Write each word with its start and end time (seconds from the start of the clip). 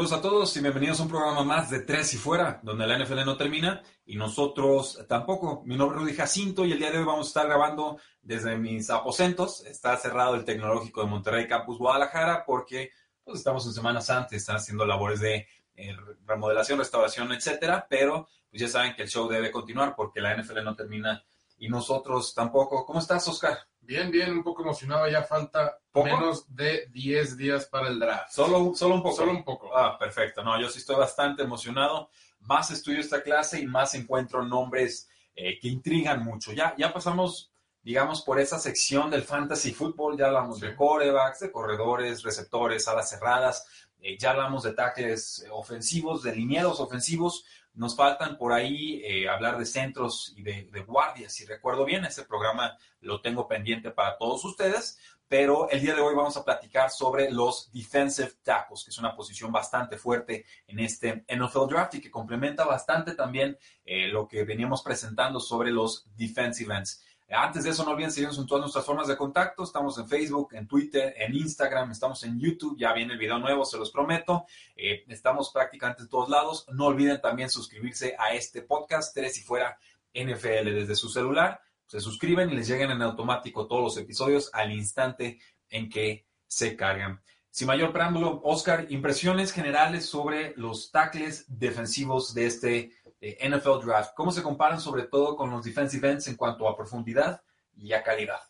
Saludos 0.00 0.18
a 0.18 0.22
todos 0.22 0.56
y 0.56 0.60
bienvenidos 0.62 0.98
a 0.98 1.02
un 1.02 1.10
programa 1.10 1.44
más 1.44 1.68
de 1.68 1.80
Tres 1.80 2.14
y 2.14 2.16
Fuera, 2.16 2.58
donde 2.62 2.86
la 2.86 2.98
NFL 2.98 3.22
no 3.22 3.36
termina 3.36 3.82
y 4.06 4.16
nosotros 4.16 5.04
tampoco. 5.06 5.62
Mi 5.66 5.76
nombre 5.76 5.98
es 5.98 6.02
Rudy 6.02 6.14
Jacinto 6.14 6.64
y 6.64 6.72
el 6.72 6.78
día 6.78 6.90
de 6.90 6.96
hoy 6.96 7.04
vamos 7.04 7.26
a 7.26 7.28
estar 7.28 7.46
grabando 7.46 7.98
desde 8.22 8.56
mis 8.56 8.88
aposentos. 8.88 9.62
Está 9.66 9.94
cerrado 9.98 10.36
el 10.36 10.46
Tecnológico 10.46 11.02
de 11.02 11.06
Monterrey 11.06 11.46
Campus 11.46 11.76
Guadalajara 11.76 12.46
porque 12.46 12.92
pues, 13.22 13.40
estamos 13.40 13.66
en 13.66 13.74
Semana 13.74 14.00
Santa, 14.00 14.34
están 14.34 14.56
haciendo 14.56 14.86
labores 14.86 15.20
de 15.20 15.46
eh, 15.74 15.94
remodelación, 16.24 16.78
restauración, 16.78 17.30
etcétera, 17.32 17.86
pero 17.86 18.26
pues 18.48 18.62
ya 18.62 18.68
saben 18.68 18.94
que 18.94 19.02
el 19.02 19.10
show 19.10 19.28
debe 19.28 19.50
continuar 19.50 19.94
porque 19.94 20.22
la 20.22 20.34
NFL 20.34 20.64
no 20.64 20.74
termina 20.74 21.22
y 21.58 21.68
nosotros 21.68 22.32
tampoco. 22.32 22.86
¿Cómo 22.86 23.00
estás, 23.00 23.28
Oscar? 23.28 23.69
Bien, 23.80 24.10
bien, 24.10 24.30
un 24.32 24.42
poco 24.44 24.62
emocionado. 24.62 25.08
Ya 25.08 25.22
falta 25.22 25.78
¿Poco? 25.90 26.06
menos 26.06 26.44
de 26.54 26.86
10 26.92 27.36
días 27.36 27.66
para 27.66 27.88
el 27.88 27.98
draft. 27.98 28.30
Solo, 28.32 28.72
solo 28.74 28.94
un 28.96 29.02
poco. 29.02 29.16
Solo 29.16 29.32
un 29.32 29.44
poco. 29.44 29.76
Ah, 29.76 29.98
perfecto. 29.98 30.42
No, 30.44 30.60
yo 30.60 30.68
sí 30.68 30.78
estoy 30.78 30.96
bastante 30.96 31.42
emocionado. 31.42 32.08
Más 32.40 32.70
estudio 32.70 33.00
esta 33.00 33.22
clase 33.22 33.60
y 33.60 33.66
más 33.66 33.94
encuentro 33.94 34.44
nombres 34.44 35.08
eh, 35.34 35.58
que 35.60 35.68
intrigan 35.68 36.22
mucho. 36.24 36.52
Ya, 36.52 36.74
ya 36.78 36.92
pasamos, 36.92 37.52
digamos, 37.82 38.22
por 38.22 38.38
esa 38.38 38.58
sección 38.58 39.10
del 39.10 39.22
fantasy 39.22 39.72
fútbol. 39.72 40.16
Ya 40.16 40.26
hablamos 40.26 40.58
Sí. 40.60 40.66
de 40.66 40.76
corebacks, 40.76 41.40
de 41.40 41.50
corredores, 41.50 42.22
receptores, 42.22 42.86
alas 42.86 43.10
cerradas. 43.10 43.66
Eh, 44.02 44.16
ya 44.18 44.30
hablamos 44.30 44.62
de 44.62 44.72
tackles 44.72 45.44
ofensivos, 45.50 46.22
de 46.22 46.34
linieros 46.36 46.80
ofensivos. 46.80 47.44
Nos 47.74 47.96
faltan 47.96 48.36
por 48.36 48.52
ahí 48.52 49.00
eh, 49.04 49.28
hablar 49.28 49.58
de 49.58 49.66
centros 49.66 50.34
y 50.36 50.42
de, 50.42 50.84
guardias. 50.86 51.32
Si 51.32 51.46
recuerdo 51.46 51.84
bien, 51.84 52.04
ese 52.04 52.24
programa 52.24 52.76
lo 53.00 53.20
tengo 53.20 53.46
pendiente 53.46 53.90
para 53.90 54.18
todos 54.18 54.44
ustedes 54.44 54.98
pero 55.30 55.70
el 55.70 55.80
día 55.80 55.94
de 55.94 56.00
hoy 56.00 56.12
vamos 56.16 56.36
a 56.36 56.44
platicar 56.44 56.90
sobre 56.90 57.30
los 57.30 57.70
defensive 57.70 58.32
tackles, 58.42 58.82
que 58.82 58.90
es 58.90 58.98
una 58.98 59.14
posición 59.14 59.52
bastante 59.52 59.96
fuerte 59.96 60.44
en 60.66 60.80
este 60.80 61.24
NFL 61.28 61.68
Draft 61.68 61.94
y 61.94 62.00
que 62.00 62.10
complementa 62.10 62.64
bastante 62.64 63.14
también 63.14 63.56
eh, 63.84 64.08
lo 64.08 64.26
que 64.26 64.42
veníamos 64.42 64.82
presentando 64.82 65.38
sobre 65.38 65.70
los 65.70 66.04
defensive 66.16 66.74
ends. 66.74 67.04
Antes 67.30 67.64
de 67.64 67.70
eso, 67.70 67.84
no 67.84 67.92
olviden 67.92 68.10
seguirnos 68.10 68.38
en 68.38 68.46
todas 68.46 68.62
nuestras 68.62 68.84
formas 68.84 69.06
de 69.06 69.16
contacto. 69.16 69.62
Estamos 69.62 69.96
en 69.98 70.08
Facebook, 70.08 70.48
en 70.52 70.66
Twitter, 70.66 71.14
en 71.16 71.34
Instagram, 71.34 71.90
estamos 71.90 72.22
en 72.24 72.38
YouTube. 72.38 72.76
Ya 72.78 72.92
viene 72.92 73.12
el 73.12 73.18
video 73.18 73.38
nuevo, 73.38 73.64
se 73.64 73.78
los 73.78 73.90
prometo. 73.90 74.46
Eh, 74.76 75.04
estamos 75.08 75.50
prácticamente 75.50 76.02
en 76.02 76.08
todos 76.08 76.28
lados. 76.28 76.66
No 76.72 76.86
olviden 76.86 77.20
también 77.20 77.48
suscribirse 77.48 78.16
a 78.18 78.34
este 78.34 78.62
podcast, 78.62 79.14
Tres 79.14 79.38
y 79.38 79.42
Fuera 79.42 79.78
NFL, 80.12 80.74
desde 80.74 80.96
su 80.96 81.08
celular 81.08 81.60
se 81.90 81.98
suscriben 81.98 82.48
y 82.50 82.54
les 82.54 82.68
llegan 82.68 82.92
en 82.92 83.02
automático 83.02 83.66
todos 83.66 83.82
los 83.82 83.96
episodios 83.96 84.48
al 84.52 84.70
instante 84.70 85.40
en 85.68 85.88
que 85.88 86.24
se 86.46 86.76
cargan. 86.76 87.20
Sin 87.50 87.66
mayor 87.66 87.92
preámbulo, 87.92 88.40
Oscar, 88.44 88.86
impresiones 88.90 89.50
generales 89.50 90.06
sobre 90.06 90.54
los 90.56 90.92
tackles 90.92 91.46
defensivos 91.48 92.32
de 92.32 92.46
este 92.46 92.92
eh, 93.20 93.38
NFL 93.48 93.84
Draft. 93.84 94.12
¿Cómo 94.14 94.32
se 94.32 94.42
comparan 94.42 94.80
sobre 94.80 95.04
todo 95.04 95.36
con 95.36 95.50
los 95.50 95.64
defensive 95.64 96.10
ends 96.10 96.28
en 96.28 96.36
cuanto 96.36 96.68
a 96.68 96.76
profundidad 96.76 97.42
y 97.76 97.92
a 97.92 98.02
calidad? 98.02 98.40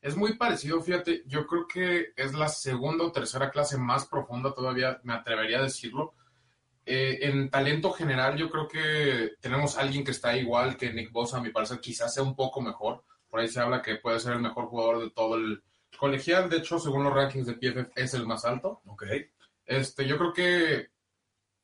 Es 0.00 0.16
muy 0.16 0.36
parecido, 0.36 0.80
fíjate. 0.80 1.22
Yo 1.26 1.46
creo 1.46 1.66
que 1.66 2.12
es 2.16 2.32
la 2.34 2.48
segunda 2.48 3.04
o 3.04 3.12
tercera 3.12 3.50
clase 3.50 3.78
más 3.78 4.06
profunda, 4.06 4.54
todavía 4.54 5.00
me 5.02 5.14
atrevería 5.14 5.58
a 5.58 5.62
decirlo. 5.62 6.14
Eh, 6.86 7.18
en 7.28 7.50
talento 7.50 7.90
general, 7.92 8.36
yo 8.36 8.48
creo 8.48 8.66
que 8.66 9.32
tenemos 9.40 9.76
a 9.76 9.82
alguien 9.82 10.04
que 10.04 10.12
está 10.12 10.36
igual 10.36 10.76
que 10.76 10.92
Nick 10.92 11.12
Bosa, 11.12 11.38
a 11.38 11.42
mi 11.42 11.50
parecer, 11.50 11.80
quizás 11.80 12.14
sea 12.14 12.22
un 12.22 12.34
poco 12.36 12.60
mejor. 12.60 13.04
Por 13.28 13.40
ahí 13.40 13.48
se 13.48 13.60
habla 13.60 13.82
que 13.82 13.96
puede 13.96 14.20
ser 14.20 14.34
el 14.34 14.40
mejor 14.40 14.66
jugador 14.66 15.00
de 15.00 15.10
todo 15.10 15.36
el 15.36 15.62
colegial. 15.98 16.48
De 16.48 16.58
hecho, 16.58 16.78
según 16.78 17.04
los 17.04 17.12
rankings 17.12 17.46
de 17.46 17.54
PFF, 17.54 17.92
es 17.94 18.14
el 18.14 18.26
más 18.26 18.44
alto. 18.44 18.80
Ok. 18.86 19.04
Este, 19.66 20.06
yo 20.06 20.16
creo 20.16 20.32
que 20.32 20.88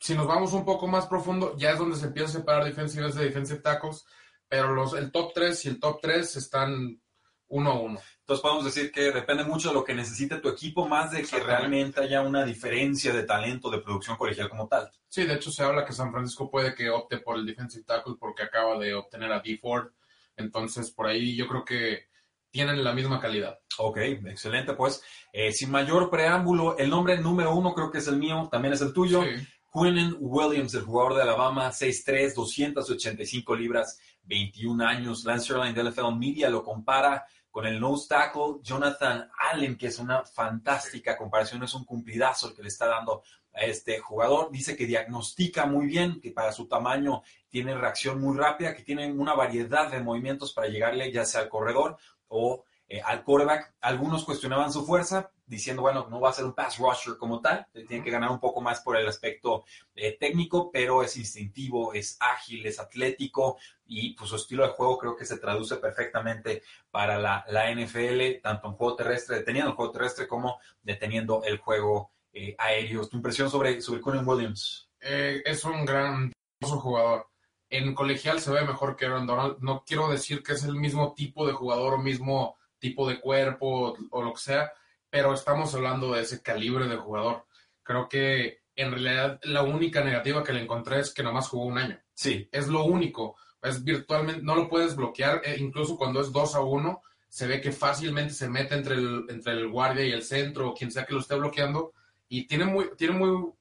si 0.05 0.15
nos 0.15 0.27
vamos 0.27 0.53
un 0.53 0.67
poco 0.67 0.87
más 0.87 1.07
profundo, 1.07 1.57
ya 1.57 1.71
es 1.71 1.79
donde 1.79 1.97
se 1.97 2.05
empieza 2.05 2.29
a 2.29 2.41
separar 2.41 2.63
defensive 2.63 3.07
ends 3.07 3.17
de 3.17 3.25
defensive 3.25 3.61
tackles, 3.61 4.05
pero 4.47 4.75
los, 4.75 4.93
el 4.93 5.11
top 5.11 5.33
3 5.33 5.65
y 5.65 5.69
el 5.71 5.81
top 5.81 5.99
3 6.03 6.37
están 6.37 7.01
uno 7.49 7.71
a 7.71 7.81
uno. 7.81 8.01
Entonces 8.19 8.43
podemos 8.43 8.67
decir 8.67 8.93
que 8.93 9.11
depende 9.11 9.45
mucho 9.45 9.69
de 9.69 9.75
lo 9.75 9.83
que 9.83 9.95
necesite 9.95 10.41
tu 10.41 10.51
equipo, 10.51 10.87
más 10.87 11.11
de 11.11 11.23
que 11.23 11.41
realmente 11.41 12.03
haya 12.03 12.21
una 12.21 12.45
diferencia 12.45 13.15
de 13.15 13.23
talento 13.23 13.71
de 13.71 13.79
producción 13.79 14.19
colegial 14.19 14.51
como 14.51 14.69
tal. 14.69 14.91
Sí, 15.09 15.25
de 15.25 15.37
hecho 15.37 15.51
se 15.51 15.63
habla 15.63 15.87
que 15.87 15.95
San 15.95 16.13
Francisco 16.13 16.51
puede 16.51 16.75
que 16.75 16.91
opte 16.91 17.17
por 17.17 17.39
el 17.39 17.47
defensive 17.47 17.85
tackle 17.85 18.17
porque 18.21 18.43
acaba 18.43 18.79
de 18.79 18.93
obtener 18.93 19.33
a 19.33 19.41
D 19.41 19.57
Ford. 19.57 19.91
Entonces, 20.37 20.91
por 20.91 21.07
ahí 21.07 21.35
yo 21.35 21.49
creo 21.49 21.65
que 21.65 22.09
tienen 22.51 22.85
la 22.85 22.93
misma 22.93 23.19
calidad. 23.19 23.59
Ok, 23.79 23.97
excelente. 23.97 24.75
Pues, 24.75 25.03
eh, 25.33 25.51
sin 25.51 25.71
mayor 25.71 26.11
preámbulo, 26.11 26.77
el 26.77 26.91
nombre 26.91 27.19
número 27.19 27.55
uno 27.55 27.73
creo 27.73 27.91
que 27.91 27.99
es 27.99 28.07
el 28.07 28.19
mío, 28.19 28.51
también 28.53 28.75
es 28.75 28.83
el 28.83 28.93
tuyo. 28.93 29.23
Sí. 29.23 29.47
Quinnen 29.75 30.17
Williams, 30.21 30.73
el 30.75 30.83
jugador 30.83 31.17
de 31.17 31.23
Alabama, 31.23 31.69
6'3, 31.73 32.33
285 32.33 33.57
libras, 33.57 33.99
21 34.23 34.87
años. 34.87 35.25
Lance 35.25 35.47
Sterling 35.47 35.75
de 35.75 35.91
NFL 35.91 36.15
Media 36.17 36.49
lo 36.49 36.63
compara 36.63 37.27
con 37.51 37.67
el 37.67 37.81
nose 37.81 38.07
tackle 38.09 38.61
Jonathan 38.63 39.29
Allen, 39.37 39.77
que 39.77 39.89
es 39.89 39.99
una 39.99 40.23
fantástica 40.25 41.17
comparación, 41.17 41.65
es 41.65 41.75
un 41.75 41.85
cumplidazo 41.85 42.51
el 42.51 42.55
que 42.55 42.63
le 42.63 42.69
está 42.69 42.87
dando 42.87 43.25
a 43.53 43.63
este 43.63 43.99
jugador. 43.99 44.53
Dice 44.53 44.77
que 44.77 44.87
diagnostica 44.87 45.67
muy 45.67 45.87
bien, 45.87 46.21
que 46.21 46.31
para 46.31 46.53
su 46.53 46.69
tamaño 46.69 47.23
tiene 47.49 47.75
reacción 47.75 48.21
muy 48.21 48.39
rápida, 48.39 48.77
que 48.77 48.85
tiene 48.85 49.11
una 49.13 49.35
variedad 49.35 49.91
de 49.91 50.01
movimientos 50.01 50.53
para 50.53 50.69
llegarle 50.69 51.11
ya 51.11 51.25
sea 51.25 51.41
al 51.41 51.49
corredor 51.49 51.97
o 52.29 52.63
eh, 52.89 53.01
al 53.05 53.25
quarterback. 53.25 53.75
Algunos 53.81 54.25
cuestionaban 54.25 54.73
su 54.73 54.85
fuerza, 54.85 55.31
diciendo, 55.47 55.83
bueno, 55.83 56.07
no 56.09 56.21
va 56.21 56.31
a 56.31 56.33
ser 56.33 56.45
un 56.45 56.55
pass 56.55 56.79
rusher 56.79 57.17
como 57.19 57.41
tal, 57.41 57.67
tiene 57.87 58.03
que 58.03 58.11
ganar 58.11 58.31
un 58.31 58.41
poco 58.41 58.61
más 58.61 58.81
por 58.81 58.97
el 58.97 59.07
aspecto 59.07 59.65
eh, 59.95 60.17
técnico, 60.19 60.71
pero 60.71 61.03
es 61.03 61.17
instintivo, 61.17 61.93
es 61.93 62.17
ágil, 62.21 62.65
es 62.67 62.79
atlético 62.81 63.59
y 63.85 64.15
pues 64.15 64.31
su 64.31 64.37
estilo 64.37 64.67
de 64.67 64.73
juego 64.73 64.99
creo 64.99 65.17
que 65.17 65.27
se 65.27 65.39
traduce 65.39 65.77
perfectamente 65.77 66.63
para 66.91 67.19
la, 67.19 67.45
la 67.49 67.71
NFL, 67.75 68.41
tanto 68.43 68.69
en 68.69 68.75
juego 68.75 68.97
terrestre, 68.97 69.37
deteniendo 69.37 69.71
el 69.71 69.77
juego 69.77 69.93
terrestre 69.93 70.27
como 70.27 70.59
deteniendo 70.83 71.43
el 71.45 71.59
juego 71.59 72.13
eh, 72.33 72.55
aéreo. 72.59 73.07
¿Tu 73.07 73.17
impresión 73.17 73.51
sobre, 73.51 73.81
sobre 73.81 74.01
Quinnen 74.01 74.27
Williams? 74.27 74.91
Eh, 75.01 75.43
es 75.45 75.65
un 75.65 75.85
gran 75.85 76.33
jugador. 76.61 77.29
En 77.69 77.95
colegial 77.95 78.41
se 78.41 78.51
ve 78.51 78.65
mejor 78.65 78.97
que 78.97 79.07
Aaron 79.07 79.27
Donald. 79.27 79.59
No 79.61 79.85
quiero 79.87 80.09
decir 80.09 80.43
que 80.43 80.53
es 80.53 80.65
el 80.65 80.75
mismo 80.75 81.15
tipo 81.15 81.47
de 81.47 81.53
jugador 81.53 81.95
o 81.95 81.99
mismo 81.99 82.57
tipo 82.85 83.09
de 83.09 83.19
cuerpo 83.19 83.97
o 84.11 84.23
lo 84.23 84.35
que 84.35 84.41
sea, 84.41 84.73
pero 85.09 85.33
estamos 85.33 85.75
hablando 85.75 86.13
de 86.13 86.21
ese 86.21 86.43
calibre 86.43 86.87
de 86.87 86.97
jugador. 86.97 87.47
Creo 87.83 88.11
que 88.11 88.59
en 88.77 88.91
realidad 88.91 89.41
la 89.45 89.63
única 89.63 90.05
negativa 90.05 90.45
que 90.45 90.53
le 90.53 90.61
encontré 90.61 91.01
es 91.01 91.15
que 91.15 91.23
nomás 91.23 91.49
jugó 91.49 91.65
un 91.65 91.79
año. 91.79 91.99
Sí, 92.13 92.47
Es 92.53 92.69
lo 92.69 92.85
único. 92.85 93.37
Es 93.63 93.83
virtualmente, 93.83 94.43
no 94.43 94.55
lo 94.55 94.69
puedes 94.69 94.95
bloquear, 94.95 95.41
eh, 95.45 95.57
incluso 95.59 95.97
cuando 95.97 96.21
es 96.21 96.31
2 96.31 96.57
a 96.57 96.61
1, 96.61 97.01
se 97.27 97.47
ve 97.47 97.63
que 97.63 97.73
fácilmente 97.73 98.35
se 98.35 98.51
mete 98.51 98.75
entre 98.75 98.97
el, 98.97 99.25
entre 99.31 99.55
el 99.55 99.69
guardia 99.71 100.05
y 100.05 100.13
el 100.13 100.23
centro, 100.23 100.69
o 100.69 100.75
quien 100.75 100.91
sea 100.91 101.07
que 101.07 101.15
lo 101.15 101.21
esté 101.21 101.35
bloqueando, 101.37 101.95
y 102.29 102.47
tiene 102.47 102.67
muy, 102.67 102.91
tiene 102.99 103.15
muy 103.15 103.53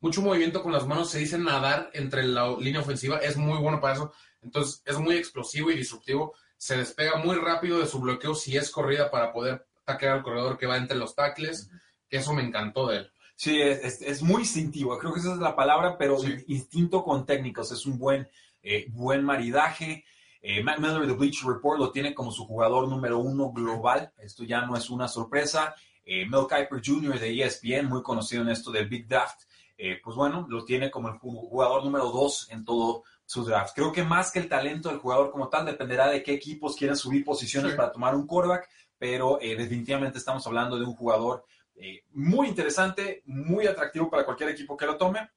mucho 0.00 0.22
movimiento 0.22 0.62
con 0.62 0.72
las 0.72 0.86
manos, 0.86 1.10
se 1.10 1.20
dice 1.20 1.38
nadar 1.38 1.90
entre 1.92 2.24
la 2.24 2.56
línea 2.58 2.80
ofensiva, 2.80 3.18
es 3.18 3.36
muy 3.36 3.58
bueno 3.58 3.80
para 3.80 3.94
eso, 3.94 4.12
entonces 4.42 4.82
es 4.84 4.98
muy 4.98 5.16
explosivo 5.16 5.70
y 5.70 5.76
disruptivo, 5.76 6.34
se 6.58 6.76
despega 6.76 7.16
muy 7.16 7.36
rápido 7.36 7.78
de 7.78 7.86
su 7.86 7.98
bloqueo 8.00 8.34
si 8.34 8.56
es 8.56 8.70
corrida 8.70 9.10
para 9.10 9.32
poder 9.32 9.66
taclear 9.84 10.16
al 10.18 10.22
corredor 10.22 10.58
que 10.58 10.66
va 10.66 10.76
entre 10.76 10.98
los 10.98 11.14
tackles, 11.14 11.70
eso 12.10 12.34
me 12.34 12.42
encantó 12.42 12.88
de 12.88 12.98
él. 12.98 13.10
Sí, 13.36 13.58
es, 13.62 13.82
es- 13.84 14.02
es 14.02 14.22
muy 14.22 14.42
instintivo, 14.42 14.98
creo 14.98 15.14
que 15.14 15.20
esa 15.20 15.32
es 15.32 15.38
la 15.38 15.56
palabra, 15.56 15.96
pero 15.96 16.18
Sí. 16.18 16.34
instinto 16.48 17.02
con 17.04 17.24
técnicos, 17.24 17.72
es 17.72 17.86
un 17.86 17.98
buen, 17.98 18.28
eh, 18.62 18.86
buen 18.90 19.24
maridaje. 19.24 20.04
Eh, 20.42 20.62
Matt 20.62 20.78
Miller 20.78 21.06
de 21.06 21.12
Bleacher 21.14 21.48
Report 21.48 21.78
lo 21.78 21.90
tiene 21.90 22.14
como 22.14 22.30
su 22.32 22.44
jugador 22.46 22.88
número 22.88 23.18
uno 23.18 23.50
global, 23.52 24.12
esto 24.18 24.44
ya 24.44 24.62
no 24.66 24.76
es 24.76 24.90
una 24.90 25.08
sorpresa. 25.08 25.74
Eh, 26.04 26.26
Mel 26.26 26.46
Kiper 26.48 26.80
Jr. 26.84 27.18
de 27.18 27.42
ESPN, 27.42 27.86
muy 27.88 28.02
conocido 28.02 28.42
en 28.42 28.48
esto 28.48 28.70
del 28.70 28.88
Big 28.88 29.06
Draft, 29.06 29.42
eh, 29.76 30.00
pues 30.02 30.16
bueno, 30.16 30.46
lo 30.48 30.64
tiene 30.64 30.90
como 30.90 31.08
el 31.08 31.14
ju- 31.14 31.48
jugador 31.48 31.84
número 31.84 32.10
dos 32.10 32.48
en 32.50 32.64
todo 32.64 33.04
sus 33.28 33.46
drafts. 33.46 33.74
Creo 33.74 33.92
que 33.92 34.02
más 34.02 34.32
que 34.32 34.38
el 34.38 34.48
talento 34.48 34.88
del 34.88 34.98
jugador 35.00 35.30
como 35.30 35.48
tal, 35.50 35.66
dependerá 35.66 36.08
de 36.08 36.22
qué 36.22 36.32
equipos 36.32 36.74
quieren 36.74 36.96
subir 36.96 37.26
posiciones 37.26 37.72
Sí. 37.72 37.76
para 37.76 37.92
tomar 37.92 38.14
un 38.14 38.26
quarterback, 38.26 38.70
pero 38.96 39.38
eh, 39.42 39.54
definitivamente 39.54 40.16
estamos 40.16 40.46
hablando 40.46 40.78
de 40.78 40.86
un 40.86 40.94
jugador 40.94 41.44
eh, 41.76 42.04
muy 42.12 42.48
interesante, 42.48 43.22
muy 43.26 43.66
atractivo 43.66 44.08
para 44.08 44.24
cualquier 44.24 44.48
equipo 44.48 44.78
que 44.78 44.86
lo 44.86 44.96
tome. 44.96 45.28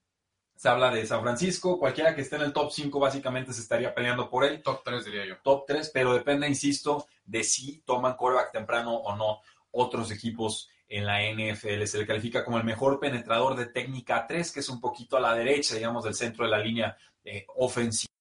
Se 0.55 0.69
habla 0.69 0.89
de 0.89 1.05
San 1.05 1.21
Francisco, 1.21 1.77
cualquiera 1.77 2.15
que 2.15 2.21
esté 2.21 2.37
en 2.37 2.43
el 2.43 2.53
top 2.53 2.71
5 2.71 2.97
básicamente 2.97 3.51
se 3.51 3.61
estaría 3.61 3.93
peleando 3.93 4.29
por 4.29 4.45
él 4.45 4.61
Top 4.63 4.81
3 4.85 5.03
diría 5.03 5.25
yo. 5.25 5.35
top 5.43 5.65
3, 5.67 5.91
pero 5.93 6.13
depende, 6.13 6.47
insisto, 6.47 7.07
de 7.25 7.43
si 7.43 7.81
toman 7.81 8.15
quarterback 8.15 8.53
temprano 8.53 8.93
o 8.95 9.15
no 9.17 9.41
otros 9.71 10.11
equipos 10.11 10.69
en 10.91 11.05
la 11.05 11.21
NFL. 11.21 11.85
Se 11.85 11.97
le 11.97 12.05
califica 12.05 12.43
como 12.43 12.57
el 12.57 12.65
mejor 12.65 12.99
penetrador 12.99 13.55
de 13.55 13.67
técnica 13.67 14.27
3, 14.27 14.51
que 14.51 14.59
es 14.59 14.69
un 14.69 14.81
poquito 14.81 15.15
a 15.15 15.21
la 15.21 15.33
derecha, 15.33 15.75
digamos, 15.75 16.03
del 16.03 16.13
centro 16.13 16.43
de 16.43 16.51
la 16.51 16.59
línea 16.59 16.97
eh, 17.23 17.45
ofensiva. 17.55 18.11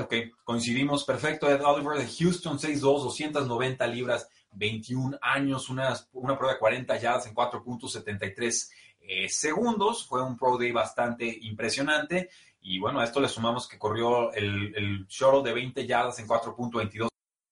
Ok, 0.00 0.14
coincidimos 0.42 1.04
perfecto. 1.04 1.50
Ed 1.50 1.62
Oliver 1.62 1.98
de 1.98 2.06
Houston, 2.06 2.58
6'2, 2.58 2.80
290 2.80 3.86
libras, 3.88 4.30
21 4.52 5.18
años, 5.20 5.68
una, 5.68 5.94
una 6.14 6.38
prueba 6.38 6.54
de 6.54 6.60
40 6.60 6.96
yardas 6.96 7.26
en 7.26 7.34
4.73 7.34 8.70
eh, 9.00 9.28
segundos. 9.28 10.06
Fue 10.06 10.22
un 10.22 10.38
Pro 10.38 10.56
Day 10.56 10.72
bastante 10.72 11.26
impresionante. 11.42 12.30
Y 12.62 12.78
bueno, 12.78 13.00
a 13.00 13.04
esto 13.04 13.20
le 13.20 13.28
sumamos 13.28 13.68
que 13.68 13.78
corrió 13.78 14.32
el, 14.32 14.74
el 14.74 15.06
shuttle 15.08 15.42
de 15.42 15.52
20 15.52 15.86
yardas 15.86 16.18
en 16.20 16.26
4.22, 16.26 17.08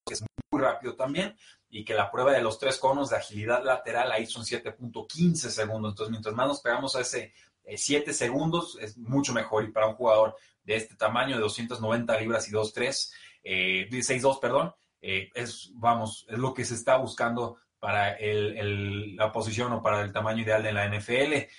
que 0.06 0.14
es 0.14 0.24
muy 0.50 0.62
rápido 0.62 0.96
también, 0.96 1.36
y 1.74 1.84
que 1.84 1.92
la 1.92 2.08
prueba 2.08 2.30
de 2.30 2.40
los 2.40 2.60
tres 2.60 2.78
conos 2.78 3.10
de 3.10 3.16
agilidad 3.16 3.64
lateral 3.64 4.08
la 4.08 4.20
hizo 4.20 4.38
en 4.38 4.44
7.15 4.44 5.34
segundos. 5.34 5.90
Entonces, 5.90 6.10
mientras 6.12 6.32
más 6.32 6.46
nos 6.46 6.60
pegamos 6.60 6.94
a 6.94 7.00
ese 7.00 7.32
eh, 7.64 7.76
7 7.76 8.12
segundos, 8.12 8.78
es 8.80 8.96
mucho 8.96 9.32
mejor. 9.32 9.64
Y 9.64 9.72
para 9.72 9.88
un 9.88 9.96
jugador 9.96 10.36
de 10.62 10.76
este 10.76 10.94
tamaño, 10.94 11.34
de 11.34 11.42
290 11.42 12.20
libras 12.20 12.48
y 12.48 12.52
2.3, 12.52 13.12
eh, 13.42 13.88
6.2, 13.90 14.38
perdón, 14.38 14.72
eh, 15.02 15.30
es, 15.34 15.72
vamos, 15.74 16.24
es 16.28 16.38
lo 16.38 16.54
que 16.54 16.64
se 16.64 16.74
está 16.74 16.96
buscando 16.96 17.58
para 17.80 18.16
la 18.20 19.32
posición 19.32 19.72
o 19.72 19.82
para 19.82 20.02
el 20.02 20.12
tamaño 20.12 20.44
ideal 20.44 20.62
de 20.62 20.72
la 20.72 20.88
NFL 20.88 21.50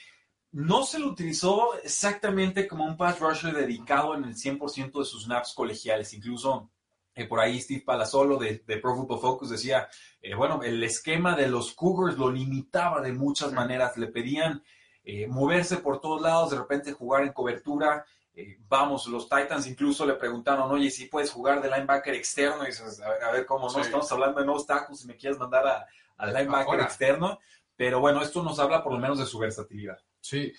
no 0.55 0.85
se 0.85 0.99
lo 0.99 1.07
utilizó 1.07 1.77
exactamente 1.83 2.65
como 2.65 2.85
un 2.85 2.95
pass 2.95 3.19
rusher 3.19 3.53
dedicado 3.53 4.15
en 4.15 4.23
el 4.23 4.35
100% 4.35 4.99
de 4.99 5.05
sus 5.05 5.25
snaps 5.25 5.53
colegiales. 5.53 6.13
Incluso 6.13 6.71
eh, 7.15 7.25
por 7.25 7.39
ahí 7.39 7.61
Steve 7.61 7.83
Palazzolo 7.85 8.37
de, 8.37 8.61
de, 8.67 8.77
Pro 8.77 8.93
Football 8.93 9.19
Focus 9.19 9.49
decía, 9.49 9.87
eh, 10.21 10.35
bueno, 10.35 10.61
el 10.63 10.83
esquema 10.83 11.33
de 11.33 11.47
los 11.47 11.73
Cougars 11.73 12.17
lo 12.17 12.29
limitaba 12.29 13.01
de 13.01 13.13
muchas 13.13 13.53
maneras. 13.53 13.95
Le 13.95 14.07
pedían 14.07 14.61
eh, 15.05 15.25
moverse 15.25 15.77
por 15.77 16.01
todos 16.01 16.21
lados, 16.21 16.51
de 16.51 16.57
repente 16.57 16.91
jugar 16.91 17.23
en 17.23 17.31
cobertura. 17.31 18.05
Vamos, 18.67 19.07
los 19.07 19.29
Titans 19.29 19.65
incluso 19.65 20.05
le 20.05 20.15
preguntaron, 20.15 20.69
oye, 20.69 20.91
si 20.91 21.05
puedes 21.05 21.31
jugar 21.31 21.61
de 21.61 21.69
linebacker 21.69 22.13
externo. 22.13 22.63
Y 22.63 22.67
dices, 22.67 22.99
a 22.99 23.09
ver, 23.09 23.23
a 23.23 23.31
ver 23.31 23.45
cómo 23.45 23.67
no, 23.67 23.69
sí. 23.69 23.79
estamos 23.79 24.11
hablando 24.11 24.41
de 24.41 24.45
nuevos 24.45 24.67
tacos 24.67 24.99
si 24.99 25.07
me 25.07 25.15
quieres 25.15 25.39
mandar 25.39 25.65
a, 25.65 25.85
al 26.17 26.33
linebacker 26.33 26.73
Ahora. 26.73 26.83
externo. 26.83 27.39
Pero 27.77 28.01
bueno, 28.01 28.21
esto 28.21 28.43
nos 28.43 28.59
habla 28.59 28.83
por 28.83 28.91
lo 28.91 28.99
menos 28.99 29.19
de 29.19 29.25
su 29.25 29.39
versatilidad. 29.39 29.97
Sí, 30.19 30.51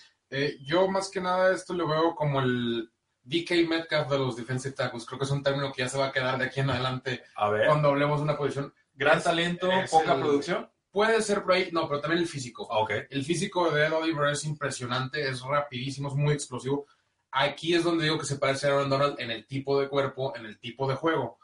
yo 0.65 0.87
más 0.87 1.11
que 1.11 1.21
nada 1.21 1.53
esto 1.53 1.75
lo 1.75 1.87
veo 1.87 2.15
como 2.15 2.39
el 2.39 2.91
DK 3.27 3.67
Metcalf 3.67 4.09
de 4.09 4.17
los 4.17 4.35
defensive 4.35 4.73
tackles. 4.73 5.05
Creo 5.05 5.19
que 5.19 5.25
es 5.25 5.31
un 5.31 5.43
término 5.43 5.71
que 5.71 5.81
ya 5.81 5.89
se 5.89 5.97
va 5.97 6.07
a 6.07 6.11
quedar 6.11 6.37
de 6.37 6.45
aquí 6.45 6.61
en 6.61 6.69
adelante 6.69 7.23
a 7.35 7.49
ver. 7.49 7.67
cuando 7.67 7.89
hablemos 7.89 8.19
de 8.19 8.23
una 8.23 8.37
posición. 8.37 8.73
Gran 8.93 9.17
es, 9.17 9.23
talento, 9.25 9.71
es 9.71 9.91
poca 9.91 10.13
el, 10.13 10.21
producción. 10.21 10.69
Puede 10.89 11.21
ser 11.21 11.43
por 11.43 11.53
ahí, 11.53 11.69
no, 11.71 11.87
pero 11.87 11.99
también 11.99 12.21
el 12.21 12.27
físico. 12.27 12.63
Okay. 12.63 13.03
El 13.09 13.23
físico 13.23 13.69
de 13.69 13.85
Ed 13.85 13.93
Oliver 13.93 14.29
es 14.29 14.45
impresionante, 14.45 15.27
es 15.27 15.41
rapidísimo, 15.41 16.07
es 16.07 16.15
muy 16.15 16.33
explosivo. 16.33 16.87
Aquí 17.29 17.75
es 17.75 17.83
donde 17.83 18.05
digo 18.05 18.17
que 18.17 18.25
se 18.25 18.37
parece 18.37 18.67
a 18.67 18.71
Aaron 18.71 18.89
Donald 18.89 19.19
en 19.19 19.29
el 19.29 19.45
tipo 19.45 19.79
de 19.79 19.89
cuerpo, 19.89 20.33
en 20.35 20.45
el 20.45 20.57
tipo 20.59 20.87
de 20.87 20.95
juego. 20.95 21.37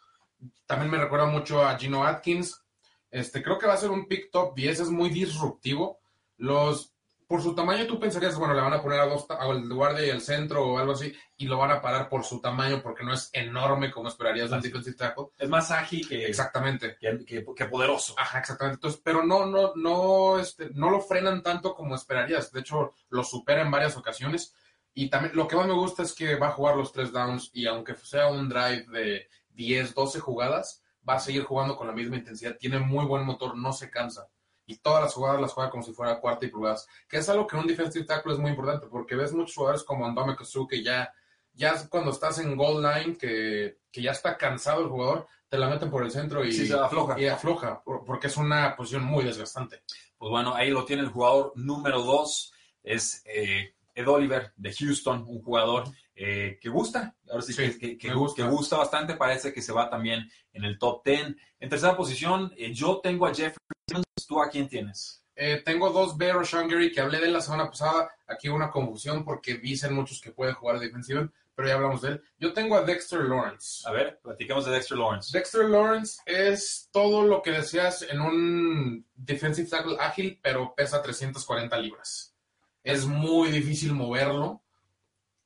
También 0.65 0.89
me 0.89 0.97
recuerda 0.97 1.25
mucho 1.25 1.63
a 1.63 1.77
Gino 1.77 2.05
Atkins. 2.05 2.63
Este, 3.11 3.43
creo 3.43 3.59
que 3.59 3.67
va 3.67 3.73
a 3.73 3.77
ser 3.77 3.91
un 3.91 4.07
pick 4.07 4.31
top 4.31 4.55
10, 4.55 4.79
es 4.79 4.89
muy 4.89 5.09
disruptivo. 5.09 5.99
Los 6.37 6.92
por 7.33 7.41
su 7.41 7.55
tamaño 7.55 7.87
tú 7.87 7.99
pensarías, 7.99 8.37
bueno, 8.37 8.53
le 8.53 8.61
van 8.61 8.73
a 8.73 8.81
poner 8.83 8.99
a 8.99 9.07
dos, 9.07 9.25
al 9.27 9.67
guardia 9.67 10.05
y 10.05 10.11
al 10.11 10.21
centro 10.21 10.67
o 10.67 10.77
algo 10.77 10.91
así, 10.91 11.11
y 11.35 11.47
lo 11.47 11.57
van 11.57 11.71
a 11.71 11.81
parar 11.81 12.07
por 12.07 12.23
su 12.23 12.39
tamaño, 12.39 12.79
porque 12.83 13.03
no 13.03 13.11
es 13.11 13.31
enorme 13.33 13.89
como 13.89 14.07
esperarías 14.07 14.51
de 14.51 14.57
un 14.57 14.61
defensive 14.61 14.95
tackle. 14.95 15.29
Es 15.39 15.49
más 15.49 15.71
ágil 15.71 16.07
que... 16.07 16.27
Exactamente. 16.27 16.95
Que, 16.99 17.25
que, 17.25 17.43
que, 17.43 17.65
poderoso. 17.65 18.13
Ajá, 18.19 18.37
exactamente. 18.37 18.75
Entonces, 18.75 19.01
pero 19.03 19.25
no, 19.25 19.47
no, 19.47 19.73
no, 19.75 20.37
este, 20.37 20.69
no 20.75 20.91
lo 20.91 21.01
frenan 21.01 21.41
tanto 21.41 21.73
como 21.73 21.95
esperarías. 21.95 22.51
De 22.51 22.59
hecho, 22.59 22.93
lo 23.09 23.23
supera 23.23 23.63
en 23.63 23.71
varias 23.71 23.97
ocasiones. 23.97 24.53
Y 24.93 25.09
también, 25.09 25.35
lo 25.35 25.47
que 25.47 25.55
más 25.55 25.65
me 25.65 25.73
gusta 25.73 26.03
es 26.03 26.13
que 26.13 26.35
va 26.35 26.49
a 26.49 26.51
jugar 26.51 26.77
los 26.77 26.91
tres 26.91 27.11
downs, 27.11 27.49
y 27.51 27.65
aunque 27.65 27.95
sea 27.95 28.27
un 28.27 28.47
drive 28.47 28.85
de 28.91 29.27
10, 29.49 29.95
12 29.95 30.19
jugadas, 30.19 30.83
va 31.09 31.15
a 31.15 31.19
seguir 31.19 31.45
jugando 31.45 31.77
con 31.77 31.87
la 31.87 31.93
misma 31.93 32.15
intensidad. 32.15 32.57
Tiene 32.59 32.77
muy 32.77 33.07
buen 33.07 33.25
motor, 33.25 33.57
no 33.57 33.73
se 33.73 33.89
cansa 33.89 34.29
y 34.65 34.77
todas 34.77 35.03
las 35.03 35.13
jugadas 35.13 35.41
las 35.41 35.53
juega 35.53 35.69
como 35.69 35.83
si 35.83 35.93
fuera 35.93 36.19
cuarta 36.19 36.45
y 36.45 36.49
pulgadas, 36.49 36.87
que 37.07 37.17
es 37.17 37.29
algo 37.29 37.47
que 37.47 37.55
en 37.55 37.63
un 37.63 37.67
defensive 37.67 38.05
tackle 38.05 38.33
es 38.33 38.39
muy 38.39 38.51
importante, 38.51 38.87
porque 38.87 39.15
ves 39.15 39.33
muchos 39.33 39.55
jugadores 39.55 39.83
como 39.83 40.05
Andome 40.05 40.35
Kosu 40.35 40.67
que 40.67 40.83
ya, 40.83 41.13
ya 41.53 41.73
cuando 41.89 42.11
estás 42.11 42.39
en 42.39 42.55
goal 42.55 42.81
line, 42.81 43.17
que, 43.17 43.79
que, 43.91 44.01
ya 44.01 44.11
está 44.11 44.37
cansado 44.37 44.81
el 44.81 44.89
jugador, 44.89 45.27
te 45.49 45.57
la 45.57 45.69
meten 45.69 45.91
por 45.91 46.03
el 46.03 46.11
centro 46.11 46.43
y, 46.43 46.51
sí, 46.51 46.67
se 46.67 46.73
afloja. 46.73 47.19
y 47.19 47.27
afloja, 47.27 47.83
porque 47.83 48.27
es 48.27 48.37
una 48.37 48.75
posición 48.75 49.03
muy 49.03 49.23
desgastante. 49.23 49.83
Pues 50.17 50.31
bueno, 50.31 50.55
ahí 50.55 50.71
lo 50.71 50.85
tiene 50.85 51.03
el 51.03 51.09
jugador 51.09 51.51
número 51.55 52.01
dos, 52.01 52.53
es 52.81 53.21
eh, 53.25 53.75
Ed 53.93 54.07
Oliver 54.07 54.53
de 54.55 54.73
Houston, 54.73 55.25
un 55.27 55.41
jugador 55.41 55.83
eh, 56.15 56.59
que 56.61 56.69
gusta, 56.69 57.15
ahora 57.29 57.41
sí, 57.41 57.53
sí 57.53 57.97
que, 57.97 58.13
gusta. 58.13 58.43
que, 58.43 58.49
gusta. 58.49 58.77
bastante, 58.77 59.15
parece 59.15 59.51
que 59.51 59.61
se 59.61 59.73
va 59.73 59.89
también 59.89 60.29
en 60.51 60.63
el 60.63 60.77
top 60.77 61.03
10. 61.03 61.35
En 61.59 61.69
tercera 61.69 61.97
posición, 61.97 62.53
eh, 62.57 62.73
yo 62.73 62.99
tengo 63.01 63.25
a 63.25 63.33
Jeffrey 63.33 63.57
Simmons, 63.87 64.27
¿tú 64.27 64.41
a 64.41 64.49
quién 64.49 64.67
tienes? 64.67 65.23
Eh, 65.35 65.61
tengo 65.65 65.89
dos 65.89 66.15
B. 66.15 66.31
Roshan 66.31 66.67
Gary, 66.67 66.91
que 66.91 67.01
hablé 67.01 67.19
de 67.19 67.25
él 67.25 67.33
la 67.33 67.41
semana 67.41 67.67
pasada, 67.67 68.09
aquí 68.27 68.49
hubo 68.49 68.55
una 68.55 68.69
confusión 68.69 69.25
porque 69.25 69.55
dicen 69.55 69.93
muchos 69.93 70.21
que 70.21 70.31
puede 70.31 70.53
jugar 70.53 70.79
defensivo, 70.79 71.29
pero 71.55 71.67
ya 71.67 71.75
hablamos 71.75 72.01
de 72.01 72.09
él. 72.09 72.23
Yo 72.37 72.53
tengo 72.53 72.75
a 72.75 72.83
Dexter 72.83 73.21
Lawrence. 73.21 73.87
A 73.87 73.91
ver, 73.91 74.19
platicamos 74.21 74.65
de 74.65 74.71
Dexter 74.71 74.97
Lawrence. 74.97 75.35
Dexter 75.35 75.65
Lawrence 75.65 76.21
es 76.25 76.89
todo 76.91 77.23
lo 77.23 77.41
que 77.41 77.51
deseas 77.51 78.03
en 78.03 78.21
un 78.21 79.07
defensive 79.15 79.67
tackle 79.67 79.97
ágil, 79.99 80.39
pero 80.41 80.75
pesa 80.75 81.01
340 81.01 81.75
libras. 81.77 82.35
Es 82.83 83.05
muy 83.05 83.49
difícil 83.49 83.93
moverlo 83.93 84.62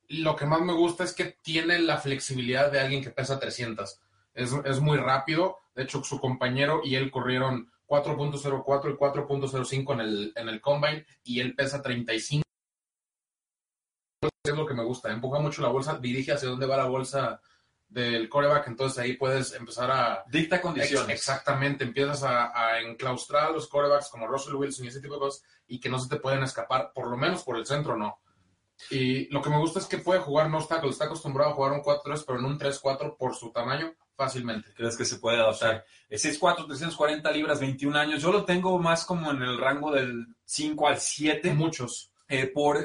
lo 0.09 0.35
que 0.35 0.45
más 0.45 0.61
me 0.61 0.73
gusta 0.73 1.03
es 1.03 1.13
que 1.13 1.37
tiene 1.41 1.79
la 1.79 1.97
flexibilidad 1.97 2.71
de 2.71 2.79
alguien 2.79 3.03
que 3.03 3.11
pesa 3.11 3.39
300. 3.39 3.99
Es, 4.33 4.51
es 4.65 4.79
muy 4.79 4.97
rápido. 4.97 5.57
De 5.75 5.83
hecho, 5.83 6.03
su 6.03 6.19
compañero 6.19 6.81
y 6.83 6.95
él 6.95 7.11
corrieron 7.11 7.71
4.04 7.87 8.91
y 8.91 8.97
4.05 8.97 9.93
en 9.93 9.99
el, 9.99 10.33
en 10.35 10.49
el 10.49 10.61
combine 10.61 11.05
y 11.23 11.39
él 11.39 11.55
pesa 11.55 11.81
35. 11.81 12.43
Es 14.43 14.55
lo 14.55 14.65
que 14.65 14.73
me 14.73 14.83
gusta. 14.83 15.11
Empuja 15.11 15.39
mucho 15.39 15.61
la 15.61 15.69
bolsa, 15.69 15.97
dirige 15.97 16.33
hacia 16.33 16.49
dónde 16.49 16.65
va 16.65 16.77
la 16.77 16.85
bolsa 16.85 17.41
del 17.89 18.27
coreback, 18.27 18.67
entonces 18.67 18.99
ahí 18.99 19.13
puedes 19.13 19.53
empezar 19.53 19.89
a... 19.91 20.23
Dicta 20.27 20.61
condiciones. 20.61 21.09
Ex 21.09 21.19
exactamente, 21.19 21.85
empiezas 21.85 22.23
a, 22.23 22.51
a, 22.53 22.81
enclaustrar 22.81 23.45
a 23.45 23.51
los 23.51 23.67
corebacks 23.69 24.09
como 24.09 24.27
Russell 24.27 24.55
Wilson 24.55 24.85
y 24.85 24.89
ese 24.89 24.99
tipo 24.99 25.13
de 25.13 25.21
cosas 25.21 25.43
y 25.67 25.79
que 25.79 25.89
no 25.89 25.97
se 25.97 26.09
te 26.09 26.17
pueden 26.17 26.43
escapar, 26.43 26.91
por 26.93 27.07
lo 27.07 27.15
menos 27.15 27.43
por 27.43 27.57
el 27.57 27.65
centro 27.65 27.95
no. 27.95 28.19
Y 28.89 29.27
lo 29.31 29.41
que 29.41 29.49
me 29.49 29.59
gusta 29.59 29.79
es 29.79 29.85
que 29.85 29.97
puede 29.97 30.19
jugar 30.19 30.49
no 30.49 30.63
tackle. 30.65 30.89
Está 30.89 31.05
acostumbrado 31.05 31.51
a 31.51 31.53
jugar 31.53 31.73
un 31.73 31.81
4-3, 31.81 32.23
pero 32.25 32.39
en 32.39 32.45
un 32.45 32.59
3-4 32.59 33.17
por 33.17 33.35
su 33.35 33.51
tamaño, 33.51 33.93
fácilmente. 34.15 34.73
¿Crees 34.73 34.95
que 34.95 35.05
se 35.05 35.17
puede 35.17 35.37
adaptar? 35.37 35.85
Sí. 36.09 36.29
6'4, 36.29 36.67
340 36.67 37.31
libras, 37.31 37.59
21 37.59 37.97
años. 37.97 38.21
Yo 38.21 38.31
lo 38.31 38.45
tengo 38.45 38.77
más 38.79 39.05
como 39.05 39.31
en 39.31 39.41
el 39.41 39.57
rango 39.57 39.91
del 39.91 40.27
5 40.45 40.87
al 40.87 40.99
7. 40.99 41.53
Muchos. 41.53 42.11
Eh, 42.29 42.47
por, 42.47 42.83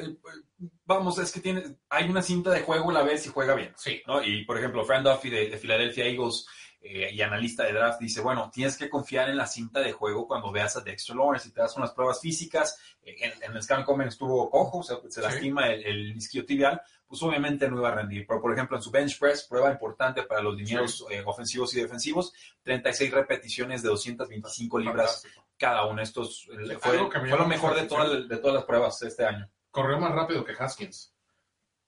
vamos, 0.84 1.18
es 1.18 1.32
que 1.32 1.40
tiene, 1.40 1.76
hay 1.88 2.08
una 2.08 2.22
cinta 2.22 2.50
de 2.50 2.62
juego, 2.62 2.92
la 2.92 3.02
ves 3.02 3.26
y 3.26 3.30
juega 3.30 3.54
bien. 3.54 3.72
Sí. 3.76 4.00
¿no? 4.06 4.22
Y, 4.22 4.44
por 4.44 4.58
ejemplo, 4.58 4.84
Fran 4.84 5.02
Duffy 5.02 5.30
de, 5.30 5.48
de 5.48 5.58
Philadelphia 5.58 6.06
Eagles 6.06 6.46
eh, 6.84 7.10
y 7.12 7.22
analista 7.22 7.62
de 7.62 7.72
draft 7.72 8.00
dice, 8.00 8.20
bueno, 8.20 8.50
tienes 8.52 8.76
que 8.76 8.90
confiar 8.90 9.28
en 9.30 9.36
la 9.36 9.46
cinta 9.46 9.78
de 9.78 9.92
juego 9.92 10.26
cuando 10.26 10.50
veas 10.50 10.76
a 10.76 10.80
Dexter 10.80 11.14
Lawrence 11.14 11.48
y 11.48 11.52
te 11.52 11.60
das 11.60 11.76
unas 11.76 11.92
pruebas 11.92 12.20
físicas. 12.20 12.76
Eh, 13.04 13.14
en, 13.20 13.32
en, 13.40 13.56
el 13.56 13.62
Scan 13.62 13.84
Common 13.84 14.08
estuvo 14.08 14.50
cojo, 14.50 14.82
se, 14.82 14.94
se 15.08 15.20
lastima 15.20 15.66
sí. 15.66 15.74
el, 15.74 15.86
el 15.86 16.16
isquiotibial, 16.16 16.82
pues 17.06 17.22
obviamente 17.22 17.68
no 17.68 17.78
iba 17.78 17.88
a 17.88 17.94
rendir. 17.94 18.26
Pero, 18.26 18.40
por 18.40 18.52
ejemplo, 18.52 18.76
en 18.76 18.82
su 18.82 18.90
bench 18.90 19.16
press, 19.18 19.44
prueba 19.44 19.70
importante 19.70 20.24
para 20.24 20.42
los 20.42 20.56
linieros 20.56 20.98
sí. 20.98 21.14
eh, 21.14 21.22
ofensivos 21.24 21.72
y 21.74 21.80
defensivos, 21.80 22.32
36 22.64 23.12
repeticiones 23.12 23.82
de 23.82 23.88
225 23.88 24.78
libras 24.80 25.22
Fantástico. 25.22 25.46
cada 25.56 25.86
uno. 25.86 26.02
Estos 26.02 26.48
fue, 26.80 26.98
fue 26.98 27.38
lo 27.38 27.46
mejor 27.46 27.76
de, 27.76 27.86
toda, 27.86 28.08
de 28.08 28.36
todas 28.38 28.54
las 28.54 28.64
pruebas 28.64 29.00
este 29.02 29.24
año. 29.24 29.48
Corrió 29.70 30.00
más 30.00 30.12
rápido 30.12 30.44
que 30.44 30.52
Haskins. 30.58 31.14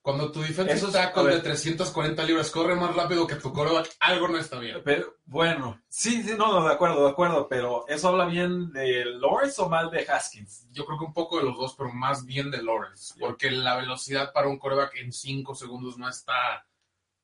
Cuando 0.04 0.30
tu 0.30 0.42
defensive 0.42 0.70
Eso 0.74 0.88
es- 0.88 0.92
tackle 0.92 1.22
a 1.22 1.24
ver. 1.24 1.34
de 1.36 1.40
340 1.40 2.22
libras 2.24 2.50
corre 2.50 2.74
más 2.74 2.94
rápido 2.94 3.26
que 3.26 3.36
tu 3.36 3.54
coreback, 3.54 3.88
algo 4.00 4.28
no 4.28 4.36
está 4.36 4.58
bien. 4.58 4.82
Pero, 4.84 5.16
bueno, 5.24 5.80
sí, 5.88 6.22
sí, 6.22 6.34
no, 6.36 6.52
no, 6.52 6.68
de 6.68 6.74
acuerdo, 6.74 7.04
de 7.06 7.10
acuerdo, 7.10 7.48
pero 7.48 7.86
¿eso 7.88 8.08
habla 8.10 8.26
bien 8.26 8.70
de 8.72 9.06
Lawrence 9.06 9.62
o 9.62 9.68
mal 9.70 9.90
de 9.90 10.06
Haskins? 10.06 10.68
Yo 10.72 10.84
creo 10.84 10.98
que 10.98 11.06
un 11.06 11.14
poco 11.14 11.38
de 11.38 11.44
los 11.44 11.56
dos, 11.56 11.74
pero 11.74 11.90
más 11.90 12.26
bien 12.26 12.50
de 12.50 12.62
Lawrence. 12.62 13.14
Porque 13.18 13.50
la 13.50 13.76
velocidad 13.76 14.30
para 14.34 14.46
un 14.48 14.58
coreback 14.58 14.94
en 14.96 15.10
5 15.10 15.54
segundos 15.54 15.96
no 15.96 16.06
está 16.06 16.66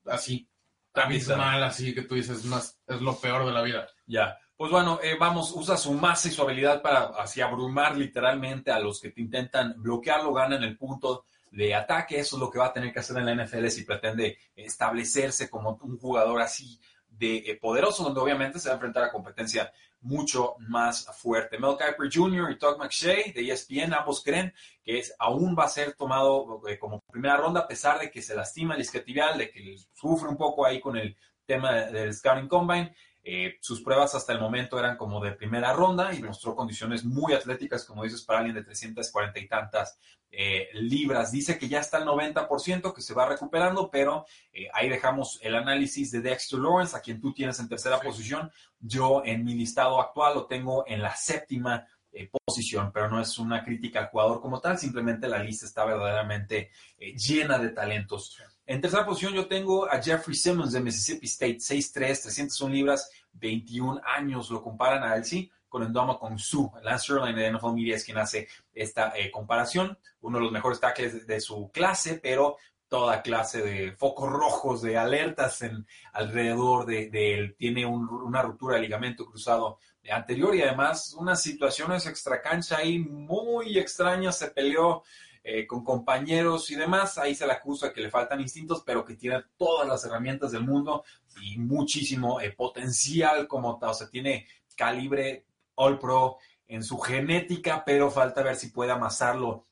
así 0.07 0.49
abismal, 0.95 1.63
así 1.63 1.95
que 1.95 2.01
tú 2.01 2.15
dices, 2.15 2.45
es, 2.47 2.81
es 2.87 3.01
lo 3.03 3.15
peor 3.21 3.45
de 3.45 3.53
la 3.53 3.61
vida. 3.61 3.89
Ya. 4.07 4.39
Pues 4.57 4.71
bueno, 4.73 5.01
eh, 5.03 5.17
vamos, 5.21 5.53
usa 5.55 5.77
su 5.77 5.93
masa 5.93 6.29
y 6.29 6.31
su 6.31 6.41
habilidad 6.41 6.81
para 6.81 7.09
así 7.19 7.43
abrumar 7.43 7.95
literalmente 7.97 8.71
a 8.71 8.79
los 8.79 9.01
que 9.03 9.11
te 9.11 9.21
intentan 9.21 9.75
bloquearlo, 9.77 10.33
ganan 10.33 10.63
el 10.63 10.79
punto 10.79 11.27
de 11.51 11.75
ataque. 11.75 12.19
Eso 12.19 12.37
es 12.37 12.41
lo 12.41 12.51
que 12.51 12.59
va 12.59 12.67
a 12.67 12.73
tener 12.73 12.93
que 12.93 13.01
hacer 13.01 13.17
en 13.19 13.27
la 13.27 13.45
NFL 13.45 13.69
si 13.69 13.85
pretende 13.85 14.39
establecerse 14.55 15.51
como 15.51 15.79
un 15.83 15.99
jugador 15.99 16.41
así 16.41 16.81
de 17.09 17.37
eh, 17.39 17.59
poderoso, 17.61 18.05
donde 18.05 18.21
obviamente 18.21 18.59
se 18.59 18.69
va 18.69 18.75
a 18.75 18.77
enfrentar 18.77 19.05
a 19.05 19.13
competencia 19.13 19.71
mucho 20.01 20.55
más 20.61 21.07
fuerte. 21.19 21.59
Mel 21.59 21.77
Kiper 21.77 22.11
Jr. 22.11 22.51
y 22.51 22.59
Todd 22.59 22.79
McShay 22.79 23.33
de 23.33 23.51
ESPN, 23.51 23.93
ambos 23.93 24.23
creen 24.23 24.55
que 24.83 24.99
es, 24.99 25.15
aún 25.19 25.55
va 25.59 25.65
a 25.65 25.69
ser 25.69 25.95
tomado 25.95 26.63
eh, 26.67 26.79
como 26.79 27.01
primera 27.01 27.37
ronda, 27.37 27.61
a 27.61 27.69
pesar 27.69 28.01
de 28.01 28.11
que 28.11 28.23
se 28.23 28.35
lastima 28.35 28.75
el 28.75 28.81
isquiotibial, 28.81 29.37
de 29.37 29.51
que 29.51 29.77
sufre 29.93 30.29
un 30.29 30.37
poco 30.37 30.65
ahí 30.65 30.81
con 30.81 30.97
el 30.97 31.17
tema 31.45 31.73
del 31.73 32.15
Scouting 32.15 32.49
Combine. 32.49 32.95
Eh, 33.23 33.59
sus 33.61 33.83
pruebas 33.83 34.15
hasta 34.15 34.33
el 34.33 34.41
momento 34.41 34.79
eran 34.79 34.97
como 34.97 35.21
de 35.21 35.33
primera 35.33 35.73
ronda 35.75 36.15
y 36.15 36.23
mostró 36.23 36.55
condiciones 36.57 37.05
muy 37.05 37.35
atléticas, 37.35 37.85
como 37.85 38.03
dices, 38.03 38.23
para 38.23 38.39
alguien 38.41 38.57
de 38.57 38.65
340 38.65 39.39
y 39.39 39.47
tantas 39.49 39.99
eh, 40.33 40.69
libras. 40.75 41.33
Dice 41.33 41.59
que 41.59 41.69
ya 41.69 41.81
está 41.81 41.99
al 41.99 42.07
90%, 42.07 42.95
que 42.95 43.03
se 43.03 43.15
va 43.15 43.27
recuperando, 43.27 43.91
pero 43.91 44.25
eh, 44.53 44.69
ahí 44.73 44.89
dejamos 44.89 45.39
el 45.43 45.57
análisis 45.57 46.13
de 46.13 46.21
Dexter 46.21 46.59
Lawrence, 46.61 46.97
a 46.97 47.01
quien 47.01 47.21
tú 47.21 47.35
tienes 47.35 47.59
en 47.59 47.69
tercera 47.69 47.99
Sí. 47.99 48.07
posición. 48.07 48.51
Yo 48.79 49.23
en 49.25 49.45
mi 49.45 49.55
listado 49.55 50.01
actual 50.01 50.35
lo 50.35 50.47
tengo 50.47 50.85
en 50.87 51.03
la 51.03 51.15
séptima 51.17 51.87
eh, 52.13 52.29
posición, 52.45 52.91
pero 52.93 53.09
no 53.09 53.21
es 53.21 53.39
una 53.39 53.63
crítica 53.65 54.01
al 54.01 54.09
jugador 54.09 54.41
como 54.41 54.61
tal, 54.61 54.79
simplemente 54.79 55.29
la 55.29 55.43
lista 55.43 55.67
está 55.67 55.85
verdaderamente 55.85 56.71
llena 56.99 57.59
de 57.59 57.69
talentos. 57.69 58.37
En 58.71 58.81
tercera 58.81 59.05
posición 59.05 59.35
yo 59.35 59.49
tengo 59.49 59.91
a 59.91 60.01
Jeffrey 60.01 60.37
Simmons 60.37 60.71
de 60.71 60.79
Mississippi 60.79 61.27
State, 61.27 61.57
6'3", 61.57 61.93
301 62.23 62.73
libras, 62.73 63.11
21 63.33 64.01
años. 64.17 64.49
Lo 64.49 64.63
comparan 64.63 65.03
a 65.03 65.17
él, 65.17 65.25
sí, 65.25 65.51
con 65.69 65.83
Endoma 65.83 66.17
con 66.17 66.39
Su. 66.39 66.71
Lance 66.85 67.07
Sterling 67.07 67.35
de 67.35 67.51
NFL 67.51 67.73
Media 67.75 67.97
es 67.97 68.05
quien 68.05 68.19
hace 68.19 68.47
esta 68.73 69.13
eh, 69.19 69.29
comparación. 69.33 69.99
Uno 70.21 70.39
de 70.39 70.45
los 70.45 70.53
mejores 70.53 70.79
tackles 70.79 71.27
de, 71.27 71.41
su 71.41 71.69
clase, 71.73 72.21
pero 72.23 72.59
toda 72.87 73.23
clase 73.23 73.61
de 73.61 73.91
focos 73.97 74.31
rojos, 74.31 74.83
de 74.83 74.97
alertas 74.97 75.63
en, 75.63 75.85
alrededor 76.13 76.87
de, 76.87 77.11
de 77.11 77.35
él. 77.35 77.57
Tiene 77.59 77.85
un- 77.85 78.09
una 78.09 78.41
ruptura 78.41 78.77
de 78.77 78.83
ligamento 78.83 79.27
cruzado 79.27 79.81
anterior 80.13 80.55
y 80.55 80.63
además 80.63 81.13
unas 81.19 81.43
situaciones 81.43 82.07
extracancha 82.07 82.77
ahí 82.77 83.01
muy 83.01 83.81
extrañas. 83.81 84.39
Se 84.39 84.53
peleó 84.53 85.03
eh, 85.53 85.67
con 85.67 85.83
compañeros 85.83 86.71
y 86.71 86.77
demás. 86.77 87.19
Ahí 87.19 87.35
se 87.35 87.45
le 87.45 87.53
acusa 87.53 87.93
que 87.93 88.01
le 88.01 88.09
faltan 88.09 88.41
instintos, 88.41 88.85
pero 88.87 89.05
que 89.05 89.17
tiene 89.17 89.43
todas 89.57 89.89
las 89.89 90.05
herramientas 90.05 90.53
del 90.53 90.63
mundo 90.63 91.03
y 91.43 91.59
muchísimo 91.59 92.41
eh, 92.41 92.53
potencial 92.53 93.49
como 93.49 93.77
tal. 93.77 93.91
O 93.91 93.95
sea, 93.95 94.09
tiene 94.09 94.47
calibre 94.77 95.47
All 95.75 95.99
Pro 95.99 96.37
en 96.69 96.85
su 96.85 96.99
genética, 96.99 97.83
pero 97.85 98.13
falta 98.13 98.45
ver 98.45 98.55
si 98.55 98.69
puede 98.69 98.93
amasarlo 98.93 99.67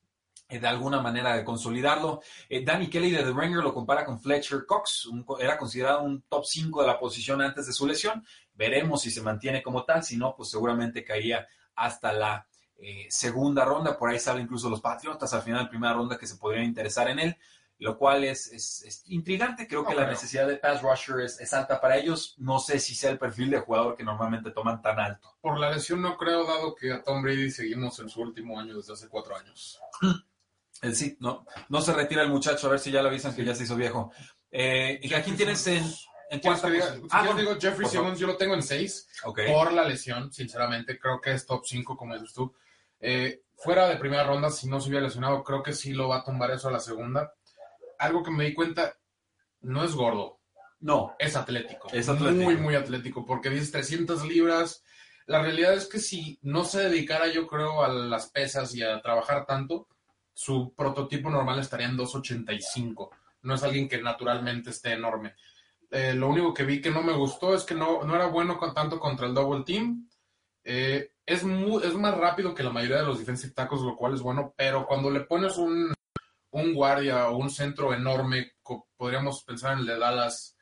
eh, 0.48 0.58
de 0.58 0.66
alguna 0.66 1.00
manera 1.00 1.36
de 1.36 1.44
consolidarlo. 1.44 2.22
Danny 2.64 2.88
Kelly 2.88 3.12
de 3.12 3.22
The 3.22 3.32
Ringer 3.32 3.62
lo 3.62 3.72
compara 3.72 4.04
con 4.04 4.18
Fletcher 4.20 4.66
Cox, 4.66 5.08
era 5.38 5.56
considerado 5.56 6.02
un 6.02 6.22
top 6.22 6.44
5 6.44 6.80
de 6.80 6.88
la 6.88 6.98
posición 6.98 7.40
antes 7.40 7.68
de 7.68 7.72
su 7.72 7.86
lesión. 7.86 8.26
Veremos 8.52 9.02
si 9.02 9.12
se 9.12 9.22
mantiene 9.22 9.62
como 9.62 9.84
tal, 9.84 10.02
si 10.02 10.16
no, 10.16 10.34
pues 10.34 10.50
seguramente 10.50 11.04
caería 11.04 11.46
hasta 11.76 12.12
la 12.12 12.48
eh, 12.78 13.06
segunda 13.10 13.64
ronda. 13.64 13.98
Por 13.98 14.10
ahí 14.10 14.18
salen 14.18 14.44
incluso 14.44 14.70
los 14.70 14.80
Patriotas 14.80 15.32
al 15.34 15.42
final 15.42 15.64
de 15.64 15.70
primera 15.70 15.92
ronda 15.94 16.16
que 16.18 16.26
se 16.26 16.36
podrían 16.36 16.64
interesar 16.64 17.08
en 17.08 17.18
él, 17.18 17.36
lo 17.80 17.96
cual 17.98 18.24
es, 18.24 18.46
es- 18.52 18.82
es 18.86 19.02
intrigante. 19.06 19.66
Creo 19.68 19.82
No, 19.82 19.88
que 19.88 19.94
la 19.94 20.06
necesidad 20.06 20.46
de 20.48 20.56
pass 20.56 20.82
rusher 20.82 21.20
es, 21.20 21.40
es 21.40 21.52
alta 21.54 21.80
para 21.80 21.96
ellos. 21.96 22.34
No 22.38 22.58
sé 22.58 22.78
si 22.80 22.94
sea 22.94 23.10
el 23.10 23.18
perfil 23.18 23.50
de 23.50 23.60
jugador 23.60 23.96
que 23.96 24.02
normalmente 24.04 24.50
toman 24.50 24.80
tan 24.82 24.98
alto. 24.98 25.36
Por 25.40 25.58
la 25.58 25.70
lesión 25.70 26.00
no 26.02 26.16
creo, 26.16 26.44
dado 26.46 26.74
que 26.74 26.92
a 26.92 27.02
Tom 27.02 27.22
Brady 27.22 27.50
seguimos 27.50 27.98
en 28.00 28.08
su 28.08 28.20
último 28.20 28.58
año 28.58 28.76
desde 28.76 28.92
hace 28.94 29.08
cuatro 29.08 29.36
años. 29.36 29.78
El 30.80 30.94
sí, 30.94 31.16
no, 31.18 31.44
no 31.70 31.80
se 31.80 31.92
retira 31.92 32.22
el 32.22 32.28
muchacho, 32.30 32.68
a 32.68 32.70
ver 32.70 32.78
si 32.78 32.92
ya 32.92 33.02
lo 33.02 33.08
avisan 33.08 33.34
que 33.34 33.44
ya 33.44 33.52
se 33.52 33.64
hizo 33.64 33.74
viejo. 33.74 34.12
Eh, 34.50 35.00
¿Y 35.02 35.12
a 35.12 35.24
quién 35.24 35.36
tienes 35.36 35.66
en, 35.66 35.82
en 36.30 36.38
¿Quieres 36.38 36.60
cuarta 36.60 36.70
diga? 36.70 36.94
Si 36.94 37.02
Ah, 37.10 37.24
yo 37.24 37.32
bueno, 37.34 37.40
digo 37.50 37.60
Jeffrey. 37.60 37.88
Simmons, 37.88 38.18
yo 38.20 38.28
lo 38.28 38.36
tengo 38.36 38.54
en 38.54 38.62
seis. 38.62 39.08
por 39.48 39.72
la 39.72 39.82
lesión, 39.82 40.32
sinceramente, 40.32 40.96
creo 40.96 41.20
que 41.20 41.32
es 41.32 41.44
top 41.46 41.64
5, 41.66 41.96
como 41.96 42.14
dices 42.14 42.32
tú. 42.32 42.54
Eh, 43.00 43.42
fuera 43.56 43.88
de 43.88 43.96
primera 43.96 44.24
ronda, 44.24 44.50
si 44.50 44.68
no 44.68 44.80
se 44.80 44.88
hubiera 44.88 45.06
lesionado, 45.06 45.42
creo 45.42 45.62
que 45.62 45.72
sí 45.72 45.92
lo 45.92 46.08
va 46.08 46.18
a 46.18 46.24
tumbar 46.24 46.50
eso 46.50 46.68
a 46.68 46.72
la 46.72 46.80
segunda. 46.80 47.32
Algo 47.98 48.22
que 48.22 48.30
me 48.30 48.44
di 48.44 48.54
cuenta, 48.54 48.96
no 49.60 49.84
es 49.84 49.94
gordo, 49.94 50.40
No, 50.80 51.16
es 51.18 51.34
atlético. 51.34 51.88
Es 51.92 52.08
atlético. 52.08 52.44
Muy, 52.44 52.56
muy 52.56 52.74
atlético, 52.76 53.26
porque 53.26 53.50
dices 53.50 53.72
300 53.72 54.24
libras. 54.26 54.84
La 55.26 55.42
realidad 55.42 55.74
es 55.74 55.86
que 55.86 55.98
si 55.98 56.38
no 56.42 56.64
se 56.64 56.88
dedicara, 56.88 57.26
yo 57.26 57.46
creo, 57.46 57.82
a 57.82 57.88
las 57.88 58.28
pesas 58.28 58.74
y 58.74 58.82
a 58.82 59.00
trabajar 59.02 59.44
tanto, 59.44 59.88
su 60.32 60.72
prototipo 60.74 61.28
normal 61.30 61.58
estaría 61.58 61.88
en 61.88 61.96
285. 61.96 63.10
No 63.42 63.54
es 63.54 63.62
alguien 63.64 63.88
que 63.88 64.00
naturalmente 64.00 64.70
esté 64.70 64.92
enorme. 64.92 65.34
Eh, 65.90 66.14
lo 66.14 66.28
único 66.28 66.54
que 66.54 66.64
vi 66.64 66.80
que 66.80 66.90
no 66.90 67.02
me 67.02 67.12
gustó 67.12 67.54
es 67.54 67.64
que 67.64 67.74
no, 67.74 68.04
no 68.04 68.14
era 68.14 68.26
bueno 68.26 68.56
con, 68.56 68.72
tanto 68.72 69.00
contra 69.00 69.26
el 69.26 69.34
double 69.34 69.64
team. 69.64 70.08
Eh, 70.62 71.10
es, 71.28 71.44
mu- 71.44 71.80
es 71.80 71.94
más 71.94 72.16
rápido 72.16 72.54
que 72.54 72.62
la 72.62 72.70
mayoría 72.70 72.98
de 72.98 73.04
los 73.06 73.18
defensive 73.18 73.52
tackles, 73.54 73.82
lo 73.82 73.96
cual 73.96 74.14
es 74.14 74.20
bueno, 74.22 74.54
pero 74.56 74.86
cuando 74.86 75.10
le 75.10 75.20
pones 75.20 75.56
un, 75.58 75.92
un 76.50 76.74
guardia 76.74 77.28
o 77.28 77.36
un 77.36 77.50
centro 77.50 77.92
enorme, 77.94 78.52
podríamos 78.96 79.44
pensar 79.44 79.72
en 79.74 79.80
el 79.80 79.86
de 79.86 79.98
Dallas, 79.98 80.56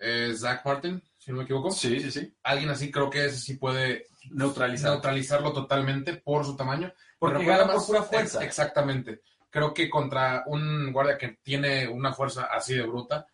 eh, 0.00 0.32
Zach 0.36 0.64
Martin, 0.64 1.02
si 1.18 1.30
no 1.30 1.38
me 1.38 1.44
equivoco. 1.44 1.70
sí, 1.70 2.00
sí, 2.00 2.10
sí. 2.10 2.34
Alguien 2.42 2.70
así 2.70 2.90
creo 2.90 3.08
que 3.10 3.26
ese 3.26 3.38
sí 3.38 3.54
puede 3.56 4.06
Neutralizado. 4.30 4.94
neutralizarlo 4.94 5.52
totalmente 5.52 6.14
por 6.14 6.44
su 6.44 6.56
tamaño. 6.56 6.92
Porque 7.18 7.44
gana 7.44 7.72
por 7.72 7.86
pura 7.86 8.02
fuerza. 8.02 8.38
ex- 8.38 8.46
exactamente. 8.48 9.22
Creo 9.50 9.72
que 9.74 9.88
contra 9.90 10.42
un 10.46 10.92
guardia 10.92 11.18
que 11.18 11.38
tiene 11.42 11.86
una 11.86 12.12
fuerza 12.12 12.44
así 12.52 12.74
de 12.74 12.82
bruta, 12.82 13.26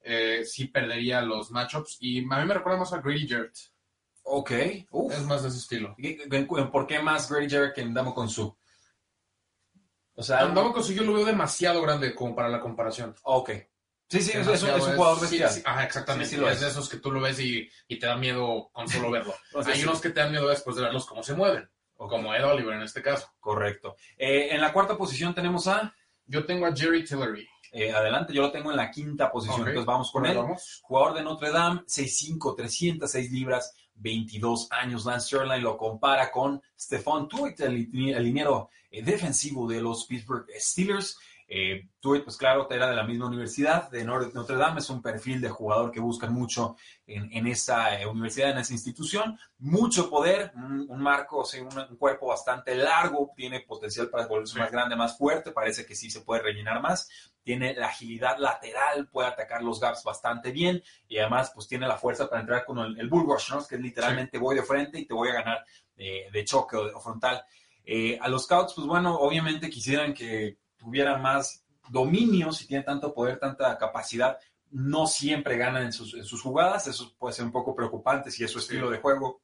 eh, 0.00 0.44
sí 0.46 0.68
perdería 0.68 1.20
los 1.22 1.50
matchups. 1.50 1.96
Y 2.00 2.20
a 2.20 2.38
mí 2.38 2.46
me 2.46 2.54
recuerda 2.54 2.78
más 2.78 2.92
a 2.92 3.00
Grady 3.00 3.28
Jarrett. 3.28 3.56
Ok. 4.24 4.50
Uf. 4.90 5.12
Es 5.12 5.22
más 5.22 5.42
de 5.42 5.48
ese 5.50 5.58
estilo. 5.58 5.94
¿Y- 5.98 6.22
y- 6.22 6.44
¿Por 6.72 6.86
qué 6.86 6.98
más 7.00 7.30
Grady 7.30 7.48
Jarrett 7.48 7.74
que 7.74 7.84
Ndamo 7.84 8.14
con 8.14 8.28
su? 8.28 8.56
O 10.16 10.22
sea, 10.22 10.40
Andamos 10.40 10.72
consiguió 10.72 11.02
lo 11.02 11.14
veo 11.14 11.24
demasiado 11.24 11.82
grande 11.82 12.14
como 12.14 12.34
para 12.34 12.48
la 12.48 12.60
comparación. 12.60 13.14
ok. 13.22 13.50
Sí, 14.06 14.20
sí, 14.20 14.30
es, 14.32 14.46
es 14.46 14.62
un- 14.62 14.68
Demasiado 14.68 14.76
es 14.78 14.84
un 14.86 14.96
jugador 14.96 15.16
sí, 15.16 15.22
bestial. 15.22 15.50
sí, 15.50 15.62
ajá, 15.64 15.84
exactamente. 15.84 16.28
Sí, 16.28 16.36
sí 16.36 16.44
es 16.44 16.52
es. 16.52 16.60
de 16.60 16.68
esos 16.68 16.88
que 16.88 16.98
tú 16.98 17.10
lo 17.10 17.20
ves 17.20 17.40
y, 17.40 17.68
y 17.88 17.98
te 17.98 18.06
da 18.06 18.16
miedo 18.16 18.68
con 18.72 18.86
solo 18.86 19.10
verlo. 19.10 19.34
O 19.54 19.62
sea, 19.62 19.72
Hay 19.72 19.80
sí. 19.80 19.86
unos 19.86 20.00
que 20.00 20.10
te 20.10 20.20
dan 20.20 20.30
miedo 20.30 20.46
después 20.46 20.76
de 20.76 20.82
verlos 20.82 21.06
cómo 21.06 21.22
se 21.22 21.34
mueven. 21.34 21.68
O 21.96 22.06
como 22.06 22.34
Ed 22.34 22.44
Oliver 22.44 22.74
en 22.74 22.82
este 22.82 23.02
caso. 23.02 23.32
Correcto. 23.40 23.96
Eh, 24.18 24.48
en 24.50 24.60
la 24.60 24.72
cuarta 24.72 24.96
posición 24.96 25.34
tenemos 25.34 25.66
a... 25.68 25.94
Yo 26.26 26.44
tengo 26.44 26.66
a 26.66 26.74
Jerry 26.76 27.04
Tillery. 27.04 27.48
eh, 27.72 27.92
adelante, 27.92 28.32
yo 28.32 28.42
lo 28.42 28.52
tengo 28.52 28.70
en 28.70 28.76
la 28.76 28.90
quinta 28.90 29.30
posición, 29.32 29.60
entonces 29.60 29.84
vamos 29.86 30.10
con 30.12 30.26
él. 30.26 30.36
vamos. 30.36 30.80
Jugador 30.84 31.14
de 31.14 31.22
Notre 31.22 31.50
Dame, 31.50 31.80
6'5", 31.86 32.54
306 32.56 33.32
libras, 33.32 33.74
22 33.96 34.68
años. 34.70 35.04
Lance 35.04 35.28
Sterling 35.28 35.62
lo 35.62 35.76
compara 35.76 36.30
con 36.30 36.62
Stephon 36.78 37.28
Tuitt, 37.28 37.60
el, 37.60 37.88
el 37.92 38.24
liniero 38.24 38.70
eh, 38.90 39.02
defensivo 39.02 39.68
de 39.68 39.80
los 39.80 40.04
Pittsburgh 40.06 40.46
Steelers. 40.58 41.18
Eh, 41.46 41.88
Tuitt, 42.00 42.24
pues 42.24 42.36
claro, 42.38 42.68
era 42.70 42.88
de 42.88 42.96
la 42.96 43.04
misma 43.04 43.26
universidad, 43.26 43.90
de 43.90 44.02
Notre 44.04 44.56
Dame, 44.56 44.80
es 44.80 44.88
un 44.90 45.02
perfil 45.02 45.40
de 45.40 45.50
jugador 45.50 45.90
que 45.90 46.00
buscan 46.00 46.32
mucho 46.32 46.76
en, 47.06 47.30
en 47.32 47.46
esa 47.46 48.00
eh, 48.00 48.06
universidad, 48.06 48.50
en 48.50 48.58
esa 48.58 48.72
institución. 48.72 49.38
Mucho 49.58 50.08
poder, 50.08 50.52
un, 50.56 50.86
un 50.88 51.00
marco, 51.02 51.38
o 51.38 51.44
sea, 51.44 51.62
un, 51.62 51.78
un 51.78 51.96
cuerpo 51.96 52.28
bastante 52.28 52.74
largo, 52.74 53.30
tiene 53.36 53.60
potencial 53.60 54.08
para 54.08 54.26
volverse 54.26 54.54
Sí. 54.54 54.58
más 54.58 54.70
grande, 54.72 54.96
más 54.96 55.16
fuerte, 55.18 55.52
parece 55.52 55.84
que 55.84 55.94
sí 55.94 56.10
se 56.10 56.22
puede 56.22 56.42
rellenar 56.42 56.80
más. 56.80 57.08
Tiene 57.42 57.74
la 57.74 57.88
agilidad 57.88 58.38
lateral, 58.38 59.08
puede 59.08 59.28
atacar 59.28 59.62
los 59.62 59.78
gaps 59.78 60.02
bastante 60.02 60.50
bien 60.50 60.82
y 61.08 61.18
además 61.18 61.52
pues 61.54 61.68
tiene 61.68 61.86
la 61.86 61.98
fuerza 61.98 62.28
para 62.28 62.40
entrar 62.40 62.64
con 62.64 62.78
el, 62.78 62.98
el 62.98 63.08
bull 63.08 63.26
rush, 63.26 63.50
¿no? 63.52 63.66
Que 63.66 63.74
es 63.74 63.80
literalmente 63.82 64.38
voy 64.38 64.56
de 64.56 64.62
frente 64.62 64.98
y 64.98 65.04
te 65.06 65.12
voy 65.12 65.28
a 65.28 65.34
ganar 65.34 65.64
eh, 65.96 66.28
de 66.32 66.44
choque 66.44 66.76
o, 66.76 66.86
de- 66.86 66.94
o 66.94 67.00
frontal. 67.00 67.44
Eh, 67.84 68.18
a 68.18 68.28
los 68.28 68.44
scouts, 68.44 68.72
pues 68.74 68.86
bueno, 68.86 69.14
obviamente 69.16 69.68
quisieran 69.68 70.14
que 70.14 70.56
tuviera 70.84 71.18
más 71.18 71.64
dominio, 71.88 72.52
si 72.52 72.66
tiene 72.66 72.84
tanto 72.84 73.14
poder, 73.14 73.38
tanta 73.38 73.76
capacidad, 73.78 74.38
no 74.70 75.06
siempre 75.06 75.56
ganan 75.56 75.84
en 75.84 75.92
sus, 75.92 76.14
en 76.14 76.24
sus 76.24 76.42
jugadas, 76.42 76.86
eso 76.86 77.14
puede 77.18 77.34
ser 77.34 77.44
un 77.44 77.52
poco 77.52 77.74
preocupante 77.74 78.30
si 78.30 78.44
es 78.44 78.50
su 78.50 78.58
estilo 78.58 78.90
de 78.90 78.98
juego 78.98 79.40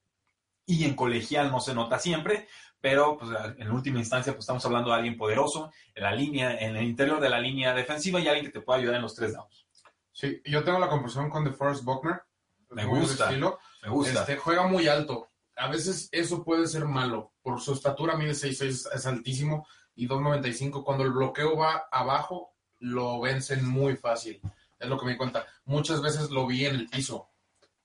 y 0.66 0.85
en 0.85 0.94
colegial 0.94 1.50
no 1.50 1.61
se 1.61 1.75
nota 1.75 1.99
siempre, 1.99 2.49
pero 2.80 3.16
pues, 3.18 3.30
en 3.59 3.70
última 3.70 3.99
instancia 3.99 4.32
pues, 4.32 4.44
estamos 4.44 4.64
hablando 4.64 4.90
de 4.90 4.97
alguien 4.97 5.16
poderoso 5.16 5.73
en 5.94 6.04
la 6.04 6.12
línea, 6.12 6.59
en 6.59 6.76
el 6.76 6.85
interior 6.85 7.20
de 7.20 7.28
la 7.28 7.40
línea 7.40 7.75
defensiva 7.75 8.20
y 8.20 8.28
alguien 8.28 8.47
que 8.47 8.52
te 8.52 8.61
pueda 8.61 8.78
ayudar 8.78 8.97
en 8.97 9.02
los 9.02 9.14
tres 9.14 9.35
downs. 9.35 9.66
Sí, 10.12 10.40
yo 10.44 10.64
tengo 10.64 10.78
la 10.78 10.88
conversación 10.88 11.30
con 11.30 11.44
DeForest 11.44 11.85
Buckner. 11.85 12.23
Me 12.70 12.85
gusta, 12.85 13.30
me 13.30 13.88
gusta. 13.88 14.20
Este, 14.20 14.37
juega 14.37 14.66
muy 14.66 14.87
alto. 14.87 15.29
A 15.61 15.69
veces 15.69 16.09
eso 16.11 16.43
puede 16.43 16.67
ser 16.67 16.87
malo. 16.87 17.33
Por 17.43 17.61
su 17.61 17.75
estatura 17.75 18.17
mide 18.17 18.33
6'6", 18.33 18.88
es 18.95 19.07
altísimo, 19.07 19.67
y 19.95 20.09
2.95. 20.09 20.83
Cuando 20.83 21.05
el 21.05 21.12
bloqueo 21.12 21.57
va 21.57 21.85
abajo, 21.93 22.55
lo 22.79 23.21
vencen 23.21 23.67
muy 23.67 23.97
fácil. 23.97 24.40
Es 24.79 24.88
lo 24.88 24.99
que 24.99 25.05
me 25.05 25.12
di 25.12 25.19
cuenta. 25.19 25.47
Muchas 25.67 26.00
veces 26.00 26.31
lo 26.31 26.47
vi 26.47 26.64
en 26.64 26.76
el 26.76 26.88
piso. 26.88 27.29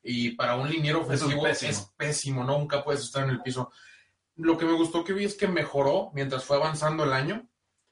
Y 0.02 0.32
para 0.32 0.56
un 0.56 0.70
liniero 0.70 1.02
ofensivo 1.02 1.46
es 1.48 1.92
pésimo. 1.98 2.46
Nunca 2.46 2.82
puedes 2.82 3.02
estar 3.02 3.26
en 3.26 3.32
el 3.32 3.42
piso. 3.42 3.70
Lo 4.36 4.58
que 4.58 4.66
me 4.66 4.74
gustó 4.74 5.04
que 5.04 5.12
vi 5.12 5.26
es 5.26 5.36
que 5.36 5.48
mejoró 5.48 6.12
mientras 6.14 6.46
fue 6.46 6.56
avanzando 6.56 7.04
el 7.04 7.12
año. 7.12 7.46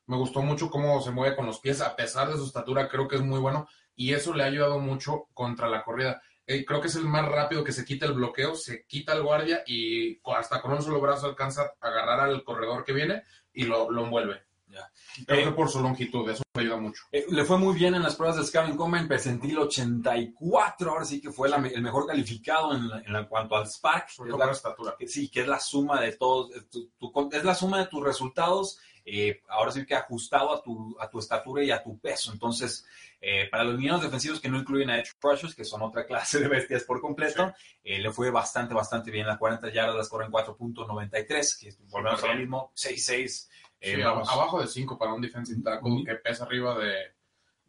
Me 0.05 0.15
gustó 0.15 0.41
mucho 0.41 0.69
cómo 0.69 1.01
se 1.01 1.11
mueve 1.11 1.35
con 1.35 1.45
los 1.45 1.59
pies, 1.59 1.81
a 1.81 1.95
pesar 1.95 2.29
de 2.29 2.37
su 2.37 2.45
estatura, 2.45 2.87
creo 2.87 3.07
que 3.07 3.15
es 3.17 3.21
muy 3.21 3.39
bueno. 3.39 3.67
Y 3.95 4.13
eso 4.13 4.33
le 4.33 4.43
ha 4.43 4.47
ayudado 4.47 4.79
mucho 4.79 5.27
contra 5.33 5.67
la 5.67 5.83
corrida. 5.83 6.21
Eh, 6.45 6.65
creo 6.65 6.81
que 6.81 6.87
es 6.87 6.95
el 6.95 7.05
más 7.05 7.25
rápido 7.27 7.63
que 7.63 7.71
se 7.71 7.85
quita 7.85 8.05
el 8.05 8.13
bloqueo, 8.13 8.55
se 8.55 8.85
quita 8.85 9.13
el 9.13 9.23
guardia 9.23 9.63
y 9.65 10.19
hasta 10.35 10.61
con 10.61 10.73
un 10.73 10.81
solo 10.81 10.99
brazo 10.99 11.27
alcanza 11.27 11.73
a 11.79 11.87
agarrar 11.87 12.19
al 12.21 12.43
corredor 12.43 12.83
que 12.83 12.93
viene 12.93 13.23
y 13.53 13.63
lo, 13.63 13.89
lo 13.89 14.03
envuelve. 14.05 14.41
Creo 15.25 15.43
que 15.43 15.49
eh, 15.49 15.53
por 15.53 15.69
su 15.69 15.81
longitud, 15.81 16.27
eso 16.29 16.43
me 16.55 16.61
ayuda 16.61 16.77
mucho. 16.77 17.03
Eh, 17.11 17.25
le 17.29 17.45
fue 17.45 17.57
muy 17.57 17.75
bien 17.75 17.93
en 17.95 18.01
las 18.01 18.15
pruebas 18.15 18.37
de 18.37 18.43
Scouting 18.43 18.75
Combine, 18.75 19.07
percentil 19.07 19.59
84, 19.59 20.91
ahora 20.91 21.05
sí 21.05 21.21
que 21.21 21.31
fue 21.31 21.49
el 21.49 21.81
mejor 21.81 22.07
calificado 22.07 22.73
en, 22.75 22.89
en 23.05 23.25
cuanto 23.25 23.55
al 23.55 23.67
SPAC. 23.67 24.09
es 24.09 24.19
la, 24.19 24.51
estatura. 24.51 24.95
sí, 25.05 25.29
que 25.29 25.41
es 25.41 25.47
la 25.47 25.59
suma 25.59 26.01
de 26.01 26.13
todos, 26.13 26.51
es 27.31 27.43
la 27.43 27.55
suma 27.55 27.79
de 27.79 27.87
tus 27.87 28.03
resultados, 28.03 28.79
eh, 29.05 29.41
ahora 29.49 29.71
sí 29.71 29.85
que 29.85 29.95
ajustado 29.95 30.53
a 30.53 30.61
tu, 30.61 30.95
a 30.99 31.09
tu 31.09 31.19
estatura 31.19 31.63
y 31.63 31.71
a 31.71 31.83
tu 31.83 31.97
peso. 31.99 32.31
Entonces, 32.31 32.85
para 33.49 33.63
los 33.63 33.79
niños 33.79 34.01
defensivos 34.01 34.41
que 34.41 34.49
no 34.49 34.57
incluyen 34.57 34.89
a 34.89 34.99
edge 34.99 35.13
rushers, 35.21 35.55
que 35.55 35.63
son 35.63 35.81
otra 35.81 36.05
clase 36.07 36.39
de 36.39 36.47
bestias 36.47 36.83
por 36.83 36.99
completo, 36.99 37.53
le 37.83 38.11
fue 38.11 38.31
bastante, 38.31 38.73
bastante 38.73 39.11
bien. 39.11 39.27
Las 39.27 39.37
40 39.37 39.71
yardas 39.71 39.95
las 39.95 40.09
corren 40.09 40.31
4.93, 40.31 41.59
que 41.59 41.73
volvemos 41.89 42.23
a 42.23 42.27
lo 42.27 42.35
mismo, 42.35 42.71
6'6", 42.75 43.47
eh, 43.85 44.01
abajo 44.01 44.61
de 44.61 44.67
5 44.67 44.97
para 44.97 45.13
un 45.13 45.21
defensive 45.21 45.61
tackle 45.61 46.05
que 46.05 46.15
pesa 46.15 46.45
arriba 46.45 46.77
de, 46.79 46.95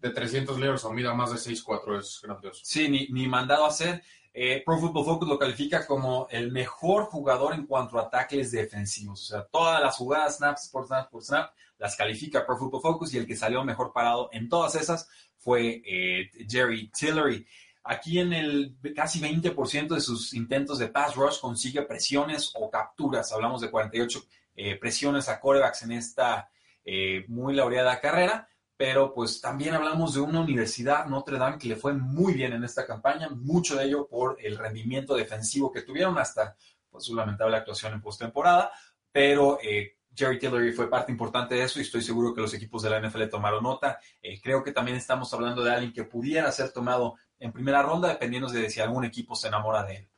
de 0.05 0.11
300 0.11 0.61
libras 0.61 0.85
o 0.85 0.93
mida 0.93 1.15
más 1.15 1.31
de 1.31 1.39
6'4 1.39 1.99
es 1.99 2.21
grandioso. 2.23 2.61
Sí, 2.63 2.89
ni, 2.91 3.09
ni 3.09 3.27
mandado 3.27 3.65
a 3.65 3.69
hacer. 3.69 4.03
Eh, 4.35 4.63
Pro 4.67 4.79
Football 4.79 5.05
Focus 5.07 5.29
lo 5.29 5.39
califica 5.39 5.87
como 5.87 6.27
el 6.31 6.53
mejor 6.53 7.05
jugador 7.05 7.55
en 7.55 7.67
cuanto 7.67 7.99
a 7.99 8.11
tackles 8.11 8.51
defensivos. 8.51 9.23
O 9.23 9.25
sea, 9.25 9.47
todas 9.47 9.81
las 9.81 9.97
jugadas, 9.97 10.37
snaps 10.37 10.69
por 10.69 10.87
snap 10.87 11.11
por 11.11 11.23
snap, 11.23 11.55
las 11.79 11.97
califica 11.97 12.45
Pro 12.45 12.59
Football 12.59 12.83
Focus 12.83 13.15
y 13.15 13.19
el 13.19 13.27
que 13.27 13.35
salió 13.35 13.65
mejor 13.65 13.93
parado 13.95 14.29
en 14.33 14.51
todas 14.51 14.75
esas 14.75 15.09
fue 15.39 15.83
eh, 15.87 16.31
Jerry 16.47 16.91
Tillery. 16.91 17.47
Aquí 17.85 18.19
en 18.19 18.35
el 18.35 18.77
casi 18.95 19.21
20% 19.21 19.95
de 19.95 20.01
sus 20.01 20.35
intentos 20.35 20.79
de 20.79 20.89
pass 20.89 21.15
rush 21.15 21.41
consigue 21.41 21.81
presiones 21.83 22.53
o 22.55 22.71
capturas. 22.71 23.33
Hablamos 23.33 23.63
de 23.63 23.71
48 23.71 24.23
eh, 24.57 24.77
presiones 24.77 25.31
a 25.31 25.41
corebacks 25.41 25.83
en 25.83 25.93
esta 25.93 26.51
eh, 26.85 27.25
muy 27.29 27.55
laureada 27.55 27.99
carrera, 28.01 28.47
pero 28.77 29.13
pues 29.15 29.41
también 29.41 29.75
hablamos 29.75 30.15
de 30.15 30.21
una 30.21 30.41
universidad, 30.41 31.07
Notre 31.07 31.39
Dame, 31.39 31.59
que 31.59 31.69
le 31.69 31.77
fue 31.77 31.93
muy 31.93 32.35
bien 32.35 32.53
en 32.53 32.65
esta 32.65 32.87
campaña, 32.87 33.29
mucho 33.29 33.77
de 33.77 33.85
ello 33.85 34.07
por 34.09 34.37
el 34.41 34.59
rendimiento 34.59 35.15
defensivo 35.15 35.71
que 35.71 35.83
tuvieron 35.83 36.19
hasta 36.19 36.57
pues, 36.91 37.05
su 37.05 37.15
lamentable 37.15 37.57
actuación 37.57 37.93
en 37.93 38.01
postemporada, 38.01 38.73
pero 39.13 39.59
eh, 39.63 39.97
Jerry 40.15 40.39
Tillery 40.39 40.73
fue 40.73 40.91
parte 40.91 41.13
importante 41.13 41.55
de 41.55 41.65
eso 41.65 41.79
y 41.79 41.83
estoy 41.83 42.03
seguro 42.03 42.35
que 42.35 42.41
los 42.41 42.55
equipos 42.55 42.83
de 42.83 42.91
la 42.91 43.01
NFL 43.01 43.29
tomaron 43.29 43.63
nota. 43.63 43.99
creo 44.43 44.63
que 44.63 44.73
también 44.73 44.97
estamos 44.97 45.33
hablando 45.35 45.63
de 45.63 45.73
alguien 45.73 45.93
que 45.93 46.05
pudiera 46.05 46.51
ser 46.53 46.71
tomado 46.73 47.17
en 47.39 47.53
primera 47.53 47.83
ronda, 47.83 48.09
dependiendo 48.09 48.49
de 48.49 48.71
si 48.71 48.81
algún 48.81 49.05
equipo 49.05 49.35
se 49.35 49.49
enamora 49.49 49.85
de 49.85 49.97
él. 49.97 50.09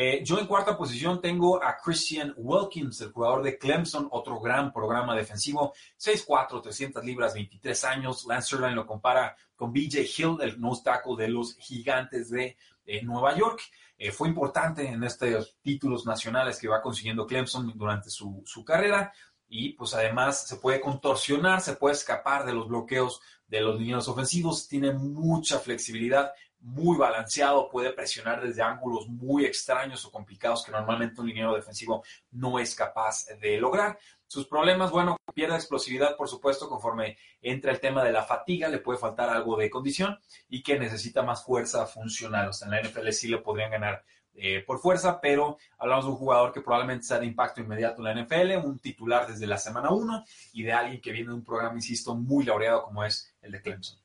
Eh, 0.00 0.22
yo 0.22 0.38
en 0.38 0.46
cuarta 0.46 0.76
posición 0.76 1.20
tengo 1.20 1.60
a 1.60 1.76
Christian 1.76 2.32
Wilkins, 2.36 3.00
el 3.00 3.10
jugador 3.10 3.42
de 3.42 3.58
Clemson, 3.58 4.06
otro 4.12 4.38
gran 4.38 4.72
programa 4.72 5.16
defensivo, 5.16 5.74
6'4", 5.98 6.62
300 6.62 7.04
libras, 7.04 7.34
23 7.34 7.84
años. 7.84 8.24
Lance 8.28 8.50
Sirlein 8.50 8.76
lo 8.76 8.86
compara 8.86 9.36
con 9.56 9.72
BJ 9.72 10.02
Hill, 10.02 10.36
el 10.40 10.60
nose 10.60 10.82
tackle 10.84 11.16
de 11.16 11.26
los 11.26 11.56
gigantes 11.56 12.30
de 12.30 12.56
Nueva 13.02 13.36
York. 13.36 13.60
Eh, 13.98 14.12
fue 14.12 14.28
importante 14.28 14.86
en 14.86 15.02
estos 15.02 15.56
títulos 15.62 16.06
nacionales 16.06 16.60
que 16.60 16.68
va 16.68 16.80
consiguiendo 16.80 17.26
Clemson 17.26 17.72
durante 17.76 18.08
su, 18.08 18.44
carrera 18.64 19.12
y 19.48 19.72
pues 19.72 19.94
además 19.94 20.46
se 20.46 20.58
puede 20.58 20.80
contorsionar, 20.80 21.60
se 21.60 21.74
puede 21.74 21.96
escapar 21.96 22.46
de 22.46 22.52
los 22.52 22.68
bloqueos 22.68 23.20
de 23.48 23.62
los 23.62 23.80
niños 23.80 24.06
ofensivos, 24.06 24.68
tiene 24.68 24.92
mucha 24.92 25.58
flexibilidad, 25.58 26.32
muy 26.60 26.96
balanceado, 26.96 27.68
puede 27.68 27.92
presionar 27.92 28.42
desde 28.42 28.62
ángulos 28.62 29.08
muy 29.08 29.44
extraños 29.44 30.04
o 30.04 30.10
complicados 30.10 30.64
que 30.64 30.72
normalmente 30.72 31.20
un 31.20 31.28
liniero 31.28 31.54
defensivo 31.54 32.02
no 32.32 32.58
es 32.58 32.74
capaz 32.74 33.26
de 33.40 33.58
lograr. 33.58 33.98
Sus 34.26 34.46
problemas, 34.46 34.90
bueno, 34.90 35.16
pierde 35.32 35.56
explosividad, 35.56 36.16
por 36.16 36.28
supuesto, 36.28 36.68
conforme 36.68 37.16
entra 37.40 37.72
el 37.72 37.80
tema 37.80 38.04
de 38.04 38.12
la 38.12 38.22
fatiga, 38.22 38.68
le 38.68 38.78
puede 38.78 38.98
faltar 38.98 39.30
algo 39.30 39.56
de 39.56 39.70
condición 39.70 40.18
y 40.48 40.62
que 40.62 40.78
necesita 40.78 41.22
más 41.22 41.44
fuerza 41.44 41.86
funcional. 41.86 42.48
O 42.48 42.52
sea, 42.52 42.66
en 42.66 42.72
la 42.72 42.82
NFL 42.82 43.08
sí 43.10 43.28
le 43.28 43.38
podrían 43.38 43.70
ganar 43.70 44.04
eh, 44.34 44.62
por 44.66 44.78
fuerza, 44.80 45.20
pero 45.20 45.58
hablamos 45.78 46.04
de 46.04 46.10
un 46.10 46.16
jugador 46.16 46.52
que 46.52 46.60
probablemente 46.60 47.06
sea 47.06 47.18
de 47.18 47.26
impacto 47.26 47.60
inmediato 47.60 48.06
en 48.06 48.16
la 48.16 48.22
NFL, 48.22 48.66
un 48.66 48.78
titular 48.78 49.26
desde 49.26 49.46
la 49.46 49.58
semana 49.58 49.90
1 49.90 50.24
y 50.52 50.62
de 50.62 50.72
alguien 50.72 51.00
que 51.00 51.10
viene 51.10 51.28
de 51.28 51.34
un 51.34 51.44
programa, 51.44 51.74
insisto, 51.74 52.14
muy 52.14 52.44
laureado 52.44 52.82
como 52.82 53.04
es 53.04 53.34
el 53.40 53.52
de 53.52 53.62
Clemson. 53.62 53.98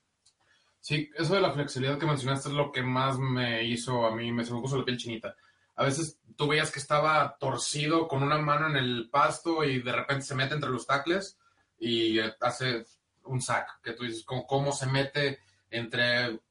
Sí, 0.84 1.10
eso 1.16 1.36
de 1.36 1.40
la 1.40 1.54
flexibilidad 1.54 1.98
que 1.98 2.06
mencionaste 2.06 2.50
es 2.50 2.56
lo 2.56 2.70
que 2.70 2.84
más 2.84 3.18
me 3.18 3.64
hizo 3.64 4.06
a 4.06 4.14
mí, 4.14 4.34
me, 4.34 4.44
se 4.44 4.54
me 4.54 4.60
puso 4.60 4.78
la 4.78 4.84
piel 4.84 4.98
chinita. 4.98 5.34
A 5.78 5.86
veces 5.86 6.20
tú 6.36 6.46
veías 6.46 6.72
que 6.72 6.80
estaba 6.80 7.38
torcido 7.40 8.06
con 8.06 8.22
una 8.22 8.38
mano 8.38 8.68
en 8.68 8.76
el 8.76 9.10
pasto 9.10 9.64
y 9.64 9.82
de 9.82 9.94
repente 9.94 10.26
se 10.26 10.36
mete 10.36 10.56
entre 10.56 10.70
los 10.70 10.86
tacles 10.86 11.40
y 11.80 12.20
hace 12.20 12.86
un 13.24 13.42
sack, 13.42 13.80
que 13.82 13.94
tú 13.94 14.04
dices, 14.04 14.26
¿cómo, 14.26 14.74
se 14.74 14.88
mete 14.88 15.40
entre... 15.72 16.42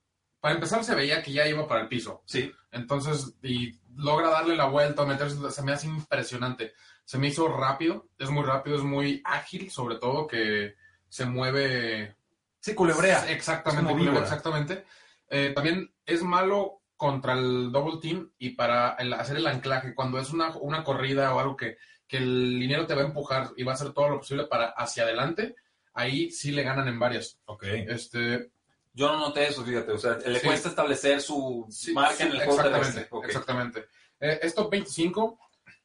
Para 0.40 0.54
empezar 0.54 0.82
se 0.82 0.94
veía 0.94 1.22
que 1.22 1.32
ya 1.32 1.46
iba 1.46 1.68
para 1.68 1.82
el 1.82 1.88
piso. 1.88 2.22
Sí. 2.24 2.50
Entonces, 2.70 3.34
y 3.42 3.78
logra 3.96 4.30
darle 4.30 4.56
la 4.56 4.64
vuelta, 4.64 5.04
meterse, 5.04 5.36
se 5.50 5.62
me 5.62 5.72
hace 5.72 5.88
impresionante. 5.88 6.72
Se 7.04 7.18
me 7.18 7.28
hizo 7.28 7.48
rápido, 7.48 8.08
es 8.18 8.30
muy 8.30 8.44
rápido, 8.44 8.76
es 8.76 8.82
muy 8.82 9.20
ágil, 9.26 9.70
sobre 9.70 9.96
todo 9.96 10.26
que 10.26 10.74
se 11.10 11.26
mueve 11.26 12.16
Sí, 12.62 12.74
culebrea. 12.76 13.28
Exactamente, 13.28 14.18
exactamente. 14.20 14.84
Eh, 15.28 15.52
también 15.52 15.92
es 16.06 16.22
malo 16.22 16.82
contra 16.96 17.32
el 17.32 17.72
double 17.72 17.98
team 18.00 18.30
y 18.38 18.50
para 18.50 18.90
hacer 18.90 19.36
el 19.36 19.48
anclaje. 19.48 19.96
Cuando 19.96 20.20
es 20.20 20.30
una, 20.30 20.56
una 20.58 20.84
corrida 20.84 21.34
o 21.34 21.40
algo 21.40 21.56
que, 21.56 21.76
que, 22.06 22.18
el 22.18 22.60
dinero 22.60 22.86
te 22.86 22.94
va 22.94 23.02
a 23.02 23.06
empujar 23.06 23.50
y 23.56 23.64
va 23.64 23.72
a 23.72 23.74
hacer 23.74 23.92
todo 23.92 24.10
lo 24.10 24.18
posible 24.18 24.44
para 24.44 24.66
hacia 24.66 25.02
adelante, 25.02 25.56
ahí 25.92 26.30
sí 26.30 26.52
le 26.52 26.62
ganan 26.62 26.86
en 26.86 27.00
varias. 27.00 27.40
Ok. 27.46 27.64
Este, 27.64 28.52
Yo 28.92 29.08
no 29.08 29.18
noté 29.18 29.48
eso, 29.48 29.64
fíjate. 29.64 29.90
O 29.90 29.98
sea, 29.98 30.18
le 30.24 30.40
cuesta 30.40 30.68
establecer 30.68 31.20
su 31.20 31.66
marca 31.92 32.22
en 32.22 32.30
el 32.30 32.44
juego 32.44 32.60
Exactamente, 32.60 33.08
exactamente. 33.26 33.86
Eh, 34.20 34.38
esto 34.40 34.70
25, 34.70 35.36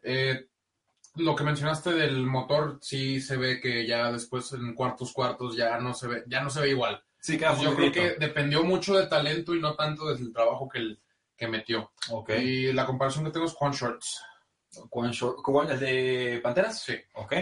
eh, 0.04 0.48
lo 1.18 1.36
que 1.36 1.44
mencionaste 1.44 1.92
del 1.94 2.26
motor, 2.26 2.80
sí 2.82 3.20
se 3.22 3.38
ve 3.38 3.60
que 3.60 3.86
ya 3.86 4.12
después 4.12 4.54
en 4.54 4.74
cuartos 4.74 5.14
cuartos 5.14 5.56
ya 5.56 5.78
no 5.80 5.94
se 5.94 6.08
ve, 6.08 6.24
ya 6.28 6.42
no 6.42 6.50
se 6.50 6.62
ve 6.62 6.70
igual. 6.70 7.04
Sí, 7.20 7.38
claro. 7.38 7.62
yo 7.62 7.76
creo 7.76 7.92
que 7.92 8.16
dependió 8.20 8.64
mucho 8.64 8.96
de 8.96 9.08
talento 9.08 9.54
y 9.54 9.60
no 9.60 9.76
tanto 9.76 10.08
del 10.14 10.32
trabajo 10.32 10.70
que, 10.70 10.80
el, 10.80 11.02
que 11.36 11.48
metió. 11.48 11.92
Okay. 12.10 12.48
Y 12.48 12.74
la 12.74 12.86
comparación 12.86 13.26
que 13.26 13.32
tengo 13.32 13.46
es 13.46 13.54
Juan 13.54 13.74
Shorts. 13.74 14.24
Juan 14.90 15.12
Shorts, 15.12 15.72
¿el 15.72 15.80
de 15.80 16.40
Panteras? 16.42 16.82
Sí. 16.82 16.96
Ok. 17.14 17.34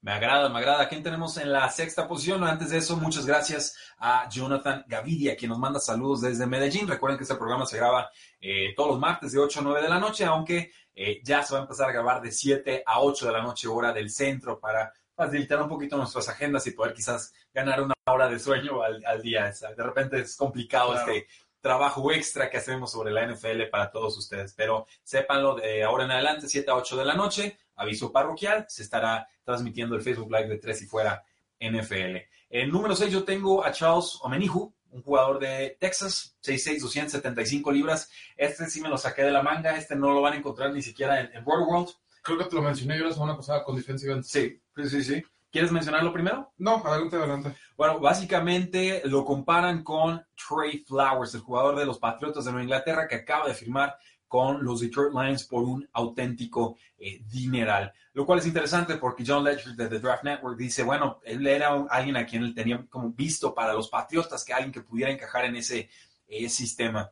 Me 0.00 0.12
agrada, 0.12 0.48
me 0.48 0.58
agrada. 0.58 0.88
¿Quién 0.88 1.02
tenemos 1.02 1.36
en 1.38 1.52
la 1.52 1.68
sexta 1.70 2.06
posición? 2.06 2.44
Antes 2.44 2.70
de 2.70 2.78
eso, 2.78 2.96
muchas 2.96 3.26
gracias 3.26 3.76
a 3.98 4.28
Jonathan 4.28 4.84
Gaviria, 4.86 5.36
quien 5.36 5.48
nos 5.48 5.58
manda 5.58 5.80
saludos 5.80 6.20
desde 6.20 6.46
Medellín. 6.46 6.86
Recuerden 6.86 7.18
que 7.18 7.24
este 7.24 7.34
programa 7.34 7.66
se 7.66 7.78
graba 7.78 8.08
eh, 8.40 8.74
todos 8.76 8.90
los 8.90 9.00
martes 9.00 9.32
de 9.32 9.40
8 9.40 9.58
a 9.58 9.62
9 9.64 9.82
de 9.82 9.88
la 9.88 9.98
noche, 9.98 10.24
aunque 10.24 10.70
eh, 10.94 11.20
ya 11.24 11.42
se 11.42 11.52
va 11.52 11.60
a 11.60 11.62
empezar 11.62 11.88
a 11.88 11.92
grabar 11.92 12.22
de 12.22 12.30
7 12.30 12.84
a 12.86 13.00
8 13.00 13.26
de 13.26 13.32
la 13.32 13.42
noche, 13.42 13.66
hora 13.66 13.92
del 13.92 14.08
centro, 14.08 14.60
para 14.60 14.92
facilitar 15.16 15.60
un 15.60 15.68
poquito 15.68 15.96
nuestras 15.96 16.28
agendas 16.28 16.64
y 16.68 16.70
poder 16.70 16.94
quizás 16.94 17.32
ganar 17.52 17.82
una 17.82 17.94
hora 18.06 18.28
de 18.28 18.38
sueño 18.38 18.80
al, 18.82 19.20
día. 19.20 19.52
De 19.76 19.82
repente 19.82 20.20
es 20.20 20.36
complicado 20.36 20.94
este 20.94 21.26
trabajo 21.60 22.12
extra 22.12 22.48
que 22.48 22.58
hacemos 22.58 22.92
sobre 22.92 23.10
la 23.10 23.26
NFL 23.26 23.64
para 23.68 23.90
todos 23.90 24.16
ustedes. 24.16 24.54
Pero 24.54 24.86
sépanlo 25.02 25.56
de 25.56 25.82
ahora 25.82 26.04
en 26.04 26.12
adelante, 26.12 26.48
7 26.48 26.70
a 26.70 26.76
8 26.76 26.96
de 26.98 27.04
la 27.04 27.14
noche, 27.14 27.58
aviso 27.78 28.12
parroquial, 28.12 28.66
se 28.68 28.82
estará 28.82 29.28
transmitiendo 29.44 29.96
el 29.96 30.02
Facebook 30.02 30.30
Live 30.30 30.48
de 30.48 30.58
Tres 30.58 30.82
y 30.82 30.86
Fuera 30.86 31.24
NFL. 31.58 32.16
En 32.50 32.70
número 32.70 32.94
6 32.94 33.12
yo 33.12 33.24
tengo 33.24 33.64
a 33.64 33.72
Charles 33.72 34.18
Omenihu 34.22 34.74
un 34.90 35.02
jugador 35.02 35.38
de 35.38 35.76
Texas, 35.78 36.36
6'6", 36.42 36.80
275 36.80 37.72
libras. 37.72 38.10
Este 38.36 38.66
sí 38.66 38.80
me 38.80 38.88
lo 38.88 38.96
saqué 38.96 39.22
de 39.22 39.30
la 39.30 39.42
manga, 39.42 39.76
este 39.76 39.94
no 39.94 40.12
lo 40.12 40.22
van 40.22 40.34
a 40.34 40.36
encontrar 40.36 40.72
ni 40.72 40.82
siquiera 40.82 41.20
en, 41.20 41.30
en 41.34 41.42
World. 41.46 41.90
Creo 42.22 42.38
que 42.38 42.44
te 42.44 42.56
lo 42.56 42.62
mencioné 42.62 42.98
yo 42.98 43.04
la 43.04 43.12
semana 43.12 43.36
pasada 43.36 43.64
con 43.64 43.76
Defensive 43.76 44.22
Sí, 44.22 44.60
sí, 44.76 44.88
sí, 44.88 45.04
sí. 45.04 45.22
¿Quieres 45.50 45.72
mencionarlo 45.72 46.12
primero? 46.12 46.52
No, 46.58 46.82
adelante, 46.84 47.16
adelante. 47.16 47.54
Bueno, 47.74 48.00
básicamente 48.00 49.00
lo 49.06 49.24
comparan 49.24 49.82
con 49.82 50.22
Trey 50.36 50.84
Flowers, 50.86 51.34
el 51.34 51.40
jugador 51.40 51.76
de 51.76 51.86
los 51.86 51.98
Patriotas 51.98 52.44
de 52.44 52.50
Nueva 52.50 52.64
Inglaterra 52.64 53.08
que 53.08 53.16
acaba 53.16 53.48
de 53.48 53.54
firmar 53.54 53.96
con 54.28 54.62
los 54.62 54.80
Detroit 54.80 55.12
Lions 55.12 55.44
por 55.44 55.64
un 55.64 55.88
auténtico 55.92 56.76
eh, 56.98 57.22
dineral. 57.26 57.92
Lo 58.12 58.26
cual 58.26 58.38
es 58.38 58.46
interesante 58.46 58.96
porque 58.96 59.24
John 59.26 59.42
Ledger 59.42 59.74
de 59.74 59.88
The 59.88 59.98
Draft 59.98 60.24
Network 60.24 60.56
dice, 60.56 60.82
bueno, 60.82 61.20
él 61.24 61.46
era 61.46 61.70
alguien 61.90 62.16
a 62.16 62.26
quien 62.26 62.44
él 62.44 62.54
tenía 62.54 62.84
como 62.88 63.10
visto 63.10 63.54
para 63.54 63.72
los 63.72 63.88
Patriotas, 63.88 64.44
que 64.44 64.52
alguien 64.52 64.72
que 64.72 64.82
pudiera 64.82 65.10
encajar 65.10 65.46
en 65.46 65.56
ese 65.56 65.88
eh, 66.26 66.48
sistema. 66.48 67.10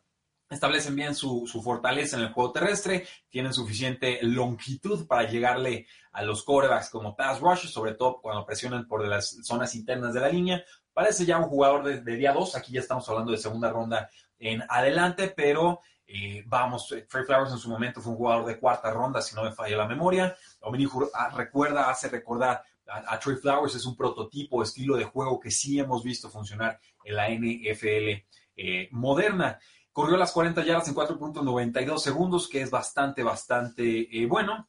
Establecen 0.48 0.94
bien 0.94 1.14
su, 1.14 1.44
su, 1.46 1.60
fortaleza 1.60 2.16
en 2.16 2.22
el 2.22 2.32
juego 2.32 2.52
terrestre, 2.52 3.04
tienen 3.28 3.52
suficiente 3.52 4.20
longitud 4.22 5.06
para 5.06 5.28
llegarle 5.28 5.86
a 6.12 6.22
los 6.22 6.44
quarterbacks 6.44 6.90
como 6.90 7.16
pass 7.16 7.40
rushers, 7.40 7.72
sobre 7.72 7.94
todo 7.94 8.20
cuando 8.20 8.46
presionan 8.46 8.86
por 8.86 9.04
las 9.04 9.38
zonas 9.42 9.74
internas 9.74 10.14
de 10.14 10.20
la 10.20 10.28
línea. 10.28 10.64
Parece 10.92 11.26
ya 11.26 11.38
un 11.38 11.48
jugador 11.48 11.82
de, 11.82 12.00
de 12.00 12.16
día 12.16 12.32
2, 12.32 12.54
aquí 12.54 12.72
ya 12.72 12.80
estamos 12.80 13.08
hablando 13.08 13.32
de 13.32 13.38
segunda 13.38 13.70
ronda 13.70 14.08
en 14.38 14.62
adelante, 14.68 15.32
pero 15.34 15.80
eh, 16.06 16.44
vamos, 16.46 16.88
Trey 16.88 17.24
Flowers 17.24 17.52
en 17.52 17.58
su 17.58 17.68
momento 17.68 18.00
fue 18.00 18.12
un 18.12 18.18
jugador 18.18 18.46
de 18.46 18.58
cuarta 18.58 18.90
ronda, 18.90 19.20
si 19.20 19.34
no 19.34 19.42
me 19.42 19.52
falla 19.52 19.76
la 19.76 19.88
memoria. 19.88 20.36
Dominic 20.60 20.90
ah, 21.14 21.30
recuerda, 21.34 21.90
hace 21.90 22.08
recordar 22.08 22.62
a, 22.86 23.18
Trey 23.18 23.36
Flowers, 23.36 23.74
es 23.74 23.86
un 23.86 23.96
prototipo, 23.96 24.62
estilo 24.62 24.96
de 24.96 25.04
juego 25.04 25.40
que 25.40 25.50
sí 25.50 25.78
hemos 25.78 26.04
visto 26.04 26.30
funcionar 26.30 26.78
en 27.04 27.16
la 27.16 27.28
NFL 27.28 28.24
eh, 28.56 28.88
moderna. 28.92 29.58
Corrió 29.92 30.16
las 30.16 30.32
40 30.32 30.64
yardas 30.64 30.88
en 30.88 30.94
4.92 30.94 31.98
segundos, 31.98 32.48
que 32.48 32.60
es 32.60 32.70
bastante, 32.70 33.22
bastante 33.22 34.22
eh, 34.22 34.26
bueno. 34.26 34.68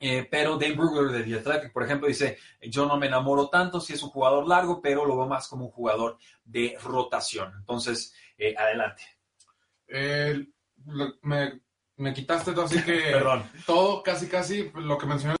Eh, 0.00 0.26
pero 0.30 0.58
Dave 0.58 0.74
Brugler 0.74 1.12
de 1.12 1.22
The 1.22 1.38
Athletic, 1.38 1.72
por 1.72 1.84
ejemplo, 1.84 2.08
dice, 2.08 2.38
yo 2.60 2.84
no 2.84 2.98
me 2.98 3.06
enamoro 3.06 3.48
tanto 3.48 3.80
si 3.80 3.92
es 3.94 4.02
un 4.02 4.10
jugador 4.10 4.46
largo, 4.46 4.82
pero 4.82 5.04
lo 5.04 5.16
veo 5.16 5.26
más 5.26 5.48
como 5.48 5.66
un 5.66 5.70
jugador 5.70 6.18
de 6.44 6.76
rotación. 6.82 7.54
Entonces, 7.60 8.12
eh, 8.36 8.54
adelante. 8.58 9.02
Me, 11.22 11.60
me, 11.96 12.14
quitaste 12.14 12.52
todo, 12.52 12.64
así 12.64 12.82
que 12.82 12.92
Perdón. 13.12 13.48
todo, 13.66 14.02
casi, 14.02 14.28
casi 14.28 14.70
lo 14.74 14.98
que 14.98 15.06
mencioné. 15.06 15.36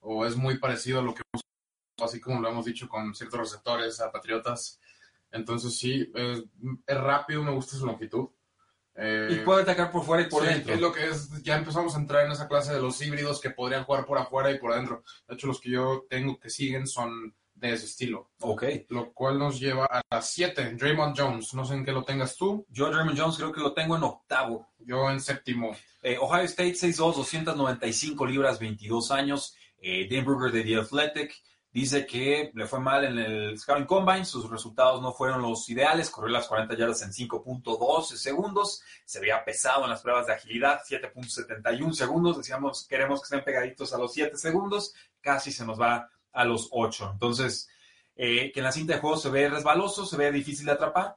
O 0.00 0.24
es 0.24 0.36
muy 0.36 0.58
parecido 0.58 1.00
a 1.00 1.02
lo 1.02 1.14
que 1.14 1.22
así 2.02 2.20
como 2.20 2.40
lo 2.40 2.48
hemos 2.48 2.64
dicho 2.64 2.88
con 2.88 3.14
ciertos 3.14 3.40
receptores 3.40 4.00
a 4.00 4.10
Patriotas. 4.10 4.80
Entonces 5.30 5.76
sí, 5.76 6.10
es, 6.14 6.44
es 6.86 6.96
rápido, 6.98 7.42
me 7.42 7.52
gusta 7.52 7.76
su 7.76 7.86
longitud. 7.86 8.28
Eh, 8.94 9.28
y 9.30 9.44
puede 9.44 9.62
atacar 9.62 9.92
por 9.92 10.04
fuera 10.04 10.24
y 10.24 10.28
por 10.28 10.42
sí, 10.42 10.48
dentro. 10.48 10.74
Es 10.74 10.80
lo 10.80 10.92
que 10.92 11.06
es, 11.06 11.42
ya 11.42 11.56
empezamos 11.56 11.94
a 11.94 11.98
entrar 11.98 12.26
en 12.26 12.32
esa 12.32 12.48
clase 12.48 12.72
de 12.72 12.80
los 12.80 13.00
híbridos 13.00 13.40
que 13.40 13.50
podrían 13.50 13.84
jugar 13.84 14.04
por 14.06 14.18
afuera 14.18 14.50
y 14.50 14.58
por 14.58 14.72
adentro. 14.72 15.04
De 15.28 15.34
hecho, 15.34 15.46
los 15.46 15.60
que 15.60 15.70
yo 15.70 16.06
tengo 16.08 16.38
que 16.38 16.50
siguen 16.50 16.86
son 16.86 17.34
de 17.58 17.72
ese 17.72 17.86
estilo. 17.86 18.30
Ok. 18.40 18.64
Lo 18.88 19.12
cual 19.12 19.38
nos 19.38 19.58
lleva 19.58 19.86
a 19.86 20.02
las 20.10 20.30
7. 20.30 20.74
Draymond 20.74 21.18
Jones, 21.18 21.54
no 21.54 21.64
sé 21.64 21.74
en 21.74 21.84
qué 21.84 21.92
lo 21.92 22.04
tengas 22.04 22.36
tú. 22.36 22.66
Yo, 22.70 22.90
Draymond 22.90 23.18
Jones, 23.18 23.36
creo 23.36 23.52
que 23.52 23.60
lo 23.60 23.72
tengo 23.72 23.96
en 23.96 24.04
octavo. 24.04 24.68
Yo 24.78 25.10
en 25.10 25.20
séptimo. 25.20 25.76
Eh, 26.02 26.16
Ohio 26.20 26.44
State 26.44 26.74
6'2, 26.74 27.14
295 27.14 28.26
libras, 28.26 28.58
22 28.58 29.10
años. 29.10 29.56
Eh, 29.80 30.08
Dan 30.10 30.24
Brugger 30.24 30.52
de 30.52 30.62
The 30.62 30.76
Athletic. 30.76 31.34
Dice 31.70 32.06
que 32.06 32.50
le 32.54 32.66
fue 32.66 32.80
mal 32.80 33.04
en 33.04 33.18
el 33.18 33.58
Scouting 33.58 33.84
Combine, 33.84 34.24
sus 34.24 34.48
resultados 34.48 35.02
no 35.02 35.12
fueron 35.12 35.42
los 35.42 35.68
ideales, 35.68 36.08
corrió 36.08 36.32
las 36.32 36.48
40 36.48 36.74
yardas 36.74 37.02
en 37.02 37.12
5.12 37.12 38.16
segundos, 38.16 38.82
se 39.04 39.20
veía 39.20 39.44
pesado 39.44 39.84
en 39.84 39.90
las 39.90 40.00
pruebas 40.00 40.26
de 40.26 40.32
agilidad, 40.32 40.80
7.71 40.88 41.92
segundos, 41.92 42.38
decíamos 42.38 42.86
queremos 42.88 43.20
que 43.20 43.24
estén 43.26 43.44
pegaditos 43.44 43.92
a 43.92 43.98
los 43.98 44.14
7 44.14 44.38
segundos, 44.38 44.94
casi 45.20 45.52
se 45.52 45.66
nos 45.66 45.78
va 45.78 46.08
a 46.32 46.44
los 46.44 46.68
8. 46.70 47.10
Entonces, 47.12 47.68
eh, 48.16 48.50
que 48.52 48.60
en 48.60 48.64
la 48.64 48.72
cinta 48.72 48.94
de 48.94 49.00
juego 49.00 49.16
se 49.16 49.30
ve 49.30 49.48
resbaloso, 49.48 50.06
se 50.06 50.16
ve 50.16 50.32
difícil 50.32 50.66
de 50.66 50.72
atrapar, 50.72 51.16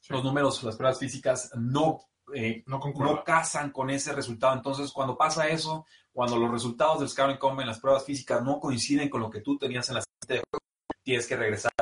sí. 0.00 0.12
los 0.12 0.24
números, 0.24 0.62
las 0.62 0.76
pruebas 0.76 0.98
físicas 0.98 1.50
no 1.56 2.08
eh, 2.34 2.62
no, 2.66 2.78
no, 2.78 3.24
casan 3.24 3.70
con 3.70 3.90
ese 3.90 4.12
resultado. 4.12 4.54
Entonces, 4.54 4.92
cuando 4.92 5.16
pasa 5.16 5.48
eso, 5.48 5.86
cuando 6.12 6.36
los 6.36 6.50
resultados 6.50 7.00
del 7.00 7.08
Scouting 7.08 7.38
Combine, 7.38 7.66
las 7.66 7.80
pruebas 7.80 8.04
físicas 8.04 8.42
no 8.42 8.60
coinciden 8.60 9.08
con 9.08 9.20
lo 9.20 9.30
que 9.30 9.40
tú 9.40 9.56
tenías 9.56 9.88
en 9.88 9.96
la 9.96 10.02
siguiente 10.02 10.34
de 10.34 10.42
juego, 10.50 10.64
tienes 11.02 11.26
que 11.26 11.36
regresar. 11.36 11.72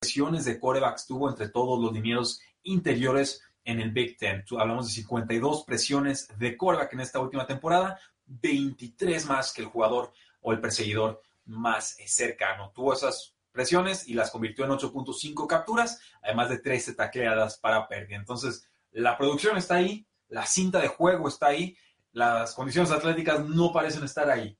De 0.00 0.58
corebacks 0.58 1.06
tuvo 1.06 1.28
entre 1.28 1.50
todos 1.50 1.78
los 1.78 1.92
linieros 1.92 2.40
interiores 2.62 3.42
en 3.64 3.80
el 3.80 3.90
Big 3.90 4.16
Ten. 4.16 4.42
Hablamos 4.58 4.86
de 4.86 4.94
52 4.94 5.64
presiones 5.64 6.26
de 6.38 6.56
coreback 6.56 6.94
en 6.94 7.00
esta 7.00 7.20
última 7.20 7.46
temporada, 7.46 8.00
23 8.24 9.26
más 9.26 9.52
que 9.52 9.60
el 9.60 9.68
jugador 9.68 10.10
o 10.40 10.52
el 10.52 10.60
perseguidor 10.60 11.20
más 11.44 11.98
cercano. 12.06 12.72
Tuvo 12.74 12.94
esas 12.94 13.34
presiones 13.52 14.08
y 14.08 14.14
las 14.14 14.30
convirtió 14.30 14.64
en 14.64 14.70
8.5 14.70 15.46
capturas, 15.46 16.00
además 16.22 16.48
de 16.48 16.60
13 16.60 16.94
tacleadas 16.94 17.58
para 17.58 17.86
pérdida. 17.86 18.16
Entonces, 18.16 18.66
la 18.92 19.18
producción 19.18 19.58
está 19.58 19.74
ahí, 19.74 20.06
la 20.28 20.46
cinta 20.46 20.80
de 20.80 20.88
juego 20.88 21.28
está 21.28 21.48
ahí, 21.48 21.76
las 22.12 22.54
condiciones 22.54 22.90
atléticas 22.90 23.44
no 23.46 23.70
parecen 23.70 24.04
estar 24.04 24.30
ahí. 24.30 24.56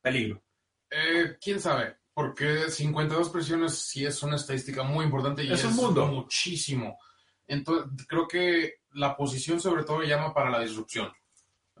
Peligro. 0.00 0.42
Eh, 0.90 1.36
¿Quién 1.40 1.60
sabe? 1.60 2.01
Porque 2.14 2.70
52 2.70 3.30
presiones 3.30 3.74
sí 3.78 4.04
es 4.04 4.22
una 4.22 4.36
estadística 4.36 4.82
muy 4.82 5.04
importante 5.04 5.44
y 5.44 5.52
es, 5.52 5.60
es 5.60 5.64
un 5.64 5.76
mundo. 5.76 6.06
muchísimo. 6.06 6.98
Entonces, 7.46 8.06
creo 8.06 8.28
que 8.28 8.74
la 8.92 9.16
posición 9.16 9.60
sobre 9.60 9.84
todo 9.84 10.02
llama 10.02 10.34
para 10.34 10.50
la 10.50 10.60
disrupción 10.60 11.10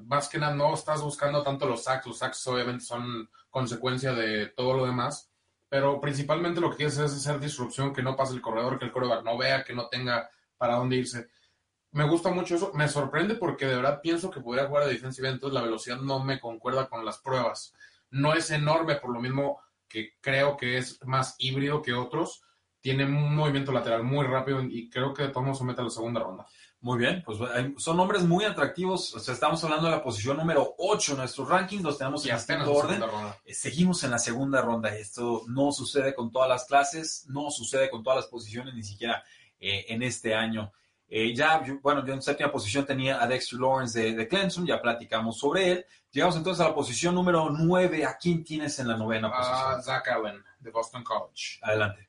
más 0.06 0.28
que 0.28 0.38
nada 0.38 0.54
no 0.54 0.74
estás 0.74 1.02
buscando 1.02 1.42
tanto 1.42 1.66
los 1.66 1.84
sacks, 1.84 2.06
los 2.06 2.18
sacks 2.18 2.46
obviamente 2.46 2.84
son 2.84 3.28
consecuencia 3.50 4.12
de 4.12 4.48
todo 4.48 4.74
lo 4.74 4.86
demás, 4.86 5.30
pero 5.68 6.00
principalmente 6.00 6.60
lo 6.60 6.70
que 6.70 6.78
quieres 6.78 6.98
es 6.98 7.12
hacer 7.12 7.40
disrupción, 7.40 7.92
que 7.92 8.02
no 8.02 8.16
pase 8.16 8.34
el 8.34 8.42
corredor, 8.42 8.78
que 8.78 8.86
el 8.86 8.92
corredor 8.92 9.24
no 9.24 9.36
vea, 9.38 9.64
que 9.64 9.74
no 9.74 9.88
tenga 9.88 10.30
para 10.56 10.76
dónde 10.76 10.96
irse. 10.96 11.28
Me 11.92 12.04
gusta 12.04 12.30
mucho 12.30 12.56
eso, 12.56 12.72
me 12.74 12.88
sorprende 12.88 13.34
porque 13.34 13.66
de 13.66 13.76
verdad 13.76 14.00
pienso 14.02 14.30
que 14.30 14.40
podría 14.40 14.66
jugar 14.66 14.84
a 14.84 14.86
defensiva, 14.86 15.28
entonces 15.28 15.54
la 15.54 15.62
velocidad 15.62 15.98
no 15.98 16.20
me 16.20 16.40
concuerda 16.40 16.88
con 16.88 17.04
las 17.04 17.18
pruebas. 17.18 17.74
No 18.10 18.34
es 18.34 18.50
enorme, 18.50 18.96
por 18.96 19.12
lo 19.12 19.20
mismo 19.20 19.60
que 19.92 20.14
creo 20.22 20.56
que 20.56 20.78
es 20.78 20.98
más 21.04 21.36
híbrido 21.38 21.82
que 21.82 21.92
otros, 21.92 22.42
tiene 22.80 23.04
un 23.04 23.36
movimiento 23.36 23.70
lateral 23.72 24.02
muy 24.02 24.26
rápido 24.26 24.62
y 24.62 24.88
creo 24.88 25.12
que 25.12 25.24
de 25.24 25.28
todos 25.28 25.44
modos 25.44 25.58
se 25.58 25.64
mete 25.64 25.82
a 25.82 25.84
la 25.84 25.90
segunda 25.90 26.20
ronda. 26.20 26.46
Muy 26.80 26.98
bien, 26.98 27.22
pues 27.24 27.38
son 27.76 27.96
nombres 27.96 28.24
muy 28.24 28.44
atractivos. 28.44 29.14
O 29.14 29.20
sea, 29.20 29.34
estamos 29.34 29.62
hablando 29.62 29.86
de 29.86 29.92
la 29.92 30.02
posición 30.02 30.36
número 30.38 30.74
8 30.78 31.12
en 31.12 31.18
nuestros 31.18 31.48
rankings, 31.48 31.82
los 31.84 31.96
tenemos 31.96 32.26
en 32.26 32.34
este 32.34 32.56
orden. 32.56 33.00
Eh, 33.44 33.54
seguimos 33.54 34.02
en 34.02 34.10
la 34.10 34.18
segunda 34.18 34.62
ronda. 34.62 34.96
Esto 34.96 35.42
no 35.46 35.70
sucede 35.70 36.12
con 36.12 36.32
todas 36.32 36.48
las 36.48 36.64
clases, 36.64 37.26
no 37.28 37.50
sucede 37.52 37.88
con 37.88 38.02
todas 38.02 38.16
las 38.16 38.26
posiciones, 38.26 38.74
ni 38.74 38.82
siquiera 38.82 39.22
eh, 39.60 39.84
en 39.90 40.02
este 40.02 40.34
año. 40.34 40.72
Eh, 41.14 41.34
ya, 41.34 41.62
bueno, 41.82 42.06
yo 42.06 42.14
en 42.14 42.22
séptima 42.22 42.50
posición 42.50 42.86
tenía 42.86 43.22
a 43.22 43.26
Dexter 43.26 43.58
Lawrence 43.58 44.00
de, 44.00 44.14
de, 44.14 44.26
Clemson, 44.26 44.66
ya 44.66 44.80
platicamos 44.80 45.38
sobre 45.38 45.72
él. 45.72 45.86
Llegamos 46.10 46.36
entonces 46.36 46.64
a 46.64 46.68
la 46.68 46.74
posición 46.74 47.14
número 47.14 47.50
9. 47.50 48.06
¿A 48.06 48.16
quién 48.16 48.42
tienes 48.42 48.78
en 48.78 48.88
la 48.88 48.96
novena 48.96 49.30
posición? 49.30 49.78
Uh, 49.78 49.82
Zach 49.82 50.08
Allen, 50.08 50.42
de 50.60 50.70
Boston 50.70 51.04
College. 51.04 51.58
Adelante. 51.62 52.08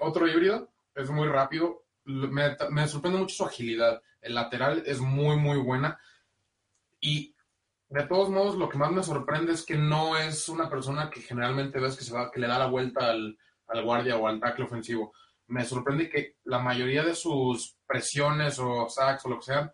otro 0.00 0.26
híbrido, 0.26 0.72
es 0.94 1.10
muy 1.10 1.28
rápido 1.28 1.84
me, 2.04 2.56
me, 2.70 2.88
sorprende 2.88 3.18
mucho 3.18 3.34
su 3.34 3.44
agilidad. 3.44 4.02
El 4.20 4.34
lateral 4.34 4.82
es 4.86 5.00
muy, 5.00 5.36
muy 5.36 5.58
buena. 5.58 5.98
Y 7.00 7.34
de 7.88 8.02
todos 8.04 8.30
modos, 8.30 8.56
lo 8.56 8.68
que 8.68 8.78
más 8.78 8.90
me 8.90 9.02
sorprende 9.02 9.52
es 9.52 9.64
que 9.64 9.76
no 9.76 10.16
es 10.16 10.48
una 10.48 10.68
persona 10.68 11.10
que 11.10 11.20
generalmente 11.20 11.80
ves 11.80 11.96
que, 11.96 12.04
se 12.04 12.14
va, 12.14 12.30
que 12.30 12.40
le 12.40 12.46
da 12.46 12.58
la 12.58 12.66
vuelta 12.66 13.10
al, 13.10 13.38
al 13.68 13.84
guardia 13.84 14.16
o 14.16 14.26
al 14.26 14.40
tackle 14.40 14.64
ofensivo. 14.64 15.12
Me 15.46 15.64
sorprende 15.64 16.08
que 16.08 16.36
la 16.44 16.58
mayoría 16.58 17.02
de 17.02 17.14
sus 17.14 17.73
presiones 17.94 18.58
o 18.58 18.88
sacks 18.88 19.24
o 19.24 19.28
lo 19.28 19.38
que 19.38 19.44
sean 19.44 19.70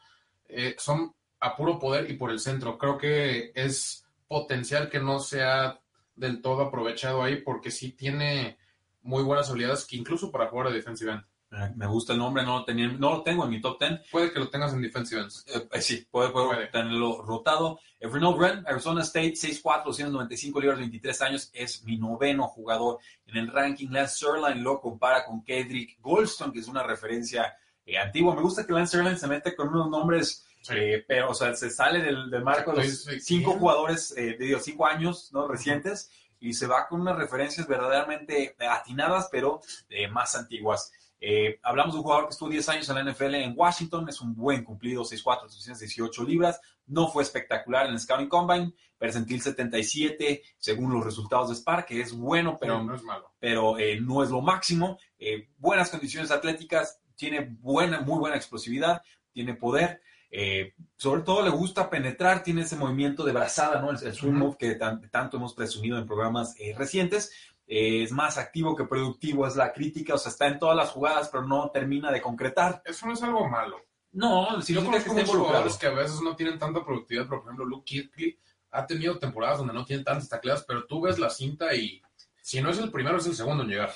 eh, 0.47 0.75
son 0.79 1.15
a 1.41 1.57
puro 1.57 1.79
poder 1.79 2.11
y 2.11 2.15
por 2.19 2.31
el 2.31 2.39
centro. 2.39 2.77
Creo 2.77 2.99
que 2.99 3.51
es 3.55 4.05
potencial 4.29 4.91
que 4.91 5.01
no 5.01 5.19
sea 5.21 5.81
del 6.15 6.43
todo 6.43 6.61
aprovechado 6.65 7.23
ahí 7.23 7.37
porque 7.41 7.71
sí 7.71 7.93
tiene 7.93 8.59
muy 9.03 9.23
buenas 9.23 9.49
habilidades 9.49 9.87
que 9.87 9.97
incluso 9.97 10.31
para 10.31 10.49
jugar 10.49 10.69
de 10.69 10.75
defensive 10.75 11.13
end. 11.13 11.25
Eh, 11.53 11.73
Me 11.77 11.87
gusta 11.87 12.13
el 12.13 12.19
nombre, 12.19 12.45
no 12.45 12.59
lo, 12.59 12.65
tenía, 12.65 12.87
no 12.89 13.11
lo 13.11 13.23
tengo 13.23 13.45
en 13.45 13.51
mi 13.51 13.61
top 13.61 13.79
10. 13.81 14.11
Puede 14.13 14.31
que 14.33 14.39
lo 14.39 14.51
tengas 14.51 14.73
en 14.75 14.83
defensive 14.83 15.23
ends. 15.23 15.45
Eh, 15.49 15.67
eh, 15.73 15.81
sí, 15.81 16.07
puede, 16.11 16.29
puede 16.31 16.47
Puede. 16.47 16.67
tenerlo 16.67 17.23
rotado. 17.23 17.81
Eh, 17.99 18.07
Renault 18.07 18.39
Grant, 18.39 18.69
Arizona 18.69 19.03
State, 19.03 19.33
6'4", 19.35 19.83
295 19.87 20.61
libras, 20.61 20.79
23 20.79 21.23
años, 21.23 21.51
es 21.55 21.83
mi 21.85 21.97
noveno 21.97 22.47
jugador 22.49 22.99
en 23.27 23.37
el 23.39 23.49
ranking. 23.51 23.89
Lance 23.91 24.17
Sirlein 24.17 24.63
lo 24.63 24.79
compara 24.79 25.25
con 25.25 25.43
Kedrick 25.43 25.99
Goldstone, 26.01 26.53
que 26.53 26.61
es 26.61 26.69
una 26.69 26.83
referencia 26.85 27.53
eh, 27.87 27.99
antigua. 27.99 28.35
Me 28.35 28.43
gusta 28.43 28.67
que 28.67 28.73
Lance 28.73 28.97
Sirlein 28.97 29.19
se 29.19 29.27
mete 29.27 29.55
con 29.57 29.69
unos 29.69 29.89
nombres, 29.91 30.47
Sí. 30.63 30.75
eh, 30.77 31.05
pero, 31.09 31.31
o 31.31 31.35
sea, 31.35 31.55
se 31.55 31.71
sale 31.71 32.03
del, 32.03 32.31
del 32.31 32.43
marco 32.45 32.73
de 32.73 32.85
los 32.85 33.07
cinco 33.21 33.53
jugadores, 33.53 34.13
eh, 34.17 34.37
de 34.39 34.45
digo, 34.47 34.61
cinco 34.61 34.87
años 34.87 35.31
no 35.33 35.49
recientes, 35.49 36.11
y 36.39 36.53
se 36.55 36.67
va 36.67 36.87
con 36.89 37.01
unas 37.01 37.17
referencias 37.17 37.67
verdaderamente 37.67 38.55
atinadas, 38.69 39.29
pero 39.33 39.61
eh, 39.89 40.09
más 40.09 40.35
antiguas. 40.37 40.93
Eh, 41.23 41.59
hablamos 41.63 41.93
de 41.95 41.99
un 41.99 42.03
jugador 42.03 42.27
que 42.27 42.31
estuvo 42.33 42.49
10 42.49 42.67
años 42.71 42.89
en 42.89 42.95
la 42.95 43.03
NFL 43.13 43.35
en 43.35 43.53
Washington, 43.57 44.09
es 44.09 44.21
un 44.23 44.35
buen 44.35 44.65
cumplido, 44.65 45.03
6'4", 45.05 45.49
318 45.49 46.25
libras, 46.25 46.61
no 46.87 47.09
fue 47.09 47.23
espectacular 47.23 47.87
en 47.87 47.93
el 47.93 48.01
Scouting 48.01 48.29
Combine, 48.29 48.73
percentil 48.99 49.41
77 49.43 50.43
según 50.59 50.93
los 50.93 51.05
resultados 51.05 51.49
de 51.51 51.57
Spark, 51.57 51.87
que 51.87 52.01
es 52.01 52.13
bueno, 52.13 52.57
pero 52.61 52.83
no 52.83 52.95
es 52.95 53.03
malo. 53.03 53.33
pero 53.39 53.79
eh, 53.79 53.99
no 54.01 54.23
es 54.23 54.31
lo 54.31 54.41
máximo. 54.41 54.99
Eh, 55.19 55.49
buenas 55.59 55.91
condiciones 55.91 56.31
atléticas, 56.31 56.99
tiene 57.21 57.57
buena, 57.61 58.01
muy 58.01 58.19
buena 58.19 58.37
explosividad, 58.37 59.03
tiene 59.33 59.55
poder. 59.55 60.01
eh, 60.33 60.75
sobre 60.97 61.23
todo 61.23 61.43
le 61.43 61.51
gusta 61.51 61.91
penetrar, 61.91 62.43
tiene 62.43 62.63
ese 62.63 62.77
movimiento 62.77 63.25
de 63.25 63.33
brazada, 63.33 63.81
¿no? 63.81 63.91
El, 63.91 63.99
el 64.03 64.15
swing 64.15 64.33
move 64.33 64.57
que 64.59 64.75
tan- 64.77 65.09
tanto 65.11 65.37
hemos 65.37 65.55
presumido 65.55 65.99
en 65.99 66.07
programas 66.07 66.55
eh, 66.59 66.75
recientes. 66.77 67.31
Eh, 67.67 68.03
es 68.05 68.11
más 68.13 68.39
activo 68.39 68.75
que 68.77 68.85
productivo, 68.85 69.47
es 69.47 69.55
la 69.57 69.73
crítica, 69.73 70.15
o 70.15 70.19
sea, 70.19 70.31
está 70.33 70.47
en 70.49 70.59
todas 70.59 70.77
las 70.77 70.91
jugadas, 70.91 71.29
pero 71.31 71.45
no 71.47 71.71
termina 71.71 72.11
de 72.13 72.21
concretar. 72.23 72.81
Eso 72.85 73.07
no 73.07 73.13
es 73.13 73.23
algo 73.23 73.49
malo. 73.49 73.77
No, 74.13 74.57
Yo 74.57 74.63
significa 74.63 74.99
que 74.99 75.05
conozco 75.09 75.15
muchos 75.33 75.47
jugadores 75.47 75.77
que 75.79 75.87
a 75.87 75.91
veces 75.91 76.21
no 76.21 76.35
tienen 76.35 76.59
tanta 76.59 76.85
productividad. 76.85 77.29
Por 77.29 77.41
ejemplo, 77.43 77.65
Luke 77.65 77.85
Kirkley 77.85 78.37
ha 78.73 78.87
tenido 78.87 79.19
temporadas 79.19 79.59
donde 79.59 79.73
no 79.75 79.85
tiene 79.85 80.03
tantas 80.05 80.29
tacleadas, 80.29 80.65
pero 80.67 80.85
tú 80.87 81.01
ves 81.01 81.19
la 81.21 81.31
cinta 81.31 81.73
y 81.75 82.03
si 82.43 82.61
no 82.61 82.71
es 82.71 82.79
el 82.79 82.91
primero, 82.91 83.19
es 83.19 83.27
el 83.27 83.35
segundo 83.37 83.63
en 83.65 83.69
llegar. 83.71 83.93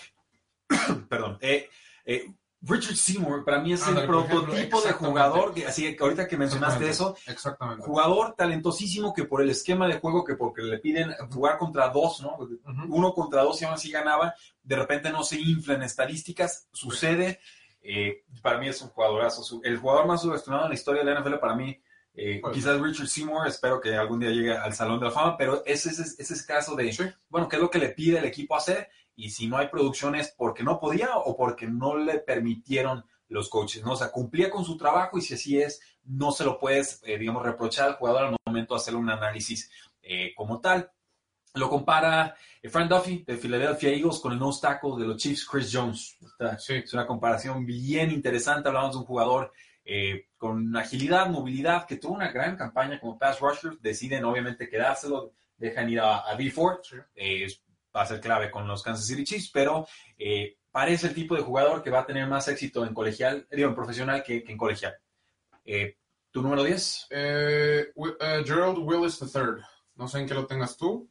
perdón. 1.09 1.39
Eh, 1.41 1.69
eh, 2.05 2.33
Richard 2.67 2.97
Seymour 2.97 3.45
para 3.45 3.61
mí 3.61 3.73
es 3.73 3.87
el 3.87 3.95
ejemplo, 3.97 4.27
prototipo 4.27 4.81
de 4.81 4.93
jugador, 4.93 5.53
que, 5.53 5.67
así 5.67 5.95
que 5.97 6.03
ahorita 6.03 6.27
que 6.27 6.37
mencionaste 6.37 6.89
eso, 6.89 7.17
Exactamente. 7.27 7.85
jugador 7.85 8.35
talentosísimo 8.37 9.13
que 9.13 9.25
por 9.25 9.43
el 9.43 9.51
esquema 9.51 9.87
de 9.87 9.99
juego, 10.01 10.25
que 10.25 10.35
porque 10.35 10.63
le 10.63 10.79
piden 10.79 11.13
jugar 11.33 11.59
contra 11.59 11.89
dos, 11.91 12.21
¿no? 12.23 12.37
Uno 12.89 13.13
contra 13.13 13.43
dos 13.43 13.61
y 13.61 13.65
aún 13.65 13.75
así 13.75 13.91
ganaba, 13.91 14.35
de 14.63 14.77
repente 14.77 15.11
no 15.11 15.23
se 15.25 15.39
infla 15.41 15.75
en 15.75 15.83
estadísticas, 15.83 16.69
sucede. 16.73 17.41
Eh, 17.83 18.25
para 18.41 18.59
mí 18.59 18.69
es 18.69 18.81
un 18.81 18.89
jugadorazo. 18.89 19.61
El 19.63 19.77
jugador 19.77 20.07
más 20.07 20.23
subestimado 20.23 20.63
en 20.65 20.71
la 20.71 20.75
historia 20.75 21.05
de 21.05 21.13
la 21.13 21.21
NFL 21.21 21.39
para 21.39 21.55
mí, 21.55 21.79
eh, 22.15 22.39
Pues. 22.41 22.55
quizás 22.55 22.81
Richard 22.81 23.09
Seymour, 23.09 23.47
espero 23.47 23.81
que 23.81 23.95
algún 23.95 24.21
día 24.21 24.31
llegue 24.31 24.57
al 24.57 24.73
Salón 24.73 25.01
de 25.01 25.07
la 25.07 25.11
Fama, 25.11 25.37
pero 25.37 25.63
ese 25.67 25.91
es 25.91 25.99
ese, 25.99 26.23
ese 26.23 26.47
caso 26.47 26.75
de, 26.77 26.93
Sí. 26.93 27.03
bueno, 27.29 27.49
¿qué 27.49 27.57
es 27.57 27.63
lo 27.63 27.69
que 27.69 27.79
le 27.79 27.91
pide 27.91 28.19
el 28.19 28.25
equipo 28.25 28.57
hacer? 28.57 28.89
Y 29.17 29.31
si 29.31 29.47
no 29.47 29.57
hay 29.59 29.69
producción 29.69 30.15
es 30.15 30.35
porque 30.37 30.63
no 30.63 30.81
podía 30.81 31.17
o 31.17 31.37
porque 31.37 31.67
no 31.67 31.97
le 31.97 32.19
permitieron 32.19 33.05
los 33.29 33.49
coaches, 33.49 33.83
¿no? 33.85 33.93
O 33.93 33.97
sea, 33.97 34.11
cumplía 34.11 34.51
con 34.51 34.65
su 34.65 34.77
trabajo 34.77 35.19
y 35.19 35.23
si 35.23 35.35
así 35.35 35.61
es, 35.61 35.81
no 36.05 36.31
se 36.33 36.45
lo 36.45 36.59
puedes, 36.59 37.01
eh, 37.05 37.19
digamos, 37.19 37.43
reprochar 37.43 37.89
al 37.89 37.95
jugador 37.95 38.25
al 38.27 38.37
momento 38.47 38.75
de 38.75 38.81
hacer 38.81 38.95
un 38.95 39.09
análisis 39.11 39.71
eh, 40.03 40.33
como 40.37 40.61
tal. 40.61 40.91
Lo 41.55 41.71
compara 41.71 42.35
eh, 42.63 42.69
Frank 42.69 42.91
Duffy 42.91 43.25
de 43.27 43.37
Philadelphia 43.37 43.91
Eagles 43.91 44.19
con 44.19 44.33
el 44.33 44.39
nose 44.39 44.61
tackle 44.61 44.97
de 44.99 45.07
los 45.07 45.17
Chiefs, 45.17 45.47
Chris 45.47 45.71
Jones. 45.73 46.17
Esta 46.21 46.59
Sí. 46.59 46.75
Es 46.75 46.93
una 46.93 47.07
comparación 47.07 47.65
bien 47.65 48.11
interesante. 48.11 48.69
Hablamos 48.69 48.93
de 48.93 48.99
un 48.99 49.05
jugador 49.05 49.53
eh, 49.85 50.27
con 50.37 50.77
agilidad, 50.77 51.29
movilidad, 51.29 51.87
que 51.87 51.97
tuvo 51.97 52.15
una 52.15 52.31
gran 52.33 52.57
campaña 52.57 53.01
como 53.01 53.19
pass 53.19 53.39
rusher. 53.41 53.79
Deciden 53.81 54.25
obviamente 54.25 54.69
quedárselo, 54.69 55.33
dejan 55.57 55.89
ir 55.91 56.01
a, 56.01 56.29
a 56.29 56.37
D 56.37 56.51
Ford. 56.51 56.81
Sí. 56.83 56.97
Eh, 57.15 57.45
es- 57.45 57.63
va 57.95 58.03
a 58.03 58.07
ser 58.07 58.21
clave 58.21 58.51
con 58.51 58.67
los 58.67 58.83
Kansas 58.83 59.07
City 59.07 59.25
Chiefs, 59.25 59.51
pero 59.53 59.87
eh, 60.19 60.57
parece 60.71 61.09
el 61.09 61.15
tipo 61.15 61.35
de 61.37 61.43
jugador 61.43 61.83
que 61.83 61.91
va 61.91 62.01
a 62.01 62.07
tener 62.07 62.27
más 62.27 62.49
éxito 62.49 62.85
en 62.85 62.95
colegial, 62.95 63.47
digo, 63.51 63.69
en 63.69 63.75
profesional 63.75 64.23
que, 64.23 64.43
que 64.43 64.53
en 64.53 64.59
colegial. 64.59 64.95
Eh, 65.65 65.97
¿Tu 66.31 66.43
número 66.43 66.65
10? 66.65 67.07
Eh, 67.11 67.93
eh, 67.95 68.43
Gerald 68.45 68.79
Willis 68.79 69.21
III. 69.23 69.63
No 69.95 70.09
sé 70.09 70.19
en 70.19 70.27
qué 70.27 70.35
lo 70.35 70.47
tengas 70.47 70.77
tú. 70.77 71.09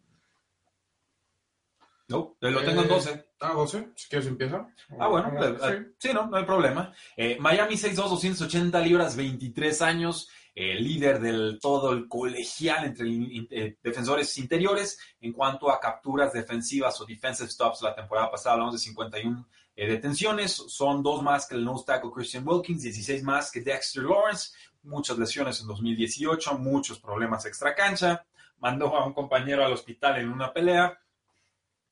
No, 2.09 2.35
lo 2.41 2.61
tengo 2.61 2.81
en 2.81 2.87
Eh, 2.87 2.89
12. 2.89 3.25
Ah, 3.39 3.53
12. 3.53 3.89
Si 3.95 4.09
quieres 4.09 4.27
empieza. 4.27 4.67
Ah, 4.99 5.07
bueno, 5.07 5.31
Ah, 5.39 5.45
eh, 5.45 5.57
eh, 5.71 5.85
sí, 5.97 6.09
no, 6.13 6.27
no 6.27 6.35
hay 6.37 6.43
problema. 6.43 6.93
Eh, 7.15 7.37
Miami 7.39 7.75
6'2", 7.75 8.09
280 8.09 8.79
libras, 8.81 9.15
23 9.15 9.81
años, 9.81 10.29
eh, 10.55 10.75
líder 10.75 11.19
del 11.19 11.59
todo 11.59 11.91
el 11.91 12.07
colegial 12.07 12.85
entre 12.85 13.07
eh, 13.49 13.77
defensores 13.81 14.37
interiores 14.37 14.99
en 15.19 15.33
cuanto 15.33 15.71
a 15.71 15.79
capturas 15.79 16.31
defensivas 16.31 16.99
o 17.01 17.05
defensive 17.05 17.49
stops. 17.49 17.81
La 17.81 17.95
temporada 17.95 18.29
pasada 18.29 18.53
hablamos 18.53 18.75
de 18.75 18.79
51 18.79 19.47
eh, 19.75 19.87
detenciones, 19.87 20.51
son 20.51 21.01
dos 21.01 21.23
más 21.23 21.47
que 21.47 21.55
el 21.55 21.65
nose 21.65 21.85
tackle 21.85 22.11
Christian 22.13 22.47
Wilkins, 22.47 22.83
16 22.83 23.23
más 23.23 23.51
que 23.51 23.61
Dexter 23.61 24.03
Lawrence, 24.03 24.51
muchas 24.83 25.17
lesiones 25.17 25.59
en 25.61 25.67
2018, 25.67 26.59
muchos 26.59 26.99
problemas 26.99 27.45
extra 27.47 27.73
cancha, 27.73 28.23
mandó 28.59 28.95
a 28.95 29.05
un 29.05 29.13
compañero 29.13 29.65
al 29.65 29.73
hospital 29.73 30.17
en 30.17 30.29
una 30.29 30.53
pelea. 30.53 30.99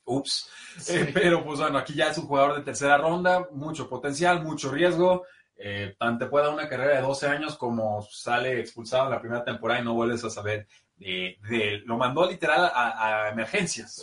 Ups. 0.04 0.50
Sí. 0.78 0.98
Eh, 0.98 1.12
pero 1.14 1.44
pues 1.44 1.60
bueno, 1.60 1.80
aquí 1.80 1.96
ya 1.96 2.10
es 2.10 2.18
un 2.20 2.28
jugador 2.28 2.58
de 2.58 2.64
tercera 2.64 2.98
ronda, 2.98 3.48
mucho 3.52 3.90
potencial, 3.90 4.44
mucho 4.44 4.70
riesgo. 4.70 5.24
Eh, 5.56 5.96
tan 6.00 6.18
te 6.18 6.26
puede 6.26 6.46
dar 6.46 6.54
una 6.56 6.68
carrera 6.68 6.96
de 6.96 7.02
12 7.02 7.28
años 7.28 7.56
como 7.58 8.02
sale 8.02 8.60
expulsado 8.60 9.06
en 9.06 9.12
la 9.12 9.20
primera 9.22 9.44
temporada 9.44 9.80
y 9.80 9.84
no 9.84 9.94
vuelves 9.94 10.24
a 10.24 10.30
saber 10.30 10.68
de, 10.96 11.38
de. 11.50 11.82
Lo 11.86 11.98
mandó 11.98 12.30
literal 12.30 12.66
a, 12.74 13.26
a 13.26 13.30
emergencias. 13.30 13.96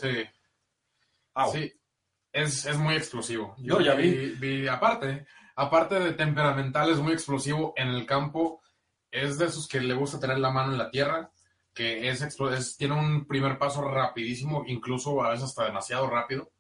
Sí. 1.53 1.73
Es, 2.33 2.67
es 2.67 2.77
muy 2.77 2.95
explosivo. 2.95 3.55
Yo 3.59 3.81
ya 3.81 3.95
vi. 3.95 4.11
vi- 4.39 4.69
aparte, 4.69 5.27
aparte 5.57 5.99
de 5.99 6.13
temperamental, 6.13 6.91
es 6.91 6.99
muy 6.99 7.13
explosivo 7.13 7.73
en 7.77 7.89
el 7.89 8.07
campo. 8.07 8.63
Es 9.11 9.39
de 9.39 9.47
esos 9.47 9.67
que 9.67 9.81
le 9.81 9.95
gusta 9.95 10.21
tener 10.21 10.39
la 10.39 10.51
mano 10.51 10.73
en 10.73 10.79
la 10.79 10.91
tierra, 10.91 11.31
que 11.75 12.09
es, 12.11 12.21
es- 12.23 12.77
tiene 12.77 12.95
un 12.95 13.27
primer 13.27 13.59
paso 13.59 13.83
rapidísimo, 13.83 14.65
incluso 14.67 15.25
a 15.25 15.31
veces 15.31 15.47
hasta 15.47 15.65
demasiado 15.65 16.09
rápido, 16.11 16.51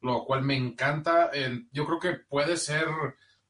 lo 0.00 0.24
cual 0.24 0.42
me 0.42 0.56
encanta. 0.56 1.30
Eh, 1.34 1.66
yo 1.70 1.84
creo 1.86 2.00
que 2.00 2.12
puede 2.26 2.56
ser 2.56 2.86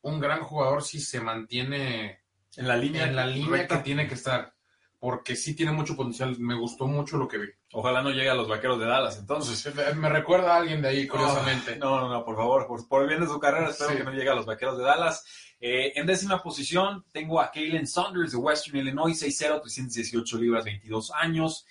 un 0.06 0.20
gran 0.20 0.40
jugador 0.42 0.82
si 0.82 1.00
se 1.00 1.20
mantiene 1.20 2.20
En 2.56 2.68
la 2.68 2.76
línea. 2.76 3.04
en 3.04 3.16
la 3.16 3.26
línea 3.26 3.66
que 3.66 3.76
tiene 3.78 4.06
que 4.08 4.14
estar, 4.14 4.54
porque 4.98 5.36
sí 5.36 5.54
tiene 5.54 5.72
mucho 5.72 5.96
potencial. 5.96 6.38
Me 6.38 6.54
gustó 6.54 6.86
mucho 6.86 7.16
lo 7.16 7.26
que 7.28 7.38
vi. 7.38 7.48
Ojalá 7.72 8.02
no 8.02 8.10
llegue 8.10 8.30
a 8.30 8.34
los 8.34 8.48
vaqueros 8.48 8.78
de 8.78 8.86
Dallas, 8.86 9.18
entonces. 9.18 9.74
Me- 9.74 9.94
Me 9.94 10.08
recuerda 10.08 10.54
a 10.54 10.58
alguien 10.58 10.80
de 10.80 10.88
ahí, 10.88 11.06
curiosamente. 11.06 11.72
Oh, 11.82 11.84
no, 11.84 12.00
no, 12.02 12.08
no, 12.08 12.24
por 12.24 12.36
favor, 12.36 12.66
por, 12.66 12.86
por 12.88 13.02
el 13.02 13.08
bien 13.08 13.20
de 13.20 13.26
su 13.26 13.38
carrera, 13.38 13.70
espero 13.70 13.90
Sí. 13.90 13.96
que 13.98 14.04
no 14.04 14.12
llegue 14.12 14.30
a 14.30 14.34
los 14.34 14.46
vaqueros 14.46 14.78
de 14.78 14.84
Dallas. 14.84 15.24
Eh, 15.60 15.92
en 15.96 16.06
décima 16.06 16.42
posición 16.42 17.04
tengo 17.12 17.40
a 17.40 17.50
Kalen 17.50 17.86
Saunders 17.86 18.32
de 18.32 18.36
Western 18.38 18.76
Illinois, 18.78 19.18
6'0, 19.20 19.60
318 19.62 20.38
libras, 20.38 20.64
22 20.64 21.10
años. 21.12 21.66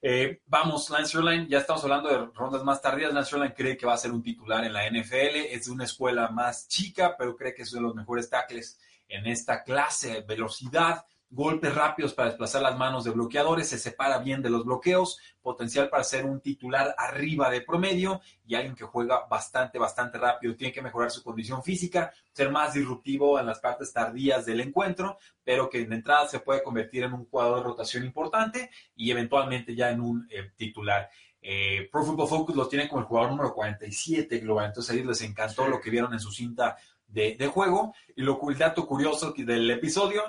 Eh, 0.00 0.42
vamos, 0.46 0.90
Lance 0.90 1.18
Erline, 1.18 1.48
ya 1.48 1.58
estamos 1.58 1.82
hablando 1.82 2.08
de 2.08 2.26
rondas 2.32 2.62
más 2.62 2.80
tardías. 2.80 3.12
Lance 3.12 3.34
Erline 3.34 3.54
cree 3.54 3.76
que 3.76 3.86
va 3.86 3.94
a 3.94 3.98
ser 3.98 4.12
un 4.12 4.22
titular 4.22 4.64
en 4.64 4.72
la 4.72 4.88
NFL. 4.88 5.36
Es 5.50 5.66
de 5.66 5.72
una 5.72 5.84
escuela 5.84 6.28
más 6.28 6.68
chica, 6.68 7.16
pero 7.18 7.36
cree 7.36 7.54
que 7.54 7.62
es 7.62 7.72
de 7.72 7.80
los 7.80 7.94
mejores 7.94 8.30
tackles 8.30 8.78
en 9.08 9.26
esta 9.26 9.62
clase. 9.64 10.22
Velocidad, 10.22 11.04
golpes 11.30 11.74
rápidos 11.74 12.14
para 12.14 12.30
desplazar 12.30 12.62
las 12.62 12.76
manos 12.76 13.04
de 13.04 13.10
bloqueadores, 13.10 13.68
se 13.68 13.78
separa 13.78 14.18
bien 14.18 14.40
de 14.42 14.50
los 14.50 14.64
bloqueos, 14.64 15.18
potencial 15.42 15.88
para 15.88 16.04
ser 16.04 16.24
un 16.24 16.40
titular 16.40 16.94
arriba 16.96 17.50
de 17.50 17.60
promedio 17.60 18.20
y 18.46 18.54
alguien 18.54 18.74
que 18.74 18.84
juega 18.84 19.26
bastante, 19.26 19.78
bastante 19.78 20.18
rápido. 20.18 20.56
Tiene 20.56 20.72
que 20.72 20.82
mejorar 20.82 21.10
su 21.10 21.22
condición 21.22 21.62
física, 21.62 22.12
ser 22.32 22.50
más 22.50 22.74
disruptivo 22.74 23.38
en 23.38 23.46
las 23.46 23.60
partes 23.60 23.92
tardías 23.92 24.46
del 24.46 24.60
encuentro, 24.60 25.18
pero 25.44 25.68
que 25.68 25.80
en 25.82 25.92
entrada 25.92 26.28
se 26.28 26.40
puede 26.40 26.62
convertir 26.62 27.04
en 27.04 27.12
un 27.12 27.26
jugador 27.26 27.58
de 27.58 27.64
rotación 27.64 28.04
importante 28.04 28.70
y 28.96 29.10
eventualmente 29.10 29.74
ya 29.74 29.90
en 29.90 30.00
un 30.00 30.26
eh, 30.30 30.50
titular. 30.56 31.10
Eh, 31.40 31.88
Pro 31.92 32.04
Football 32.04 32.28
Focus 32.28 32.56
lo 32.56 32.68
tiene 32.68 32.88
como 32.88 33.00
el 33.02 33.06
jugador 33.06 33.30
número 33.30 33.54
47 33.54 34.38
global, 34.38 34.66
entonces 34.66 34.90
a 34.90 34.94
ellos 34.94 35.06
les 35.08 35.22
encantó 35.22 35.64
Sí. 35.64 35.70
lo 35.70 35.80
que 35.80 35.90
vieron 35.90 36.12
en 36.12 36.20
su 36.20 36.32
cinta 36.32 36.76
de, 37.06 37.36
de 37.36 37.46
juego. 37.46 37.94
Y 38.16 38.22
lo, 38.22 38.40
el 38.50 38.58
dato 38.58 38.86
curioso 38.86 39.32
del 39.36 39.70
episodio, 39.70 40.22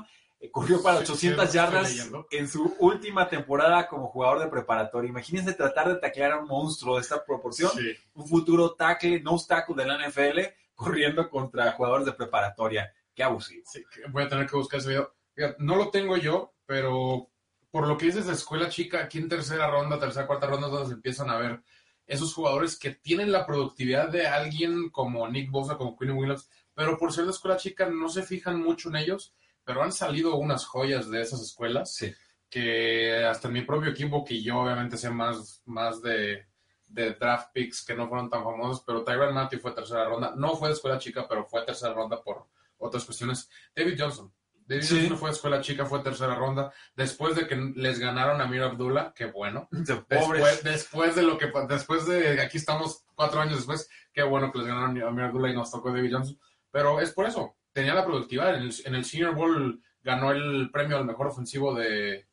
corrió 0.51 0.81
para 0.81 0.99
Sí, 0.99 1.05
sí, 1.05 1.11
800 1.11 1.37
lo 1.37 1.43
estoy 1.43 1.57
yardas 1.57 2.09
en 2.31 2.47
su 2.47 2.75
última 2.79 3.27
temporada 3.27 3.87
como 3.87 4.07
jugador 4.07 4.39
de 4.39 4.47
preparatoria. 4.47 5.09
Imagínense 5.09 5.53
tratar 5.53 5.89
de 5.89 5.95
taclear 5.95 6.31
a 6.31 6.37
un 6.39 6.47
monstruo 6.47 6.95
de 6.95 7.01
esta 7.01 7.23
proporción, 7.25 7.71
Sí. 7.71 7.91
un 8.13 8.27
futuro 8.27 8.73
tackle, 8.73 9.19
no 9.21 9.37
tackle 9.45 9.75
de 9.75 9.85
la 9.85 9.95
NFL, 9.97 10.39
corriendo 10.75 11.29
contra 11.29 11.73
jugadores 11.73 12.05
de 12.05 12.13
preparatoria. 12.13 12.93
Qué 13.13 13.23
abusivo. 13.23 13.63
Sí, 13.69 13.83
voy 14.09 14.23
a 14.23 14.29
tener 14.29 14.47
que 14.47 14.55
buscar 14.55 14.79
ese 14.79 14.89
video. 14.89 15.13
No 15.57 15.75
lo 15.75 15.89
tengo 15.89 16.15
yo, 16.15 16.53
pero 16.65 17.29
por 17.69 17.87
lo 17.87 17.97
que 17.97 18.05
dices 18.05 18.25
de 18.27 18.33
escuela 18.33 18.69
chica, 18.69 19.03
aquí 19.03 19.17
en 19.17 19.27
tercera 19.29 19.69
ronda, 19.69 19.99
tercera, 19.99 20.25
cuarta 20.25 20.47
ronda, 20.47 20.85
se 20.85 20.93
empiezan 20.93 21.29
a 21.29 21.37
ver 21.37 21.61
esos 22.07 22.33
jugadores 22.33 22.79
que 22.79 22.91
tienen 22.91 23.31
la 23.31 23.45
productividad 23.45 24.09
de 24.09 24.25
alguien 24.25 24.89
como 24.89 25.27
Nick 25.27 25.51
Bosa, 25.51 25.77
como 25.77 25.97
Quinn 25.97 26.11
Williams, 26.11 26.49
pero 26.73 26.97
por 26.97 27.13
ser 27.13 27.25
de 27.25 27.31
escuela 27.31 27.57
chica 27.57 27.85
no 27.87 28.09
se 28.09 28.23
fijan 28.23 28.59
mucho 28.59 28.89
en 28.89 28.95
ellos, 28.95 29.35
pero 29.69 29.83
han 29.83 29.91
salido 29.91 30.35
unas 30.35 30.65
joyas 30.65 31.11
de 31.11 31.21
esas 31.21 31.41
escuelas 31.41 31.93
Sí. 31.93 32.11
que 32.49 33.23
hasta 33.23 33.49
en 33.49 33.53
mi 33.53 33.61
propio 33.61 33.91
equipo, 33.91 34.25
que 34.25 34.41
yo 34.41 34.57
obviamente 34.61 34.97
sé 34.97 35.11
más, 35.11 35.61
más 35.65 36.01
de, 36.01 36.47
de 36.87 37.13
draft 37.13 37.49
picks 37.53 37.85
que 37.85 37.93
no 37.93 38.07
fueron 38.09 38.31
tan 38.31 38.43
famosos, 38.43 38.83
pero 38.83 39.03
Tyron 39.03 39.31
Matthew 39.31 39.59
fue 39.59 39.73
tercera 39.73 40.05
ronda, 40.05 40.33
no 40.35 40.55
fue 40.55 40.69
de 40.69 40.73
escuela 40.73 40.97
chica, 40.97 41.27
pero 41.29 41.45
fue 41.45 41.63
tercera 41.67 41.93
ronda 41.93 42.19
por 42.23 42.47
otras 42.79 43.05
cuestiones. 43.05 43.47
David 43.75 43.93
Johnson. 43.99 44.33
David 44.65 44.81
Sí. 44.81 44.95
Johnson 45.01 45.17
fue 45.19 45.29
de 45.29 45.35
escuela 45.35 45.61
chica, 45.61 45.85
fue 45.85 45.99
tercera 45.99 46.33
ronda, 46.33 46.73
después 46.95 47.35
de 47.35 47.45
que 47.45 47.55
les 47.75 47.99
ganaron 47.99 48.41
a 48.41 48.47
Mir 48.47 48.63
Abdullah, 48.63 49.13
qué 49.15 49.25
bueno. 49.25 49.67
Después, 49.71 50.63
después 50.63 51.15
de 51.15 51.21
lo 51.21 51.37
que 51.37 51.51
después 51.67 52.07
de 52.07 52.41
aquí 52.41 52.57
estamos 52.57 53.05
cuatro 53.13 53.39
años 53.39 53.57
después, 53.57 53.87
qué 54.11 54.23
bueno 54.23 54.51
que 54.51 54.57
les 54.57 54.67
ganaron 54.67 54.99
a 54.99 55.07
Amir 55.09 55.25
Abdullah 55.25 55.49
y 55.51 55.55
nos 55.55 55.69
tocó 55.69 55.91
David 55.91 56.13
Johnson. 56.13 56.39
Pero 56.71 56.99
es 57.01 57.11
por 57.11 57.27
eso, 57.27 57.55
tenía 57.79 57.93
la 57.93 58.05
productividad. 58.05 58.55
En 58.55 58.63
el, 58.63 58.75
en 58.85 58.95
el 58.95 59.05
Senior 59.05 59.33
Bowl 59.33 59.81
ganó 60.01 60.31
el 60.31 60.69
premio 60.69 60.97
al 60.97 61.05
mejor 61.05 61.27
ofensivo 61.27 61.73
de, 61.73 62.27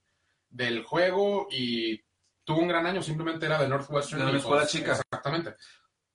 del 0.48 0.82
juego 0.82 1.46
y 1.50 2.02
tuvo 2.44 2.60
un 2.60 2.68
gran 2.68 2.84
año, 2.84 3.02
simplemente 3.02 3.46
era 3.46 3.60
de 3.60 3.68
Northwestern. 3.68 4.22
De 4.22 4.28
una 4.28 4.38
escuela 4.38 4.62
pues, 4.62 4.72
chica. 4.72 4.92
Exactamente. 4.92 5.54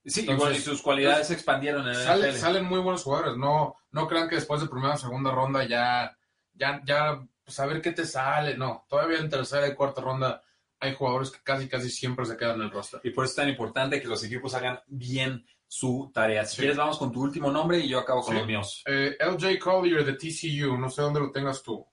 Sí, 0.03 0.21
y 0.21 0.23
Entonces, 0.23 0.39
bueno, 0.39 0.57
y 0.57 0.61
sus 0.61 0.81
cualidades 0.81 1.27
se 1.27 1.33
expandieron 1.33 1.87
en 1.87 1.95
el 1.95 2.33
salen 2.35 2.65
muy 2.65 2.79
buenos 2.79 3.03
jugadores, 3.03 3.37
no, 3.37 3.75
no 3.91 4.07
crean 4.07 4.27
que 4.27 4.35
después 4.35 4.59
de 4.59 4.67
primera 4.67 4.95
o 4.95 4.97
segunda 4.97 5.31
ronda 5.31 5.63
ya, 5.63 6.17
ya, 6.53 6.81
ya 6.83 7.23
saber 7.45 7.81
qué 7.81 7.91
te 7.91 8.05
sale, 8.05 8.57
no, 8.57 8.83
todavía 8.89 9.19
en 9.19 9.29
tercera 9.29 9.67
y 9.67 9.75
cuarta 9.75 10.01
ronda 10.01 10.41
hay 10.79 10.95
jugadores 10.95 11.29
que 11.29 11.43
casi 11.43 11.69
casi 11.69 11.91
siempre 11.91 12.25
se 12.25 12.35
quedan 12.35 12.55
en 12.55 12.63
el 12.63 12.71
roster. 12.71 12.99
Y 13.03 13.11
por 13.11 13.25
eso 13.25 13.33
es 13.33 13.35
tan 13.35 13.49
importante 13.49 14.01
que 14.01 14.07
los 14.07 14.23
equipos 14.23 14.55
hagan 14.55 14.79
bien 14.87 15.45
su 15.73 16.11
tarea. 16.13 16.43
Si 16.43 16.55
Sí. 16.55 16.61
quieres, 16.63 16.75
vamos 16.75 16.97
con 16.97 17.13
tu 17.13 17.21
último 17.21 17.49
nombre 17.49 17.79
y 17.79 17.87
yo 17.87 17.99
acabo 17.99 18.21
con 18.23 18.33
Sí. 18.33 18.39
los 18.39 18.45
míos. 18.47 18.83
Eh, 18.85 19.15
LJ 19.21 19.57
Collier 19.57 20.03
de 20.03 20.13
TCU, 20.13 20.77
no 20.77 20.89
sé 20.89 21.01
dónde 21.01 21.21
lo 21.21 21.31
tengas 21.31 21.63
tú. 21.63 21.87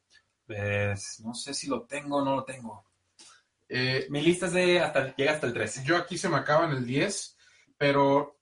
Pues, 0.44 1.20
no 1.24 1.32
sé 1.32 1.54
si 1.54 1.68
lo 1.68 1.82
tengo 1.82 2.16
o 2.16 2.24
no 2.24 2.34
lo 2.34 2.44
tengo. 2.44 2.84
Eh, 3.68 4.08
Mi 4.10 4.20
lista 4.20 4.46
es 4.46 4.52
de 4.54 4.80
hasta, 4.80 5.14
llega 5.14 5.32
hasta 5.32 5.46
el 5.46 5.52
13. 5.52 5.84
yo 5.84 5.96
aquí 5.96 6.18
se 6.18 6.28
me 6.28 6.36
acaba 6.38 6.64
en 6.64 6.72
el 6.72 6.84
10, 6.86 7.36
pero 7.76 8.40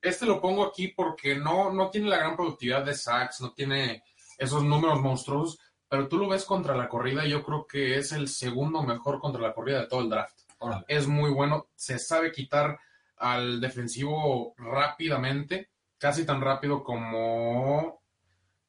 este 0.00 0.24
lo 0.24 0.40
pongo 0.40 0.64
aquí 0.64 0.88
porque 0.88 1.34
no, 1.36 1.70
no 1.70 1.90
tiene 1.90 2.08
la 2.08 2.16
gran 2.16 2.34
productividad 2.34 2.82
de 2.82 2.94
sacks, 2.94 3.42
no 3.42 3.52
tiene 3.52 4.02
esos 4.38 4.64
números 4.64 4.98
monstruosos, 5.02 5.58
pero 5.90 6.08
tú 6.08 6.16
lo 6.16 6.26
ves 6.28 6.46
contra 6.46 6.74
la 6.74 6.88
corrida 6.88 7.26
y 7.26 7.30
yo 7.32 7.42
creo 7.42 7.66
que 7.66 7.98
es 7.98 8.12
el 8.12 8.28
segundo 8.28 8.82
mejor 8.82 9.20
contra 9.20 9.42
la 9.42 9.52
corrida 9.52 9.80
de 9.82 9.88
todo 9.88 10.00
el 10.00 10.08
draft. 10.08 10.38
Órale. 10.62 10.84
es 10.88 11.06
muy 11.06 11.30
bueno, 11.30 11.68
se 11.74 11.98
sabe 11.98 12.32
quitar 12.32 12.78
al 13.20 13.60
defensivo 13.60 14.54
rápidamente, 14.56 15.70
casi 15.98 16.24
tan 16.24 16.40
rápido 16.40 16.82
como 16.82 18.02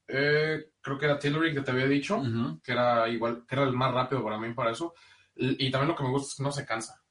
eh, 0.07 0.71
creo 0.81 0.97
que 0.97 1.05
era 1.05 1.17
Tillery 1.17 1.53
que 1.53 1.61
te 1.61 1.71
había 1.71 1.87
dicho, 1.87 2.21
que 2.63 2.71
era 2.73 3.07
igual, 3.07 3.45
que 3.47 3.55
era 3.55 3.63
el 3.63 3.73
más 3.73 3.93
rápido 3.93 4.23
para 4.23 4.37
mí 4.37 4.53
para 4.53 4.71
eso. 4.71 4.93
Y, 5.35 5.67
y 5.67 5.71
también 5.71 5.89
lo 5.89 5.95
que 5.95 6.03
me 6.03 6.09
gusta 6.09 6.29
es 6.29 6.35
que 6.35 6.43
no 6.43 6.51
se 6.51 6.65
cansa. 6.65 7.01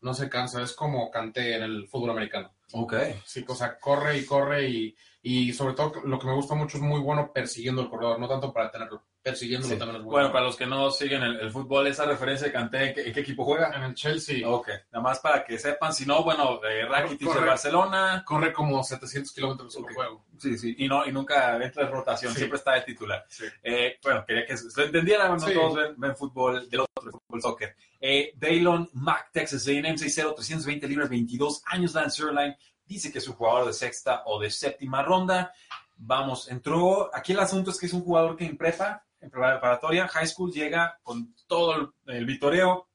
No 0.00 0.14
se 0.14 0.28
cansa, 0.28 0.62
es 0.62 0.72
como 0.72 1.10
Canté 1.10 1.56
en 1.56 1.62
el 1.62 1.86
fútbol 1.88 2.10
americano. 2.10 2.54
Ok. 2.72 2.94
Sí, 3.24 3.44
o 3.46 3.54
sea, 3.54 3.78
corre 3.78 4.18
y 4.18 4.24
corre 4.24 4.68
y, 4.68 4.96
y 5.22 5.52
sobre 5.52 5.74
todo 5.74 5.92
lo 6.04 6.18
que 6.18 6.26
me 6.26 6.34
gusta 6.34 6.54
mucho 6.54 6.78
es 6.78 6.82
muy 6.82 7.00
bueno 7.00 7.32
persiguiendo 7.32 7.82
el 7.82 7.88
corredor, 7.88 8.18
no 8.18 8.28
tanto 8.28 8.52
para 8.52 8.70
tenerlo, 8.70 9.04
persiguiéndolo 9.24 9.72
Sí. 9.74 9.78
también 9.78 10.00
es 10.02 10.04
Bueno, 10.04 10.30
para 10.30 10.44
los 10.44 10.56
que 10.56 10.66
no 10.66 10.90
siguen 10.90 11.22
el, 11.22 11.40
el 11.40 11.50
fútbol, 11.50 11.86
esa 11.86 12.04
referencia 12.04 12.46
de 12.46 12.52
Canté, 12.52 12.88
¿en 12.88 12.94
qué, 12.94 13.06
en 13.08 13.12
qué 13.14 13.20
equipo 13.20 13.44
juega? 13.44 13.72
En 13.74 13.82
el 13.82 13.94
Chelsea 13.94 14.46
Ok, 14.48 14.68
nada 14.92 15.02
más 15.02 15.18
para 15.20 15.44
que 15.44 15.58
sepan, 15.58 15.92
si 15.94 16.04
no, 16.06 16.22
bueno, 16.22 16.60
eh, 16.62 16.84
Rakitic 16.86 17.32
de. 17.32 17.40
Barcelona. 17.40 18.22
corre 18.26 18.52
como 18.52 18.84
700 18.84 19.32
kilómetros 19.32 19.74
por 19.74 19.84
Ok. 19.84 19.94
juego. 19.94 20.24
Sí, 20.38 20.58
sí. 20.58 20.74
Y, 20.78 20.86
no, 20.86 21.06
y 21.06 21.10
nunca 21.12 21.56
entra 21.64 21.84
en 21.84 21.90
rotación, 21.90 22.32
Sí. 22.32 22.38
siempre 22.38 22.58
está 22.58 22.72
de 22.74 22.82
titular. 22.82 23.24
Sí. 23.28 23.44
Eh, 23.62 23.98
bueno, 24.02 24.24
quería 24.26 24.44
que 24.46 24.56
se 24.56 24.82
entendieran, 24.84 25.32
no 25.32 25.40
Sí. 25.40 25.54
todos 25.54 25.74
ven, 25.74 25.94
ven 25.96 26.14
fútbol, 26.16 26.68
del 26.68 26.80
otro, 26.80 27.10
fútbol 27.10 27.40
soccer. 27.42 27.74
Eh, 28.00 28.32
Daylon 28.36 28.90
Mack, 28.92 29.30
Texas 29.32 29.66
A&M, 29.66 29.96
6'0", 29.96 30.34
320 30.34 30.86
libras, 30.86 31.08
22 31.08 31.62
años, 31.66 31.94
Lance 31.94 32.22
Erline, 32.22 32.58
dice 32.84 33.10
que 33.10 33.18
es 33.18 33.26
un 33.28 33.34
jugador 33.34 33.66
de 33.66 33.72
sexta 33.72 34.22
o 34.26 34.38
de 34.38 34.50
séptima 34.50 35.02
ronda. 35.02 35.52
Vamos, 35.96 36.50
entró, 36.50 37.08
aquí 37.14 37.32
el 37.32 37.38
asunto 37.38 37.70
es 37.70 37.78
que 37.78 37.86
es 37.86 37.92
un 37.92 38.02
jugador 38.02 38.36
que 38.36 38.44
en 38.44 38.56
prepa, 38.58 39.03
en 39.24 39.30
preparatoria, 39.30 40.06
high 40.08 40.26
school, 40.26 40.52
llega 40.52 40.98
con 41.02 41.34
todo 41.46 41.94
el, 42.06 42.26
vitoreo, 42.26 42.88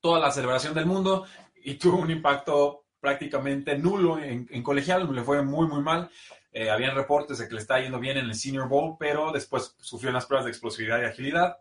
toda 0.00 0.18
la 0.18 0.30
celebración 0.30 0.74
del 0.74 0.86
mundo 0.86 1.26
y 1.54 1.74
tuvo 1.74 1.98
un 1.98 2.10
impacto 2.10 2.86
prácticamente 3.00 3.76
nulo 3.76 4.18
en, 4.18 4.48
en 4.50 4.62
colegial, 4.62 5.14
le 5.14 5.22
fue 5.22 5.42
muy, 5.42 5.66
muy 5.66 5.82
mal. 5.82 6.10
Eh, 6.50 6.70
habían 6.70 6.96
reportes 6.96 7.38
de 7.38 7.46
que 7.46 7.54
le 7.54 7.60
estaba 7.60 7.80
yendo 7.80 8.00
bien 8.00 8.16
en 8.16 8.24
el 8.24 8.34
Senior 8.34 8.68
Bowl, 8.68 8.96
pero 8.98 9.30
después 9.30 9.76
sufrió 9.78 10.10
unas 10.10 10.26
pruebas 10.26 10.46
de 10.46 10.50
explosividad 10.50 11.00
y 11.00 11.04
agilidad, 11.04 11.58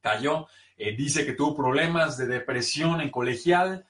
cayó, 0.00 0.46
eh, 0.76 0.96
dice 0.96 1.26
que 1.26 1.34
tuvo 1.34 1.54
problemas 1.54 2.16
de 2.16 2.26
depresión 2.26 3.00
en 3.00 3.10
colegial, 3.10 3.86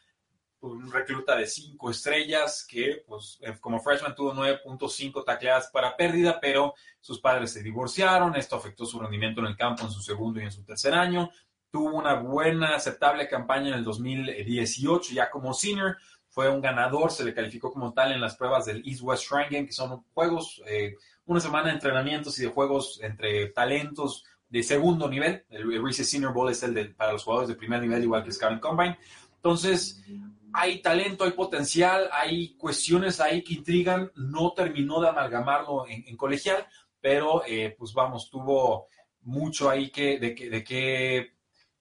un 0.61 0.91
recluta 0.91 1.37
de 1.37 1.47
cinco 1.47 1.91
estrellas 1.91 2.67
que, 2.69 3.05
pues, 3.07 3.39
eh, 3.43 3.55
como 3.61 3.81
freshman 3.81 4.15
tuvo 4.15 4.35
9.5 4.35 5.25
tacleadas 5.25 5.69
para 5.69 5.97
pérdida, 5.97 6.39
pero 6.41 6.75
sus 7.01 7.21
padres 7.21 7.53
se 7.53 7.63
divorciaron, 7.63 8.35
esto 8.37 8.57
afectó 8.57 8.85
su 8.85 8.99
rendimiento 8.99 9.41
en 9.41 9.47
el 9.47 9.57
campo 9.57 9.85
en 9.85 9.91
su 9.91 10.01
segundo 10.01 10.41
y 10.41 10.45
en 10.45 10.53
su 10.53 10.65
tercer 10.65 10.95
año, 10.95 11.31
tuvo 11.71 11.97
una 11.97 12.15
buena, 12.15 12.75
aceptable 12.75 13.29
campaña 13.29 13.69
en 13.69 13.75
el 13.75 13.85
2018 13.85 15.13
ya 15.13 15.31
como 15.31 15.55
senior, 15.55 15.97
fue 16.29 16.49
un 16.49 16.61
ganador, 16.61 17.11
se 17.11 17.25
le 17.25 17.35
calificó 17.35 17.73
como 17.73 17.93
tal 17.93 18.13
en 18.13 18.21
las 18.21 18.37
pruebas 18.37 18.67
del 18.67 18.83
East 18.87 19.03
West 19.03 19.25
Shrine 19.25 19.49
Game, 19.51 19.67
que 19.67 19.73
son 19.73 20.05
juegos, 20.13 20.63
eh, 20.67 20.95
una 21.27 21.41
semana 21.41 21.69
de 21.69 21.75
entrenamientos 21.75 22.39
y 22.39 22.43
de 22.43 22.49
juegos 22.49 23.01
entre 23.03 23.49
talentos 23.49 24.25
de 24.49 24.63
segundo 24.63 25.09
nivel. 25.09 25.45
El, 25.51 25.73
el 25.73 25.83
Reese 25.83 26.05
Senior 26.05 26.33
Bowl 26.33 26.51
es 26.51 26.63
el 26.63 26.75
de, 26.75 26.87
para 26.87 27.13
los 27.13 27.25
jugadores 27.25 27.49
de 27.49 27.55
primer 27.55 27.81
nivel, 27.81 28.03
igual 28.03 28.23
que 28.23 28.29
el 28.29 28.35
Scouting 28.35 28.61
Combine. 28.61 28.99
Entonces, 29.37 30.03
hay 30.53 30.81
talento, 30.81 31.25
hay 31.25 31.33
potencial, 31.33 32.09
hay 32.13 32.57
cuestiones 32.57 33.21
ahí 33.21 33.43
que 33.43 33.55
intrigan. 33.55 34.11
No 34.17 34.53
terminó 34.53 35.01
de 35.01 35.09
amalgamarlo 35.09 35.87
en, 35.87 36.05
en 36.07 36.17
colegial, 36.17 36.67
pero 37.01 37.43
eh, 37.47 37.75
pues 37.79 37.93
vamos, 37.93 38.31
tuvo 38.31 38.89
mucho 39.23 39.69
ahí 39.69 39.91
que, 39.91 40.19
de, 40.19 40.35
que, 40.35 40.49
de 40.51 40.65
que 40.65 41.33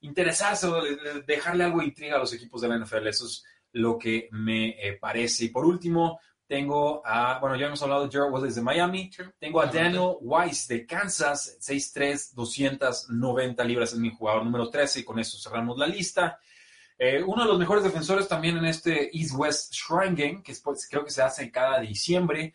interesarse 0.02 0.68
o 0.68 0.82
de- 0.82 0.96
de 0.96 1.22
dejarle 1.24 1.64
algo 1.64 1.80
de 1.80 1.86
intriga 1.86 2.16
a 2.18 2.20
los 2.20 2.34
equipos 2.34 2.62
de 2.62 2.68
la 2.68 2.78
NFL. 2.78 3.08
Eso 3.08 3.26
es 3.26 3.44
lo 3.72 3.98
que 3.98 4.28
me 4.32 4.70
eh, 4.86 4.98
parece. 5.00 5.46
Y 5.46 5.50
por 5.50 5.66
último, 5.66 6.20
tengo 6.48 7.02
a, 7.06 7.40
bueno, 7.40 7.56
ya 7.58 7.68
hemos 7.68 7.82
hablado 7.82 8.06
de 8.06 8.12
Gerald 8.12 8.34
Willis 8.34 8.56
de 8.56 8.62
Miami. 8.62 9.10
Tengo 9.40 9.60
a 9.62 9.66
Daniel 9.68 10.16
Weiss 10.22 10.68
de 10.68 10.86
Kansas, 10.86 11.58
6'3, 11.62 12.34
290 12.34 13.64
libras, 13.66 13.94
es 13.94 14.00
mi 14.00 14.12
jugador 14.12 14.44
número 14.46 14.70
13 14.70 15.02
y 15.02 15.04
con 15.04 15.20
eso 15.20 15.38
cerramos 15.38 15.78
la 15.78 15.88
lista. 15.88 16.40
Eh, 17.00 17.22
uno 17.24 17.44
de 17.44 17.50
los 17.50 17.60
mejores 17.60 17.84
defensores 17.84 18.28
también 18.28 18.58
en 18.58 18.66
este 18.66 19.16
East 19.16 19.34
West 19.36 19.74
Shrine 19.74 20.16
Game, 20.16 20.44
que 20.44 20.52
después 20.52 20.88
creo 20.90 21.06
que 21.06 21.12
se 21.12 21.22
hace 21.22 21.52
cada 21.52 21.80
diciembre. 21.80 22.54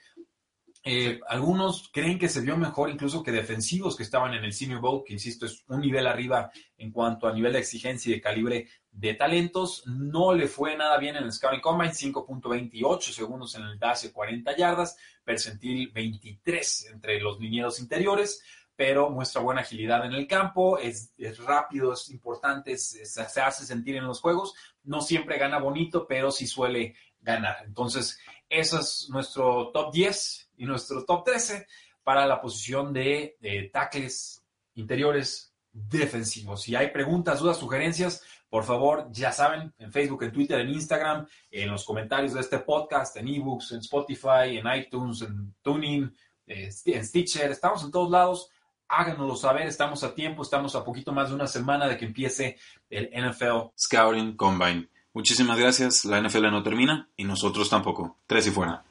Eh, 0.85 1.21
algunos 1.29 1.91
creen 1.93 2.19
que 2.19 2.29
se 2.29 2.41
vio 2.41 2.57
mejor 2.57 2.91
incluso 2.91 3.23
que 3.23 3.31
defensivos 3.31 3.97
que 3.97 4.03
estaban 4.03 4.35
en 4.35 4.43
el 4.43 4.53
Senior 4.53 4.81
Bowl, 4.81 5.05
que 5.07 5.13
insisto 5.13 5.47
es 5.47 5.63
un 5.69 5.81
nivel 5.81 6.09
arriba 6.09 6.51
en 6.77 6.91
cuanto 6.91 7.29
a 7.29 7.33
nivel 7.33 7.53
de 7.53 7.61
exigencia 7.61 8.11
y 8.11 8.15
de 8.15 8.21
calibre 8.21 8.69
de 8.91 9.15
talentos. 9.15 9.85
No 9.87 10.35
le 10.35 10.49
fue 10.49 10.77
nada 10.77 10.99
bien 10.99 11.15
en 11.15 11.23
el 11.23 11.33
Scouting 11.33 11.61
Combine, 11.61 11.93
5.28 11.93 13.01
segundos 13.01 13.55
en 13.55 13.63
el 13.63 13.79
dash 13.79 14.03
de 14.03 14.13
40 14.13 14.57
yardas, 14.57 14.97
percentil 15.23 15.93
23 15.93 16.91
entre 16.93 17.21
los 17.21 17.39
linieros 17.39 17.79
interiores, 17.79 18.43
pero 18.85 19.11
muestra 19.11 19.41
buena 19.41 19.61
agilidad 19.61 20.05
en 20.05 20.13
el 20.13 20.27
campo, 20.27 20.77
es, 20.77 21.13
es 21.17 21.39
rápido, 21.39 21.93
es 21.93 22.11
importante, 22.11 22.73
es- 22.73 22.99
se 23.05 23.41
hace 23.41 23.65
sentir 23.65 23.95
en 23.95 24.05
los 24.09 24.21
juegos. 24.21 24.55
No 24.83 25.01
siempre 25.01 25.39
gana 25.39 25.59
bonito, 25.61 26.05
pero 26.05 26.33
sí 26.33 26.49
suele 26.49 26.97
ganar. 27.21 27.59
Entonces, 27.65 28.19
eso 28.49 28.81
es 28.81 29.07
nuestro 29.09 29.71
top 29.73 29.93
10 29.93 30.51
y 30.57 30.65
nuestro 30.65 31.05
top 31.05 31.23
13 31.27 31.69
para 32.03 32.27
la 32.27 32.41
posición 32.41 32.93
de, 32.93 33.37
de 33.39 33.71
tackles 33.73 34.43
interiores 34.75 35.55
defensivos. 35.71 36.63
Si 36.63 36.75
hay 36.75 36.89
preguntas, 36.91 37.39
dudas, 37.39 37.59
sugerencias, 37.59 38.21
por 38.51 38.65
favor, 38.65 39.07
ya 39.13 39.31
saben, 39.31 39.73
en 39.79 39.93
Facebook, 39.93 40.25
en 40.25 40.33
Twitter, 40.33 40.59
en 40.59 40.71
Instagram, 40.71 41.25
en 41.53 41.71
los 41.71 41.85
comentarios 41.85 42.35
de 42.35 42.41
este 42.41 42.59
podcast, 42.59 43.17
en 43.17 43.29
ebooks, 43.29 43.71
en 43.71 43.79
Spotify, 43.79 44.57
en 44.59 44.67
iTunes, 44.77 45.23
en 45.23 45.55
Tuning, 45.63 46.13
eh, 46.49 46.69
en 46.87 47.07
Stitcher, 47.07 47.53
estamos 47.53 47.85
en 47.85 47.93
todos 47.93 48.11
lados. 48.11 48.49
Háganoslo 48.95 49.37
saber, 49.37 49.67
estamos 49.67 50.05
a 50.05 50.15
tiempo, 50.15 50.43
estamos 50.43 50.77
a 50.77 50.85
poquito 50.85 51.13
más 51.13 51.31
de 51.31 51.35
una 51.35 51.47
semana 51.47 51.89
de 51.89 51.97
que 51.97 52.05
empiece 52.05 52.59
el 52.91 53.09
NFL 53.11 53.71
Scouting 53.75 54.37
Combine. 54.37 54.89
Muchísimas 55.15 55.59
gracias. 55.59 56.05
La 56.05 56.21
NFL 56.21 56.51
no 56.51 56.63
termina 56.63 57.09
y 57.17 57.25
nosotros 57.25 57.71
tampoco. 57.71 58.19
Tres 58.27 58.47
y 58.49 58.51
fuera. 58.51 58.85